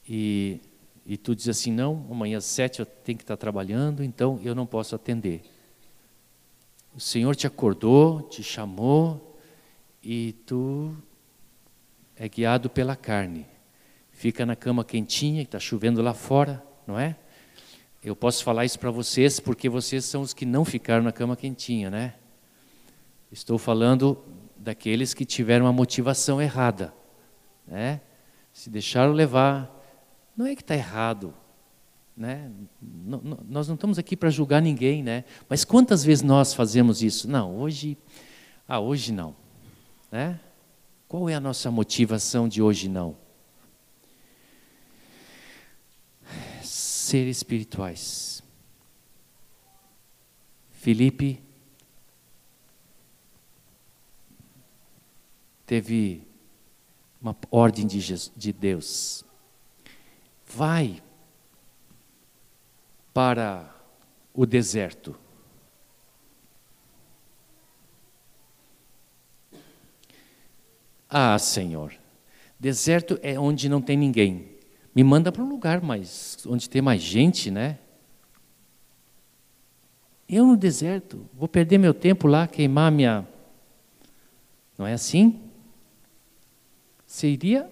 E, 0.07 0.61
e 1.07 1.17
tu 1.17 1.35
diz 1.35 1.49
assim, 1.49 1.73
não, 1.73 2.07
amanhã 2.11 2.37
às 2.37 2.45
sete 2.45 2.81
eu 2.81 2.85
tenho 2.85 3.17
que 3.17 3.25
estar 3.25 3.39
trabalhando, 3.39 4.05
então 4.05 4.39
eu 4.45 4.55
não 4.55 4.67
posso 4.67 4.95
atender. 4.95 5.43
O 6.99 7.01
Senhor 7.01 7.37
te 7.37 7.47
acordou, 7.47 8.23
te 8.23 8.43
chamou 8.43 9.39
e 10.03 10.33
tu 10.45 10.97
é 12.17 12.29
guiado 12.29 12.69
pela 12.69 12.97
carne. 12.97 13.47
Fica 14.11 14.45
na 14.45 14.57
cama 14.57 14.85
quentinha, 14.85 15.43
está 15.43 15.61
chovendo 15.61 16.03
lá 16.03 16.13
fora, 16.13 16.61
não 16.85 16.99
é? 16.99 17.15
Eu 18.03 18.17
posso 18.17 18.43
falar 18.43 18.65
isso 18.65 18.81
para 18.81 18.91
vocês 18.91 19.39
porque 19.39 19.69
vocês 19.69 20.07
são 20.07 20.23
os 20.23 20.35
que 20.35 20.45
não 20.45 20.65
ficaram 20.65 21.05
na 21.05 21.13
cama 21.13 21.37
quentinha, 21.37 21.89
né? 21.89 22.15
Estou 23.31 23.59
falando 23.59 24.21
daqueles 24.57 25.15
que 25.15 25.25
tiveram 25.25 25.67
uma 25.67 25.73
motivação 25.73 26.43
errada, 26.43 26.93
né? 27.65 28.01
Se 28.53 28.69
deixaram 28.69 29.13
levar, 29.13 29.73
não 30.37 30.47
é 30.47 30.57
que 30.57 30.63
está 30.63 30.75
errado, 30.75 31.33
né? 32.19 32.51
Nós 32.83 33.69
não 33.69 33.77
estamos 33.77 33.97
aqui 33.97 34.17
para 34.17 34.29
julgar 34.29 34.61
ninguém, 34.61 35.03
né? 35.03 35.25
Mas 35.49 35.65
quantas 35.65 36.03
vezes 36.03 36.23
nós 36.23 36.53
fazemos 36.53 37.01
isso? 37.01 37.31
Não, 37.31 37.57
hoje, 37.57 37.97
ah, 38.67 38.81
hoje 38.81 39.13
não, 39.13 39.37
né? 40.11 40.41
Qual 41.07 41.29
é 41.29 41.35
a 41.35 41.41
nossa 41.41 41.71
motivação 41.71 42.49
de 42.49 42.61
hoje 42.61 42.89
não? 42.89 43.17
Ser 46.61 47.29
espirituais. 47.29 48.43
Felipe 50.73 51.41
teve 55.65 56.27
uma 57.21 57.37
ordem 57.51 57.87
de, 57.87 58.01
Jesus, 58.01 58.33
de 58.37 58.53
Deus. 58.53 59.25
Vai 60.47 61.03
para 63.19 63.69
o 64.33 64.47
deserto. 64.47 65.19
Ah, 71.11 71.37
Senhor, 71.37 71.93
deserto 72.61 73.19
é 73.21 73.37
onde 73.37 73.69
não 73.69 73.83
tem 73.83 73.97
ninguém. 73.97 74.57
Me 74.95 75.03
manda 75.03 75.33
para 75.33 75.43
um 75.43 75.49
lugar 75.49 75.83
mais, 75.83 76.39
onde 76.47 76.71
tem 76.71 76.81
mais 76.81 77.03
gente, 77.03 77.51
né? 77.51 77.81
Eu 80.29 80.47
no 80.47 80.57
deserto, 80.57 81.29
vou 81.35 81.49
perder 81.49 81.79
meu 81.79 81.93
tempo 81.93 82.29
lá, 82.29 82.47
queimar 82.47 82.93
minha. 82.93 83.27
Não 84.79 84.87
é 84.87 84.93
assim? 84.93 85.43
Seria 87.05 87.69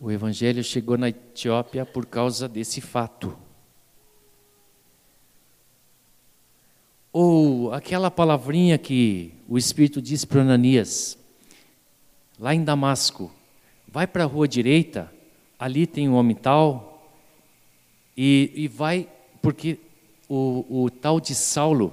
O 0.00 0.12
evangelho 0.12 0.62
chegou 0.62 0.96
na 0.96 1.08
Etiópia 1.08 1.84
por 1.84 2.06
causa 2.06 2.48
desse 2.48 2.80
fato. 2.80 3.36
Ou 7.12 7.72
aquela 7.72 8.10
palavrinha 8.10 8.78
que 8.78 9.34
o 9.48 9.58
Espírito 9.58 10.00
disse 10.00 10.24
para 10.24 10.42
Ananias, 10.42 11.18
lá 12.38 12.54
em 12.54 12.62
Damasco: 12.62 13.32
vai 13.88 14.06
para 14.06 14.22
a 14.22 14.26
rua 14.26 14.46
direita, 14.46 15.12
ali 15.58 15.84
tem 15.84 16.08
um 16.08 16.14
homem 16.14 16.36
tal, 16.36 17.10
e, 18.16 18.52
e 18.54 18.68
vai, 18.68 19.08
porque 19.42 19.78
o, 20.28 20.84
o 20.84 20.90
tal 20.90 21.18
de 21.18 21.34
Saulo, 21.34 21.92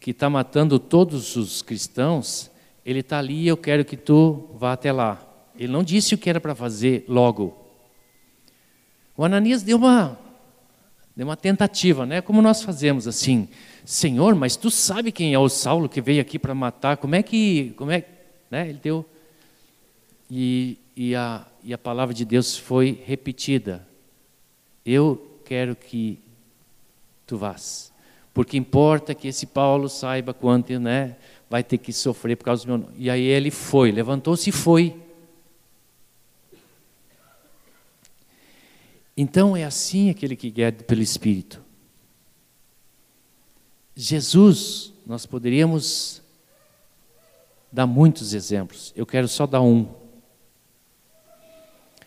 que 0.00 0.10
está 0.10 0.28
matando 0.28 0.78
todos 0.78 1.34
os 1.36 1.62
cristãos, 1.62 2.50
ele 2.84 3.00
está 3.00 3.18
ali 3.18 3.44
e 3.44 3.48
eu 3.48 3.56
quero 3.56 3.86
que 3.86 3.96
tu 3.96 4.50
vá 4.54 4.74
até 4.74 4.92
lá. 4.92 5.25
Ele 5.58 5.72
não 5.72 5.82
disse 5.82 6.14
o 6.14 6.18
que 6.18 6.28
era 6.28 6.40
para 6.40 6.54
fazer 6.54 7.04
logo. 7.08 7.56
O 9.16 9.24
Ananias 9.24 9.62
deu 9.62 9.76
uma, 9.76 10.18
deu 11.16 11.26
uma 11.26 11.36
tentativa, 11.36 12.04
né? 12.04 12.20
Como 12.20 12.42
nós 12.42 12.62
fazemos 12.62 13.08
assim, 13.08 13.48
Senhor, 13.84 14.34
mas 14.34 14.56
tu 14.56 14.70
sabe 14.70 15.10
quem 15.10 15.34
é 15.34 15.38
o 15.38 15.48
Saulo 15.48 15.88
que 15.88 16.00
veio 16.00 16.20
aqui 16.20 16.38
para 16.38 16.54
matar? 16.54 16.96
Como 16.96 17.14
é 17.14 17.22
que, 17.22 17.74
como 17.76 17.90
é, 17.90 18.04
né? 18.50 18.68
Ele 18.68 18.80
deu 18.82 19.04
e, 20.30 20.78
e, 20.96 21.14
a, 21.14 21.46
e 21.62 21.72
a 21.72 21.78
palavra 21.78 22.14
de 22.14 22.24
Deus 22.24 22.56
foi 22.56 23.00
repetida. 23.06 23.86
Eu 24.84 25.40
quero 25.44 25.74
que 25.74 26.18
tu 27.26 27.36
vás, 27.36 27.92
porque 28.34 28.56
importa 28.56 29.14
que 29.14 29.28
esse 29.28 29.46
Paulo 29.46 29.88
saiba 29.88 30.34
quanto, 30.34 30.78
né? 30.78 31.16
vai 31.48 31.62
ter 31.62 31.78
que 31.78 31.92
sofrer 31.92 32.36
por 32.36 32.44
causa 32.44 32.64
do 32.64 32.68
meu 32.68 32.78
nome. 32.78 32.92
E 32.98 33.08
aí 33.08 33.22
ele 33.22 33.50
foi, 33.50 33.90
levantou-se 33.90 34.50
e 34.50 34.52
foi. 34.52 34.94
Então 39.16 39.56
é 39.56 39.64
assim 39.64 40.10
aquele 40.10 40.36
que 40.36 40.50
guia 40.50 40.70
pelo 40.70 41.00
Espírito. 41.00 41.64
Jesus, 43.94 44.92
nós 45.06 45.24
poderíamos 45.24 46.20
dar 47.72 47.86
muitos 47.86 48.34
exemplos, 48.34 48.92
eu 48.94 49.06
quero 49.06 49.26
só 49.26 49.46
dar 49.46 49.62
um. 49.62 49.88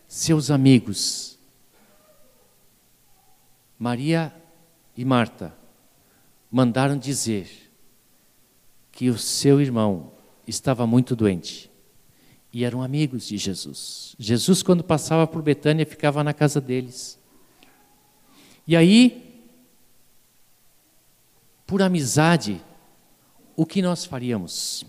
Seus 0.08 0.50
amigos, 0.52 1.38
Maria 3.78 4.34
e 4.96 5.04
Marta, 5.04 5.56
mandaram 6.52 6.98
dizer 6.98 7.72
que 8.92 9.10
o 9.10 9.18
seu 9.18 9.62
irmão 9.62 10.12
estava 10.48 10.86
muito 10.86 11.16
doente 11.16 11.69
e 12.52 12.64
eram 12.64 12.82
amigos 12.82 13.28
de 13.28 13.38
Jesus. 13.38 14.16
Jesus, 14.18 14.64
quando 14.64 14.84
passava 14.84 15.28
por 15.28 15.42
Betânia, 15.42 15.86
ficava 15.86 16.24
na 16.24 16.34
casa 16.34 16.60
deles. 16.60 17.20
E 18.68 18.76
aí, 18.76 19.46
por 21.66 21.82
amizade, 21.82 22.62
o 23.56 23.66
que 23.66 23.82
nós 23.82 24.06
faríamos? 24.06 24.84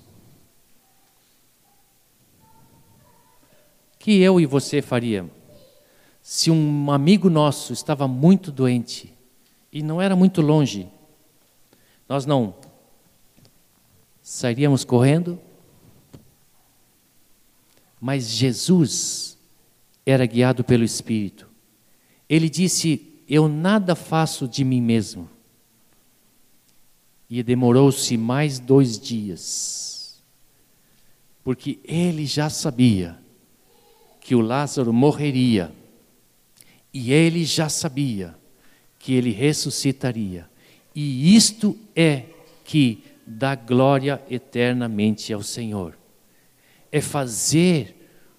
Que 3.98 4.18
eu 4.20 4.40
e 4.40 4.46
você 4.46 4.80
faríamos? 4.80 5.32
Se 6.22 6.50
um 6.50 6.90
amigo 6.90 7.28
nosso 7.28 7.72
estava 7.72 8.06
muito 8.06 8.50
doente 8.52 9.12
e 9.72 9.82
não 9.82 10.00
era 10.00 10.14
muito 10.14 10.40
longe, 10.40 10.88
nós 12.08 12.24
não 12.24 12.54
sairíamos 14.22 14.84
correndo. 14.84 15.38
Mas 18.00 18.28
Jesus 18.30 19.38
era 20.06 20.24
guiado 20.24 20.64
pelo 20.64 20.84
Espírito. 20.84 21.46
Ele 22.28 22.48
disse: 22.48 23.22
Eu 23.28 23.48
nada 23.48 23.94
faço 23.94 24.48
de 24.48 24.64
mim 24.64 24.80
mesmo. 24.80 25.28
E 27.28 27.42
demorou-se 27.42 28.16
mais 28.16 28.58
dois 28.58 28.98
dias, 28.98 30.20
porque 31.44 31.78
ele 31.84 32.26
já 32.26 32.50
sabia 32.50 33.16
que 34.20 34.34
o 34.34 34.40
Lázaro 34.40 34.92
morreria, 34.92 35.72
e 36.92 37.12
ele 37.12 37.44
já 37.44 37.68
sabia 37.68 38.34
que 38.98 39.12
ele 39.12 39.30
ressuscitaria. 39.30 40.50
E 40.94 41.36
isto 41.36 41.78
é 41.94 42.24
que 42.64 43.04
dá 43.24 43.54
glória 43.54 44.20
eternamente 44.28 45.32
ao 45.32 45.42
Senhor. 45.42 45.99
É 46.90 47.00
fazer 47.00 47.96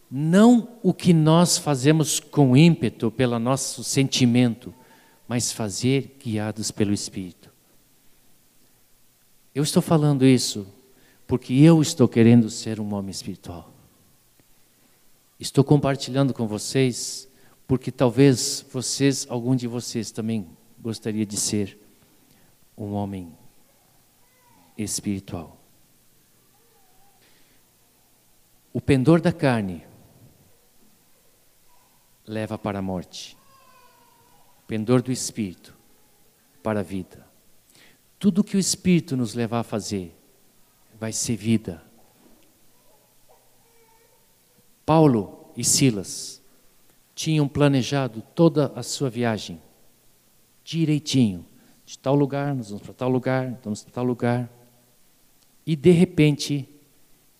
não 0.09 0.67
o 0.83 0.93
que 0.93 1.13
nós 1.13 1.57
fazemos 1.57 2.19
com 2.19 2.55
ímpeto 2.57 3.09
pelo 3.09 3.39
nosso 3.39 3.83
sentimento, 3.83 4.73
mas 5.27 5.51
fazer 5.51 6.17
guiados 6.21 6.69
pelo 6.69 6.93
Espírito. 6.93 7.49
Eu 9.55 9.63
estou 9.63 9.81
falando 9.81 10.25
isso 10.25 10.67
porque 11.25 11.53
eu 11.53 11.81
estou 11.81 12.09
querendo 12.09 12.49
ser 12.49 12.79
um 12.81 12.93
homem 12.93 13.11
espiritual. 13.11 13.71
Estou 15.39 15.63
compartilhando 15.63 16.33
com 16.33 16.45
vocês 16.45 17.29
porque 17.65 17.89
talvez 17.89 18.65
vocês, 18.69 19.25
algum 19.29 19.55
de 19.55 19.65
vocês 19.65 20.11
também 20.11 20.45
gostaria 20.77 21.25
de 21.25 21.37
ser 21.37 21.79
um 22.77 22.91
homem 22.91 23.31
espiritual. 24.77 25.60
O 28.73 28.79
pendor 28.79 29.19
da 29.19 29.33
carne 29.33 29.83
leva 32.25 32.57
para 32.57 32.79
a 32.79 32.81
morte. 32.81 33.37
O 34.63 34.67
pendor 34.67 35.01
do 35.01 35.11
espírito 35.11 35.75
para 36.63 36.79
a 36.79 36.83
vida. 36.83 37.27
Tudo 38.17 38.43
que 38.43 38.55
o 38.55 38.59
espírito 38.59 39.17
nos 39.17 39.33
levar 39.33 39.59
a 39.59 39.63
fazer 39.63 40.15
vai 40.97 41.11
ser 41.11 41.35
vida. 41.35 41.83
Paulo 44.85 45.51
e 45.57 45.63
Silas 45.63 46.41
tinham 47.13 47.47
planejado 47.47 48.21
toda 48.33 48.71
a 48.75 48.83
sua 48.83 49.09
viagem 49.09 49.61
direitinho. 50.63 51.45
De 51.85 51.99
tal 51.99 52.15
lugar, 52.15 52.55
nós 52.55 52.69
vamos 52.69 52.83
para 52.83 52.93
tal 52.93 53.09
lugar, 53.09 53.59
vamos 53.63 53.83
para 53.83 53.93
tal 53.93 54.05
lugar. 54.05 54.49
E 55.65 55.75
de 55.75 55.91
repente 55.91 56.69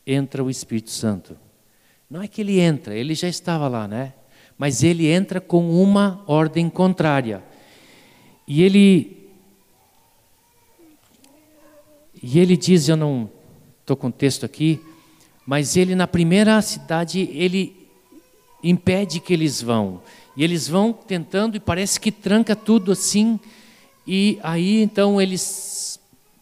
entra 0.05 0.43
o 0.43 0.49
Espírito 0.49 0.89
Santo. 0.89 1.37
Não 2.09 2.21
é 2.21 2.27
que 2.27 2.41
ele 2.41 2.59
entra, 2.59 2.95
ele 2.95 3.15
já 3.15 3.27
estava 3.27 3.67
lá, 3.67 3.87
né? 3.87 4.13
Mas 4.57 4.83
ele 4.83 5.07
entra 5.07 5.39
com 5.39 5.81
uma 5.81 6.23
ordem 6.27 6.69
contrária. 6.69 7.43
E 8.47 8.61
ele 8.61 9.17
e 12.21 12.37
ele 12.37 12.55
diz, 12.55 12.87
eu 12.87 12.95
não 12.95 13.29
estou 13.79 13.97
com 13.97 14.07
o 14.07 14.11
texto 14.11 14.45
aqui, 14.45 14.79
mas 15.45 15.75
ele 15.75 15.95
na 15.95 16.05
primeira 16.05 16.61
cidade 16.61 17.27
ele 17.33 17.75
impede 18.63 19.19
que 19.19 19.33
eles 19.33 19.61
vão. 19.61 20.01
E 20.37 20.43
eles 20.43 20.67
vão 20.67 20.93
tentando 20.93 21.57
e 21.57 21.59
parece 21.59 21.99
que 21.99 22.11
tranca 22.11 22.55
tudo 22.55 22.91
assim. 22.91 23.39
E 24.05 24.39
aí 24.43 24.81
então 24.81 25.19
eles 25.19 25.80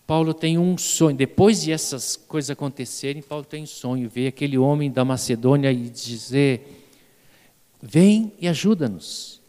Paulo 0.09 0.33
tem 0.33 0.57
um 0.57 0.75
sonho. 0.75 1.15
Depois 1.15 1.61
de 1.61 1.71
essas 1.71 2.15
coisas 2.15 2.49
acontecerem, 2.49 3.21
Paulo 3.21 3.45
tem 3.45 3.61
um 3.61 3.67
sonho, 3.67 4.09
ver 4.09 4.25
aquele 4.25 4.57
homem 4.57 4.89
da 4.89 5.05
Macedônia 5.05 5.71
e 5.71 5.87
dizer: 5.87 6.87
"Vem 7.79 8.33
e 8.39 8.47
ajuda-nos". 8.47 9.39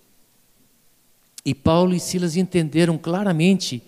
E 1.47 1.55
Paulo 1.55 1.95
e 1.95 1.99
Silas 1.99 2.37
entenderam 2.37 2.99
claramente 2.99 3.83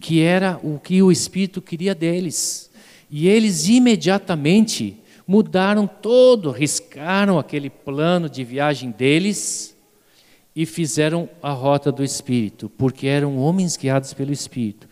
que 0.00 0.22
era 0.22 0.58
o 0.62 0.78
que 0.78 1.02
o 1.02 1.12
Espírito 1.12 1.60
queria 1.60 1.94
deles. 1.94 2.70
E 3.10 3.28
eles 3.28 3.68
imediatamente 3.68 4.96
mudaram 5.26 5.86
todo, 5.86 6.50
riscaram 6.50 7.38
aquele 7.38 7.68
plano 7.68 8.30
de 8.30 8.42
viagem 8.42 8.90
deles 8.90 9.76
e 10.56 10.64
fizeram 10.64 11.28
a 11.42 11.50
rota 11.50 11.92
do 11.92 12.02
Espírito, 12.02 12.70
porque 12.78 13.06
eram 13.06 13.36
homens 13.36 13.76
guiados 13.76 14.14
pelo 14.14 14.32
Espírito. 14.32 14.88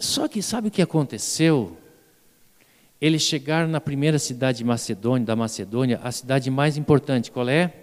Só 0.00 0.26
que 0.26 0.40
sabe 0.40 0.68
o 0.68 0.70
que 0.70 0.80
aconteceu? 0.80 1.76
Eles 2.98 3.20
chegaram 3.20 3.68
na 3.68 3.82
primeira 3.82 4.18
cidade 4.18 4.58
de 4.58 4.64
Macedônia, 4.64 5.26
da 5.26 5.36
Macedônia, 5.36 6.00
a 6.02 6.10
cidade 6.10 6.50
mais 6.50 6.78
importante, 6.78 7.30
qual 7.30 7.46
é? 7.50 7.74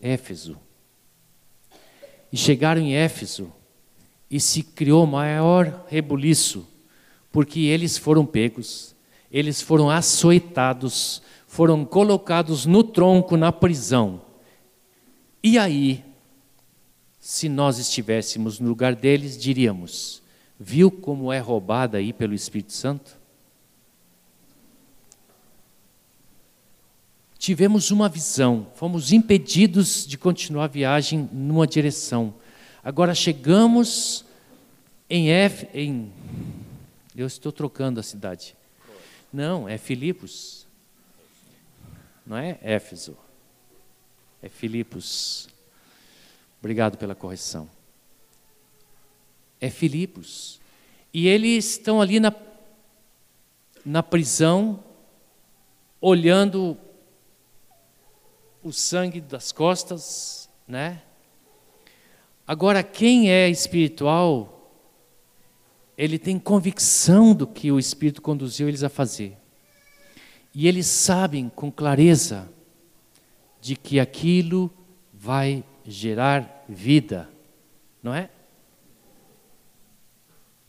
Éfeso. 0.00 0.60
E 2.30 2.36
chegaram 2.36 2.82
em 2.82 2.94
Éfeso 2.94 3.50
e 4.30 4.38
se 4.38 4.62
criou 4.62 5.06
maior 5.06 5.86
rebuliço, 5.88 6.68
porque 7.32 7.60
eles 7.60 7.96
foram 7.96 8.26
pegos, 8.26 8.94
eles 9.32 9.62
foram 9.62 9.88
açoitados, 9.88 11.22
foram 11.46 11.86
colocados 11.86 12.66
no 12.66 12.84
tronco 12.84 13.34
na 13.34 13.50
prisão. 13.50 14.20
E 15.42 15.58
aí, 15.58 16.04
se 17.26 17.48
nós 17.48 17.78
estivéssemos 17.78 18.60
no 18.60 18.68
lugar 18.68 18.94
deles, 18.94 19.36
diríamos: 19.36 20.22
viu 20.60 20.92
como 20.92 21.32
é 21.32 21.40
roubada 21.40 21.98
aí 21.98 22.12
pelo 22.12 22.34
Espírito 22.34 22.72
Santo? 22.72 23.18
Tivemos 27.36 27.90
uma 27.90 28.08
visão, 28.08 28.68
fomos 28.76 29.10
impedidos 29.10 30.06
de 30.06 30.16
continuar 30.16 30.66
a 30.66 30.68
viagem 30.68 31.28
numa 31.32 31.66
direção. 31.66 32.32
Agora 32.80 33.12
chegamos 33.12 34.24
em 35.10 35.28
F, 35.28 35.66
em 35.74 36.12
eu 37.16 37.26
estou 37.26 37.50
trocando 37.50 37.98
a 37.98 38.04
cidade. 38.04 38.54
Não, 39.32 39.68
é 39.68 39.76
Filipos. 39.76 40.64
Não 42.24 42.36
é 42.36 42.56
Éfeso 42.62 43.16
é 44.40 44.48
Filipos. 44.48 45.48
Obrigado 46.66 46.98
pela 46.98 47.14
correção. 47.14 47.70
É 49.60 49.70
Filipos. 49.70 50.60
E 51.14 51.28
eles 51.28 51.64
estão 51.64 52.00
ali 52.00 52.18
na, 52.18 52.34
na 53.84 54.02
prisão, 54.02 54.82
olhando 56.00 56.76
o 58.64 58.72
sangue 58.72 59.20
das 59.20 59.52
costas, 59.52 60.50
né? 60.66 61.02
Agora, 62.44 62.82
quem 62.82 63.30
é 63.30 63.48
espiritual, 63.48 64.68
ele 65.96 66.18
tem 66.18 66.36
convicção 66.36 67.32
do 67.32 67.46
que 67.46 67.70
o 67.70 67.78
Espírito 67.78 68.20
conduziu 68.20 68.66
eles 68.66 68.82
a 68.82 68.88
fazer. 68.88 69.38
E 70.52 70.66
eles 70.66 70.88
sabem 70.88 71.48
com 71.48 71.70
clareza 71.70 72.50
de 73.60 73.76
que 73.76 74.00
aquilo 74.00 74.68
vai 75.14 75.62
gerar 75.86 76.64
vida, 76.68 77.28
não 78.02 78.14
é? 78.14 78.30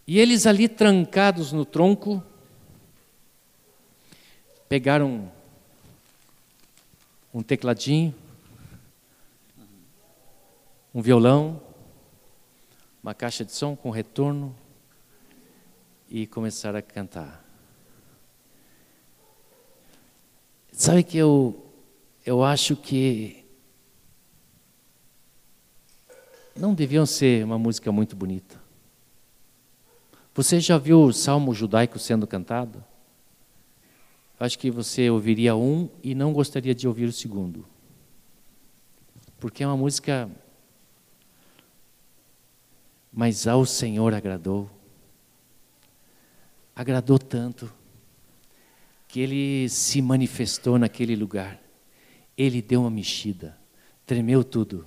E 0.05 0.19
eles 0.19 0.45
ali 0.45 0.69
trancados 0.69 1.51
no 1.51 1.65
tronco, 1.65 2.23
pegaram 4.69 5.31
um 7.33 7.41
tecladinho, 7.43 8.15
um 10.93 11.01
violão, 11.01 11.61
uma 13.03 13.13
caixa 13.13 13.43
de 13.43 13.51
som 13.51 13.75
com 13.75 13.89
retorno 13.89 14.55
e 16.09 16.25
começaram 16.25 16.79
a 16.79 16.81
cantar. 16.81 17.43
Sabe 20.71 21.03
que 21.03 21.17
eu 21.17 21.63
eu 22.25 22.43
acho 22.43 22.75
que 22.75 23.46
não 26.57 26.73
deviam 26.73 27.05
ser 27.05 27.43
uma 27.43 27.57
música 27.57 27.91
muito 27.91 28.15
bonita. 28.15 28.61
Você 30.33 30.59
já 30.59 30.77
viu 30.77 31.01
o 31.03 31.13
salmo 31.13 31.53
judaico 31.53 31.97
sendo 31.97 32.27
cantado? 32.27 32.83
Acho 34.39 34.59
que 34.59 34.69
você 34.69 35.09
ouviria 35.09 35.55
um 35.55 35.89
e 36.03 36.13
não 36.13 36.31
gostaria 36.31 36.75
de 36.75 36.87
ouvir 36.87 37.05
o 37.05 37.13
segundo. 37.13 37.65
Porque 39.39 39.63
é 39.63 39.67
uma 39.67 39.77
música. 39.77 40.29
Mas 43.11 43.47
ao 43.47 43.65
Senhor 43.65 44.13
agradou. 44.13 44.69
Agradou 46.75 47.17
tanto 47.17 47.71
que 49.07 49.19
ele 49.19 49.67
se 49.69 50.01
manifestou 50.01 50.77
naquele 50.77 51.15
lugar 51.15 51.59
ele 52.37 52.61
deu 52.61 52.81
uma 52.81 52.91
mexida, 52.91 53.57
tremeu 54.05 54.43
tudo. 54.43 54.85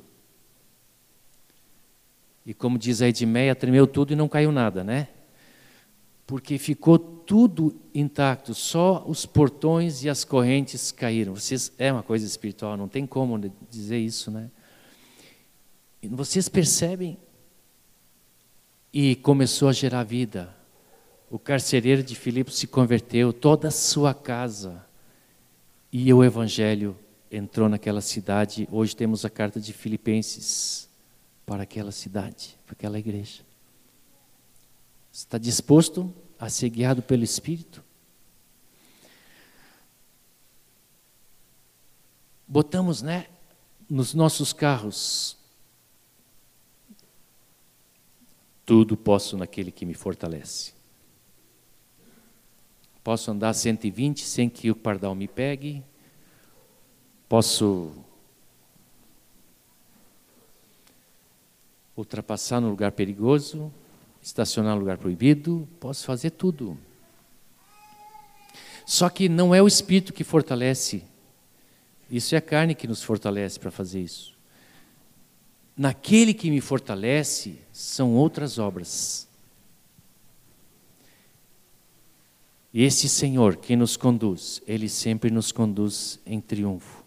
E 2.45 2.55
como 2.55 2.79
diz 2.79 3.03
a 3.03 3.09
Edmeia, 3.09 3.55
tremeu 3.55 3.87
tudo 3.87 4.13
e 4.13 4.17
não 4.17 4.29
caiu 4.29 4.51
nada, 4.51 4.83
né? 4.83 5.09
Porque 6.27 6.59
ficou 6.59 6.99
tudo 6.99 7.75
intacto, 7.95 8.55
só 8.55 9.05
os 9.07 9.27
portões 9.27 10.03
e 10.05 10.09
as 10.09 10.25
correntes 10.25 10.91
caíram. 10.93 11.35
Vocês, 11.35 11.73
é 11.79 11.93
uma 11.93 12.03
coisa 12.03 12.25
espiritual, 12.25 12.77
não 12.77 12.89
tem 12.89 13.07
como 13.07 13.39
dizer 13.69 13.99
isso, 13.99 14.31
né? 14.31 14.51
Vocês 16.03 16.49
percebem? 16.49 17.19
E 18.93 19.17
começou 19.17 19.69
a 19.69 19.73
gerar 19.73 20.03
vida. 20.05 20.55
O 21.31 21.39
carcereiro 21.39 22.03
de 22.03 22.17
Filipe 22.17 22.53
se 22.53 22.67
converteu, 22.67 23.33
toda 23.33 23.69
a 23.69 23.71
sua 23.71 24.15
casa. 24.15 24.85
E 25.93 26.13
o 26.13 26.25
evangelho 26.25 26.97
entrou 27.31 27.69
naquela 27.69 28.01
cidade. 28.01 28.69
Hoje 28.73 28.97
temos 28.97 29.25
a 29.25 29.31
carta 29.31 29.61
de 29.61 29.73
Filipenses 29.73 30.90
para 31.51 31.65
aquela 31.65 31.91
cidade, 31.91 32.57
para 32.65 32.75
aquela 32.75 32.97
igreja. 32.97 33.43
Está 35.13 35.37
disposto 35.37 36.15
a 36.39 36.49
ser 36.49 36.71
guiado 36.71 37.03
pelo 37.03 37.25
Espírito? 37.25 37.83
Botamos, 42.47 43.03
né, 43.03 43.27
nos 43.89 44.15
nossos 44.15 44.53
carros 44.53 45.37
tudo 48.65 48.97
posso 48.97 49.37
naquele 49.37 49.73
que 49.73 49.85
me 49.85 49.95
fortalece. 49.95 50.73
Posso 53.03 53.29
andar 53.29 53.55
120 53.55 54.25
sem 54.25 54.49
que 54.49 54.71
o 54.71 54.77
pardal 54.77 55.17
me 55.17 55.27
pegue. 55.27 55.83
Posso 57.29 57.93
ultrapassar 62.01 62.61
no 62.61 62.69
lugar 62.69 62.93
perigoso, 62.93 63.73
estacionar 64.23 64.75
no 64.75 64.81
lugar 64.81 64.99
proibido, 64.99 65.69
posso 65.79 66.05
fazer 66.05 66.31
tudo. 66.31 66.77
Só 68.85 69.09
que 69.09 69.29
não 69.29 69.55
é 69.55 69.63
o 69.63 69.69
espírito 69.69 70.13
que 70.13 70.25
fortalece, 70.25 71.05
isso 72.11 72.35
é 72.35 72.39
a 72.39 72.43
carne 72.43 72.75
que 72.75 72.89
nos 72.89 73.03
fortalece 73.03 73.59
para 73.59 73.71
fazer 73.71 74.01
isso. 74.01 74.35
Naquele 75.77 76.35
que 76.35 76.51
me 76.51 76.61
fortalece 76.61 77.59
são 77.73 78.15
outras 78.15 78.59
obras. 78.59 79.29
Esse 82.75 83.09
Senhor 83.09 83.57
que 83.57 83.75
nos 83.77 83.97
conduz, 83.97 84.61
Ele 84.67 84.89
sempre 84.89 85.31
nos 85.31 85.51
conduz 85.53 86.21
em 86.27 86.41
triunfo. 86.41 87.05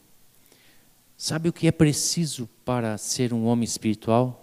Sabe 1.18 1.48
o 1.48 1.54
que 1.54 1.68
é 1.68 1.72
preciso 1.72 2.50
para 2.66 2.98
ser 2.98 3.34
um 3.34 3.46
homem 3.46 3.64
espiritual? 3.64 4.43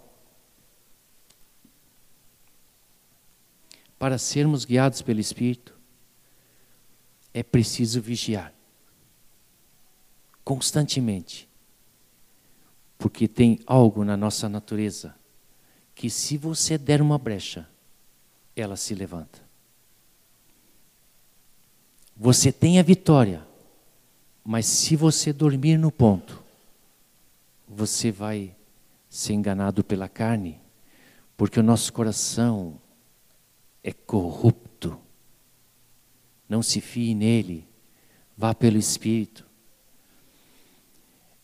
Para 4.01 4.17
sermos 4.17 4.65
guiados 4.65 5.03
pelo 5.03 5.19
Espírito, 5.19 5.75
é 7.31 7.43
preciso 7.43 8.01
vigiar 8.01 8.51
constantemente. 10.43 11.47
Porque 12.97 13.27
tem 13.27 13.59
algo 13.63 14.03
na 14.03 14.17
nossa 14.17 14.49
natureza 14.49 15.13
que, 15.93 16.09
se 16.09 16.35
você 16.35 16.79
der 16.79 16.99
uma 16.99 17.19
brecha, 17.19 17.69
ela 18.55 18.75
se 18.75 18.95
levanta. 18.95 19.39
Você 22.17 22.51
tem 22.51 22.79
a 22.79 22.83
vitória, 22.83 23.45
mas 24.43 24.65
se 24.65 24.95
você 24.95 25.31
dormir 25.31 25.77
no 25.77 25.91
ponto, 25.91 26.41
você 27.67 28.11
vai 28.11 28.55
ser 29.11 29.33
enganado 29.33 29.83
pela 29.83 30.09
carne, 30.09 30.59
porque 31.37 31.59
o 31.59 31.63
nosso 31.63 31.93
coração 31.93 32.81
é 33.83 33.91
corrupto. 33.91 34.97
Não 36.47 36.61
se 36.61 36.81
fie 36.81 37.15
nele, 37.15 37.65
vá 38.37 38.53
pelo 38.53 38.77
Espírito. 38.77 39.45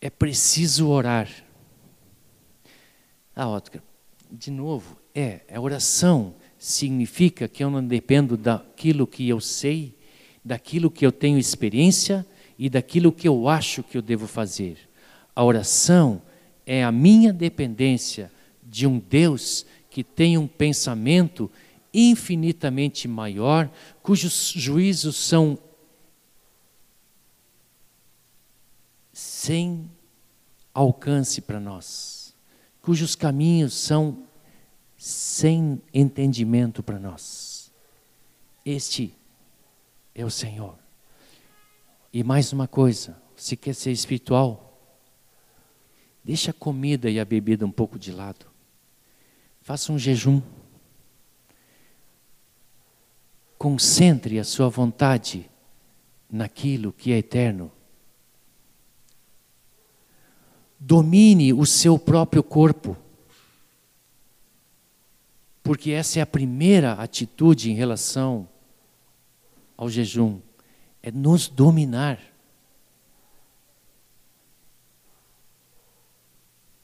É 0.02 0.10
preciso 0.10 0.90
orar. 0.90 1.30
Ah, 3.36 3.48
Ótica, 3.48 3.84
de 4.32 4.52
novo, 4.52 4.98
é, 5.14 5.42
a 5.52 5.60
oração 5.60 6.36
significa 6.58 7.48
que 7.48 7.64
eu 7.64 7.70
não 7.70 7.86
dependo 7.86 8.36
daquilo 8.36 9.08
que 9.08 9.28
eu 9.28 9.40
sei, 9.40 9.96
daquilo 10.44 10.92
que 10.92 11.06
eu 11.06 11.12
tenho 11.12 11.38
experiência 11.38 12.26
e 12.58 12.70
daquilo 12.70 13.12
que 13.12 13.28
eu 13.28 13.48
acho 13.48 13.84
que 13.84 13.98
eu 13.98 14.02
devo 14.02 14.28
fazer. 14.28 14.78
A 15.36 15.44
oração 15.44 16.22
é 16.66 16.84
a 16.84 16.92
minha 16.92 17.32
dependência 17.32 18.32
de 18.64 18.86
um 18.86 19.00
Deus 19.00 19.66
que 19.90 20.04
tem 20.04 20.38
um 20.38 20.48
pensamento 20.48 21.50
infinitamente 22.00 23.08
maior, 23.08 23.72
cujos 24.04 24.54
juízos 24.56 25.16
são 25.16 25.58
sem 29.12 29.90
alcance 30.72 31.42
para 31.42 31.60
nós, 31.60 32.36
cujos 32.84 33.16
caminhos 33.16 33.74
são 33.74 34.28
sem 34.96 35.82
entendimento 35.92 36.84
para 36.84 37.00
nós. 37.00 37.72
Este 38.64 39.12
é 40.14 40.24
o 40.24 40.30
Senhor. 40.30 40.78
E 42.14 42.24
mais 42.24 42.54
uma 42.54 42.68
coisa, 42.68 43.20
se 43.36 43.58
quer 43.58 43.74
ser 43.74 43.92
espiritual, 43.92 44.80
deixa 46.24 46.52
a 46.52 46.54
comida 46.54 47.10
e 47.10 47.20
a 47.20 47.26
bebida 47.26 47.66
um 47.66 47.72
pouco 47.72 47.98
de 47.98 48.12
lado. 48.12 48.46
Faça 49.62 49.92
um 49.92 49.98
jejum. 49.98 50.42
Concentre 53.58 54.40
a 54.40 54.44
sua 54.44 54.70
vontade 54.70 55.50
naquilo 56.30 56.94
que 56.94 57.12
é 57.12 57.18
eterno. 57.18 57.72
Domine 60.80 61.54
o 61.54 61.66
seu 61.66 61.98
próprio 61.98 62.44
corpo. 62.44 62.96
Porque 65.64 65.92
essa 65.92 66.20
é 66.20 66.22
a 66.22 66.26
primeira 66.26 66.94
atitude 66.94 67.72
em 67.72 67.74
relação 67.74 68.48
ao 69.76 69.90
jejum, 69.90 70.40
é 71.04 71.12
nos 71.12 71.48
dominar. 71.48 72.20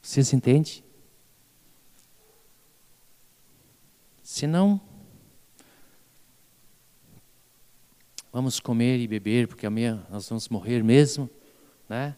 Vocês 0.01 0.34
entendem? 0.34 0.84
Senão, 4.21 4.80
vamos 8.34 8.59
comer 8.59 8.99
e 8.99 9.07
beber, 9.07 9.47
porque 9.47 9.67
amanhã 9.67 10.03
nós 10.09 10.27
vamos 10.27 10.49
morrer 10.49 10.84
mesmo, 10.84 11.29
né? 11.88 12.17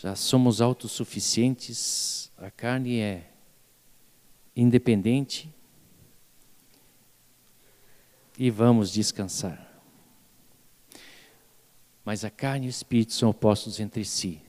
Já 0.00 0.14
somos 0.14 0.60
autossuficientes, 0.60 2.30
a 2.36 2.50
carne 2.52 3.00
é 3.00 3.28
independente 4.54 5.52
e 8.38 8.48
vamos 8.48 8.92
descansar. 8.92 9.66
Mas 12.04 12.24
a 12.24 12.30
carne 12.30 12.66
e 12.66 12.68
o 12.68 12.70
espírito 12.70 13.12
são 13.12 13.30
opostos 13.30 13.80
entre 13.80 14.04
si. 14.04 14.40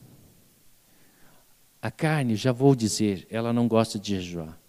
A 1.82 1.90
carne, 1.90 2.36
já 2.36 2.52
vou 2.52 2.76
dizer, 2.76 3.26
ela 3.32 3.52
não 3.52 3.68
gosta 3.68 3.98
de 3.98 4.16
jejuar. 4.16 4.60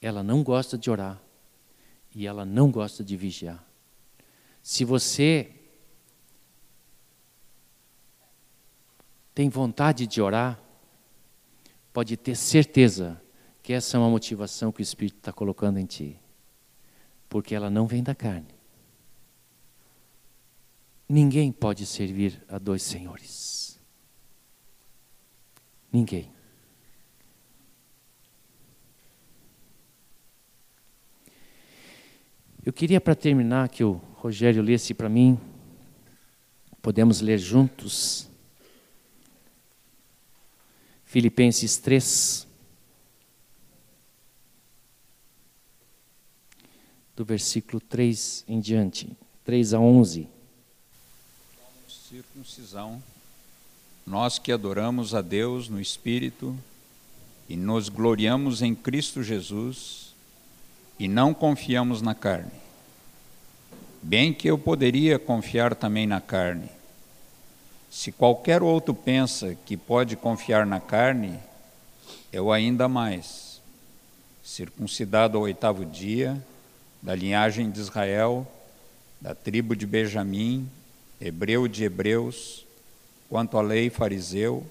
Ela 0.00 0.22
não 0.22 0.44
gosta 0.44 0.78
de 0.78 0.88
orar. 0.88 1.20
E 2.14 2.26
ela 2.26 2.44
não 2.44 2.70
gosta 2.70 3.02
de 3.02 3.16
vigiar. 3.16 3.69
Se 4.62 4.84
você 4.84 5.52
tem 9.34 9.48
vontade 9.48 10.06
de 10.06 10.20
orar, 10.20 10.60
pode 11.92 12.16
ter 12.16 12.36
certeza 12.36 13.20
que 13.62 13.72
essa 13.72 13.96
é 13.96 14.00
uma 14.00 14.10
motivação 14.10 14.72
que 14.72 14.80
o 14.80 14.82
Espírito 14.82 15.18
está 15.18 15.32
colocando 15.32 15.78
em 15.78 15.86
ti. 15.86 16.20
Porque 17.28 17.54
ela 17.54 17.70
não 17.70 17.86
vem 17.86 18.02
da 18.02 18.14
carne. 18.14 18.54
Ninguém 21.08 21.50
pode 21.50 21.86
servir 21.86 22.42
a 22.48 22.58
dois 22.58 22.82
senhores. 22.82 23.80
Ninguém. 25.92 26.32
Eu 32.64 32.74
queria, 32.74 33.00
para 33.00 33.14
terminar, 33.14 33.70
que 33.70 33.82
o 33.82 33.92
Rogério 34.16 34.62
lesse 34.62 34.92
para 34.92 35.08
mim. 35.08 35.40
Podemos 36.82 37.22
ler 37.22 37.38
juntos. 37.38 38.28
Filipenses 41.06 41.78
3. 41.78 42.46
Do 47.16 47.24
versículo 47.24 47.80
3 47.80 48.44
em 48.46 48.60
diante, 48.60 49.16
3 49.44 49.74
a 49.74 49.80
11. 49.80 50.28
Circuncisão, 51.88 53.02
nós 54.06 54.38
que 54.38 54.52
adoramos 54.52 55.14
a 55.14 55.22
Deus 55.22 55.68
no 55.68 55.80
Espírito 55.80 56.56
e 57.48 57.56
nos 57.56 57.88
gloriamos 57.88 58.62
em 58.62 58.74
Cristo 58.74 59.22
Jesus 59.22 60.09
e 61.00 61.08
não 61.08 61.34
confiamos 61.34 62.00
na 62.00 62.14
carne 62.14 62.60
Bem 64.02 64.32
que 64.32 64.48
eu 64.48 64.56
poderia 64.56 65.18
confiar 65.18 65.74
também 65.74 66.06
na 66.06 66.22
carne. 66.22 66.70
Se 67.90 68.10
qualquer 68.10 68.62
outro 68.62 68.94
pensa 68.94 69.54
que 69.66 69.76
pode 69.76 70.16
confiar 70.16 70.64
na 70.64 70.80
carne, 70.80 71.38
Eu 72.32 72.52
ainda 72.52 72.88
mais, 72.88 73.60
circuncidado 74.44 75.36
ao 75.36 75.42
oitavo 75.42 75.84
dia, 75.84 76.40
da 77.02 77.12
linhagem 77.12 77.68
de 77.68 77.80
Israel, 77.80 78.46
da 79.20 79.34
tribo 79.34 79.74
de 79.74 79.84
Benjamim, 79.84 80.70
hebreu 81.20 81.66
de 81.66 81.82
hebreus, 81.82 82.64
quanto 83.28 83.58
à 83.58 83.62
lei 83.62 83.90
fariseu, 83.90 84.64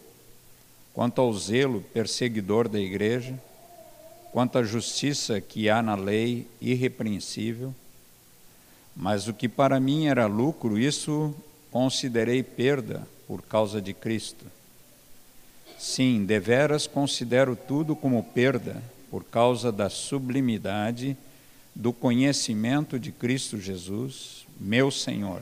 quanto 0.94 1.20
ao 1.20 1.34
zelo 1.34 1.82
perseguidor 1.94 2.70
da 2.70 2.80
igreja, 2.80 3.38
quanto 4.32 4.58
à 4.58 4.64
justiça 4.64 5.42
que 5.42 5.70
há 5.70 5.82
na 5.82 5.96
lei 5.96 6.48
irrepreensível, 6.62 7.74
mas 8.96 9.28
o 9.28 9.34
que 9.34 9.48
para 9.48 9.80
mim 9.80 10.08
era 10.08 10.26
lucro, 10.26 10.78
isso 10.78 11.34
considerei 11.72 12.44
perda 12.44 13.08
por 13.28 13.42
causa 13.42 13.82
de 13.82 13.94
Cristo. 13.94 14.46
Sim, 15.78 16.26
deveras 16.26 16.86
considero 16.86 17.56
tudo 17.56 17.96
como 17.96 18.22
perda 18.24 18.82
por 19.10 19.24
causa 19.24 19.72
da 19.72 19.90
sublimidade 19.90 21.16
do 21.74 21.94
conhecimento 21.94 23.00
de 23.00 23.12
Cristo 23.12 23.58
Jesus, 23.58 24.46
meu 24.60 24.92
Senhor, 24.92 25.42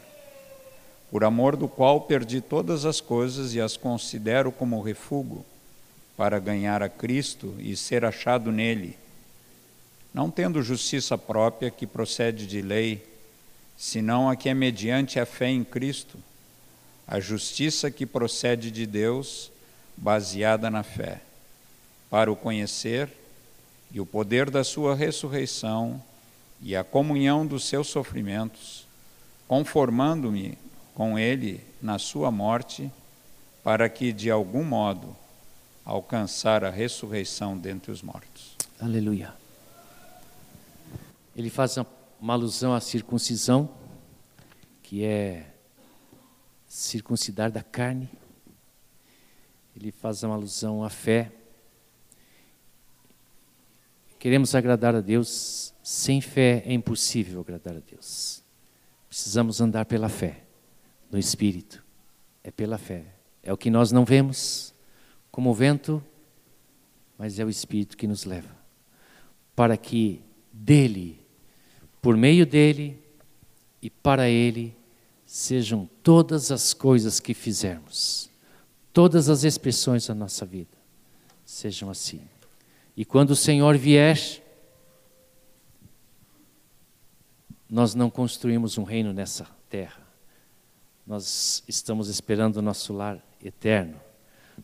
por 1.09 1.23
amor 1.23 1.55
do 1.55 1.67
qual 1.67 2.01
perdi 2.01 2.39
todas 2.39 2.85
as 2.85 3.01
coisas 3.01 3.55
e 3.55 3.61
as 3.61 3.75
considero 3.75 4.51
como 4.51 4.81
refúgio 4.81 5.43
para 6.17 6.39
ganhar 6.39 6.81
a 6.81 6.89
Cristo 6.89 7.55
e 7.59 7.77
ser 7.77 8.03
achado 8.03 8.51
nele, 8.51 8.97
não 10.11 10.31
tendo 10.31 10.63
justiça 10.63 11.15
própria 11.15 11.69
que 11.69 11.85
procede 11.85 12.47
de 12.47 12.59
lei, 12.59 13.07
senão 13.77 14.27
a 14.27 14.35
que 14.35 14.49
é 14.49 14.53
mediante 14.55 15.19
a 15.19 15.27
fé 15.27 15.47
em 15.47 15.63
Cristo, 15.63 16.17
a 17.07 17.19
justiça 17.19 17.91
que 17.91 18.03
procede 18.03 18.71
de 18.71 18.87
Deus, 18.87 19.51
baseada 19.95 20.71
na 20.71 20.81
fé, 20.81 21.21
para 22.09 22.31
o 22.31 22.35
conhecer 22.35 23.09
e 23.91 24.01
o 24.01 24.05
poder 24.05 24.49
da 24.49 24.63
sua 24.63 24.95
ressurreição 24.95 26.01
e 26.61 26.75
a 26.75 26.83
comunhão 26.83 27.45
dos 27.45 27.65
seus 27.65 27.87
sofrimentos, 27.87 28.87
conformando-me 29.47 30.57
com 30.95 31.17
ele 31.17 31.61
na 31.79 31.99
sua 31.99 32.31
morte, 32.31 32.91
para 33.63 33.87
que 33.87 34.11
de 34.11 34.31
algum 34.31 34.63
modo 34.63 35.15
alcançar 35.87 36.65
a 36.65 36.69
ressurreição 36.69 37.57
dentre 37.57 37.89
os 37.93 38.01
mortos. 38.01 38.57
Aleluia. 38.77 39.33
Ele 41.33 41.49
faz 41.49 41.77
uma 42.19 42.33
alusão 42.33 42.73
à 42.73 42.81
circuncisão, 42.81 43.69
que 44.83 45.05
é 45.05 45.49
circuncidar 46.67 47.49
da 47.49 47.63
carne. 47.63 48.09
Ele 49.77 49.93
faz 49.93 50.23
uma 50.23 50.35
alusão 50.35 50.83
à 50.83 50.89
fé. 50.89 51.31
Queremos 54.19 54.53
agradar 54.55 54.93
a 54.93 54.99
Deus, 54.99 55.73
sem 55.81 56.19
fé 56.19 56.63
é 56.65 56.73
impossível 56.73 57.39
agradar 57.39 57.77
a 57.77 57.79
Deus. 57.79 58.43
Precisamos 59.07 59.61
andar 59.61 59.85
pela 59.85 60.09
fé, 60.09 60.43
no 61.09 61.17
Espírito. 61.17 61.81
É 62.43 62.51
pela 62.51 62.77
fé. 62.77 63.05
É 63.41 63.53
o 63.53 63.57
que 63.57 63.69
nós 63.69 63.93
não 63.93 64.03
vemos, 64.03 64.73
como 65.31 65.49
o 65.51 65.53
vento, 65.53 66.03
mas 67.17 67.39
é 67.39 67.45
o 67.45 67.49
Espírito 67.49 67.97
que 67.97 68.07
nos 68.07 68.25
leva. 68.25 68.55
Para 69.55 69.77
que 69.77 70.21
dele, 70.51 71.19
por 72.01 72.15
meio 72.15 72.45
dele 72.45 73.01
e 73.81 73.89
para 73.89 74.29
ele, 74.29 74.75
sejam 75.25 75.89
todas 76.01 76.51
as 76.51 76.73
coisas 76.73 77.19
que 77.19 77.33
fizermos, 77.33 78.29
todas 78.93 79.29
as 79.29 79.43
expressões 79.43 80.07
da 80.07 80.15
nossa 80.15 80.45
vida, 80.45 80.77
sejam 81.45 81.89
assim. 81.89 82.21
E 82.95 83.03
quando 83.03 83.31
o 83.31 83.35
Senhor 83.35 83.77
vier, 83.77 84.41
nós 87.69 87.93
não 87.93 88.09
construímos 88.09 88.77
um 88.77 88.83
reino 88.83 89.11
nessa 89.11 89.45
terra. 89.69 90.01
Nós 91.05 91.63
estamos 91.67 92.09
esperando 92.09 92.57
o 92.57 92.61
nosso 92.61 92.93
lar 92.93 93.21
eterno. 93.43 93.99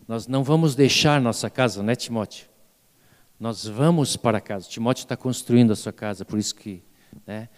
Nós 0.08 0.28
não 0.28 0.44
vamos 0.44 0.76
deixar 0.76 1.22
nossa 1.22 1.50
casa, 1.50 1.82
né, 1.82 1.96
Timóteo? 1.96 2.48
Nós 3.40 3.66
vamos 3.66 4.16
para 4.16 4.40
casa. 4.40 4.68
Timóteo 4.68 5.04
está 5.04 5.18
construindo 5.18 5.72
a 5.72 5.76
sua 5.76 5.94
casa, 5.94 6.24
por 6.24 6.40
isso 6.40 6.56
que, 6.56 6.84
né? 7.26 7.50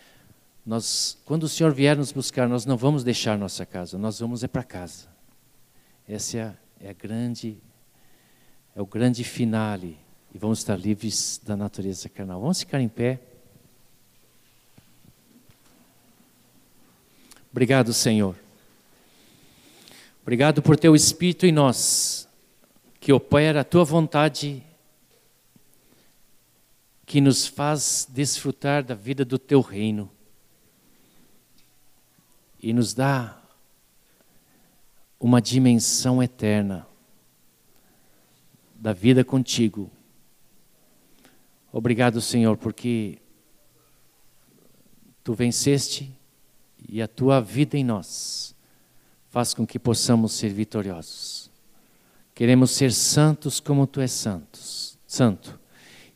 Nós, 0.66 1.18
quando 1.26 1.44
o 1.44 1.50
Senhor 1.50 1.72
vier 1.72 1.96
nos 1.96 2.12
buscar, 2.12 2.50
nós 2.50 2.66
não 2.66 2.76
vamos 2.76 3.04
deixar 3.04 3.38
nossa 3.38 3.66
casa, 3.66 3.98
nós 4.00 4.20
vamos 4.20 4.44
é 4.44 4.48
para 4.48 4.64
casa. 4.64 5.08
Essa 6.08 6.38
é 6.38 6.42
a, 6.42 6.54
é 6.82 6.90
a 6.90 6.94
grande, 6.94 7.58
é 8.76 8.82
o 8.82 8.86
grande 8.86 9.24
finale 9.24 9.98
e 10.34 10.40
vamos 10.40 10.60
estar 10.60 10.76
livres 10.76 11.40
da 11.44 11.56
natureza 11.56 12.10
carnal. 12.10 12.42
Vamos 12.42 12.60
ficar 12.60 12.82
em 12.82 12.90
pé. 12.90 13.20
Obrigado, 17.52 17.94
Senhor. 17.94 18.36
Obrigado 20.24 20.64
por 20.64 20.76
teu 20.78 20.96
Espírito 20.96 21.46
em 21.46 21.52
nós 21.52 22.25
que 23.06 23.14
opera 23.14 23.62
a 23.62 23.64
tua 23.64 23.84
vontade, 23.84 24.64
que 27.06 27.22
nos 27.22 27.46
faz 27.46 28.08
desfrutar 28.10 28.84
da 28.84 28.96
vida 28.96 29.24
do 29.24 29.38
teu 29.38 29.62
reino 29.62 30.10
e 32.60 32.74
nos 32.74 32.96
dá 32.96 33.40
uma 35.20 35.40
dimensão 35.40 36.24
eterna 36.24 36.88
da 38.74 38.92
vida 38.92 39.24
contigo. 39.24 39.92
Obrigado, 41.72 42.20
Senhor, 42.20 42.58
porque 42.58 43.20
tu 45.24 45.36
venceste 45.36 46.12
e 46.90 47.04
a 47.04 47.08
tua 47.08 47.40
vida 47.40 47.78
em 47.78 47.84
nós 47.84 48.56
faz 49.30 49.54
com 49.54 49.64
que 49.64 49.78
possamos 49.78 50.32
ser 50.32 50.50
vitoriosos. 50.50 51.35
Queremos 52.36 52.72
ser 52.72 52.92
santos 52.92 53.62
como 53.62 53.88
tu 53.88 54.02
és 54.02 54.12
santos, 54.12 55.00
santo, 55.08 55.58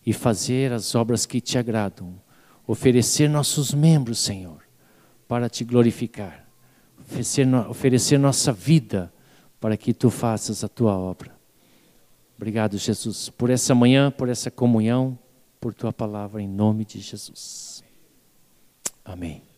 e 0.06 0.12
fazer 0.12 0.74
as 0.74 0.94
obras 0.94 1.26
que 1.26 1.40
te 1.40 1.58
agradam, 1.58 2.22
oferecer 2.68 3.30
nossos 3.30 3.74
membros, 3.74 4.20
Senhor, 4.20 4.62
para 5.30 5.50
te 5.50 5.64
glorificar, 5.64 6.46
oferecer, 7.00 7.48
oferecer 7.70 8.20
nossa 8.20 8.52
vida 8.52 9.14
para 9.62 9.78
que 9.78 9.94
tu 9.94 10.10
faças 10.10 10.62
a 10.62 10.68
tua 10.68 10.98
obra. 10.98 11.40
Obrigado, 12.36 12.78
Jesus, 12.78 13.30
por 13.30 13.50
essa 13.50 13.74
manhã, 13.74 14.12
por 14.12 14.28
essa 14.28 14.52
comunhão, 14.52 15.18
por 15.60 15.74
tua 15.74 15.94
palavra, 15.94 16.42
em 16.42 16.48
nome 16.48 16.84
de 16.84 17.00
Jesus. 17.00 17.84
Amém. 19.06 19.49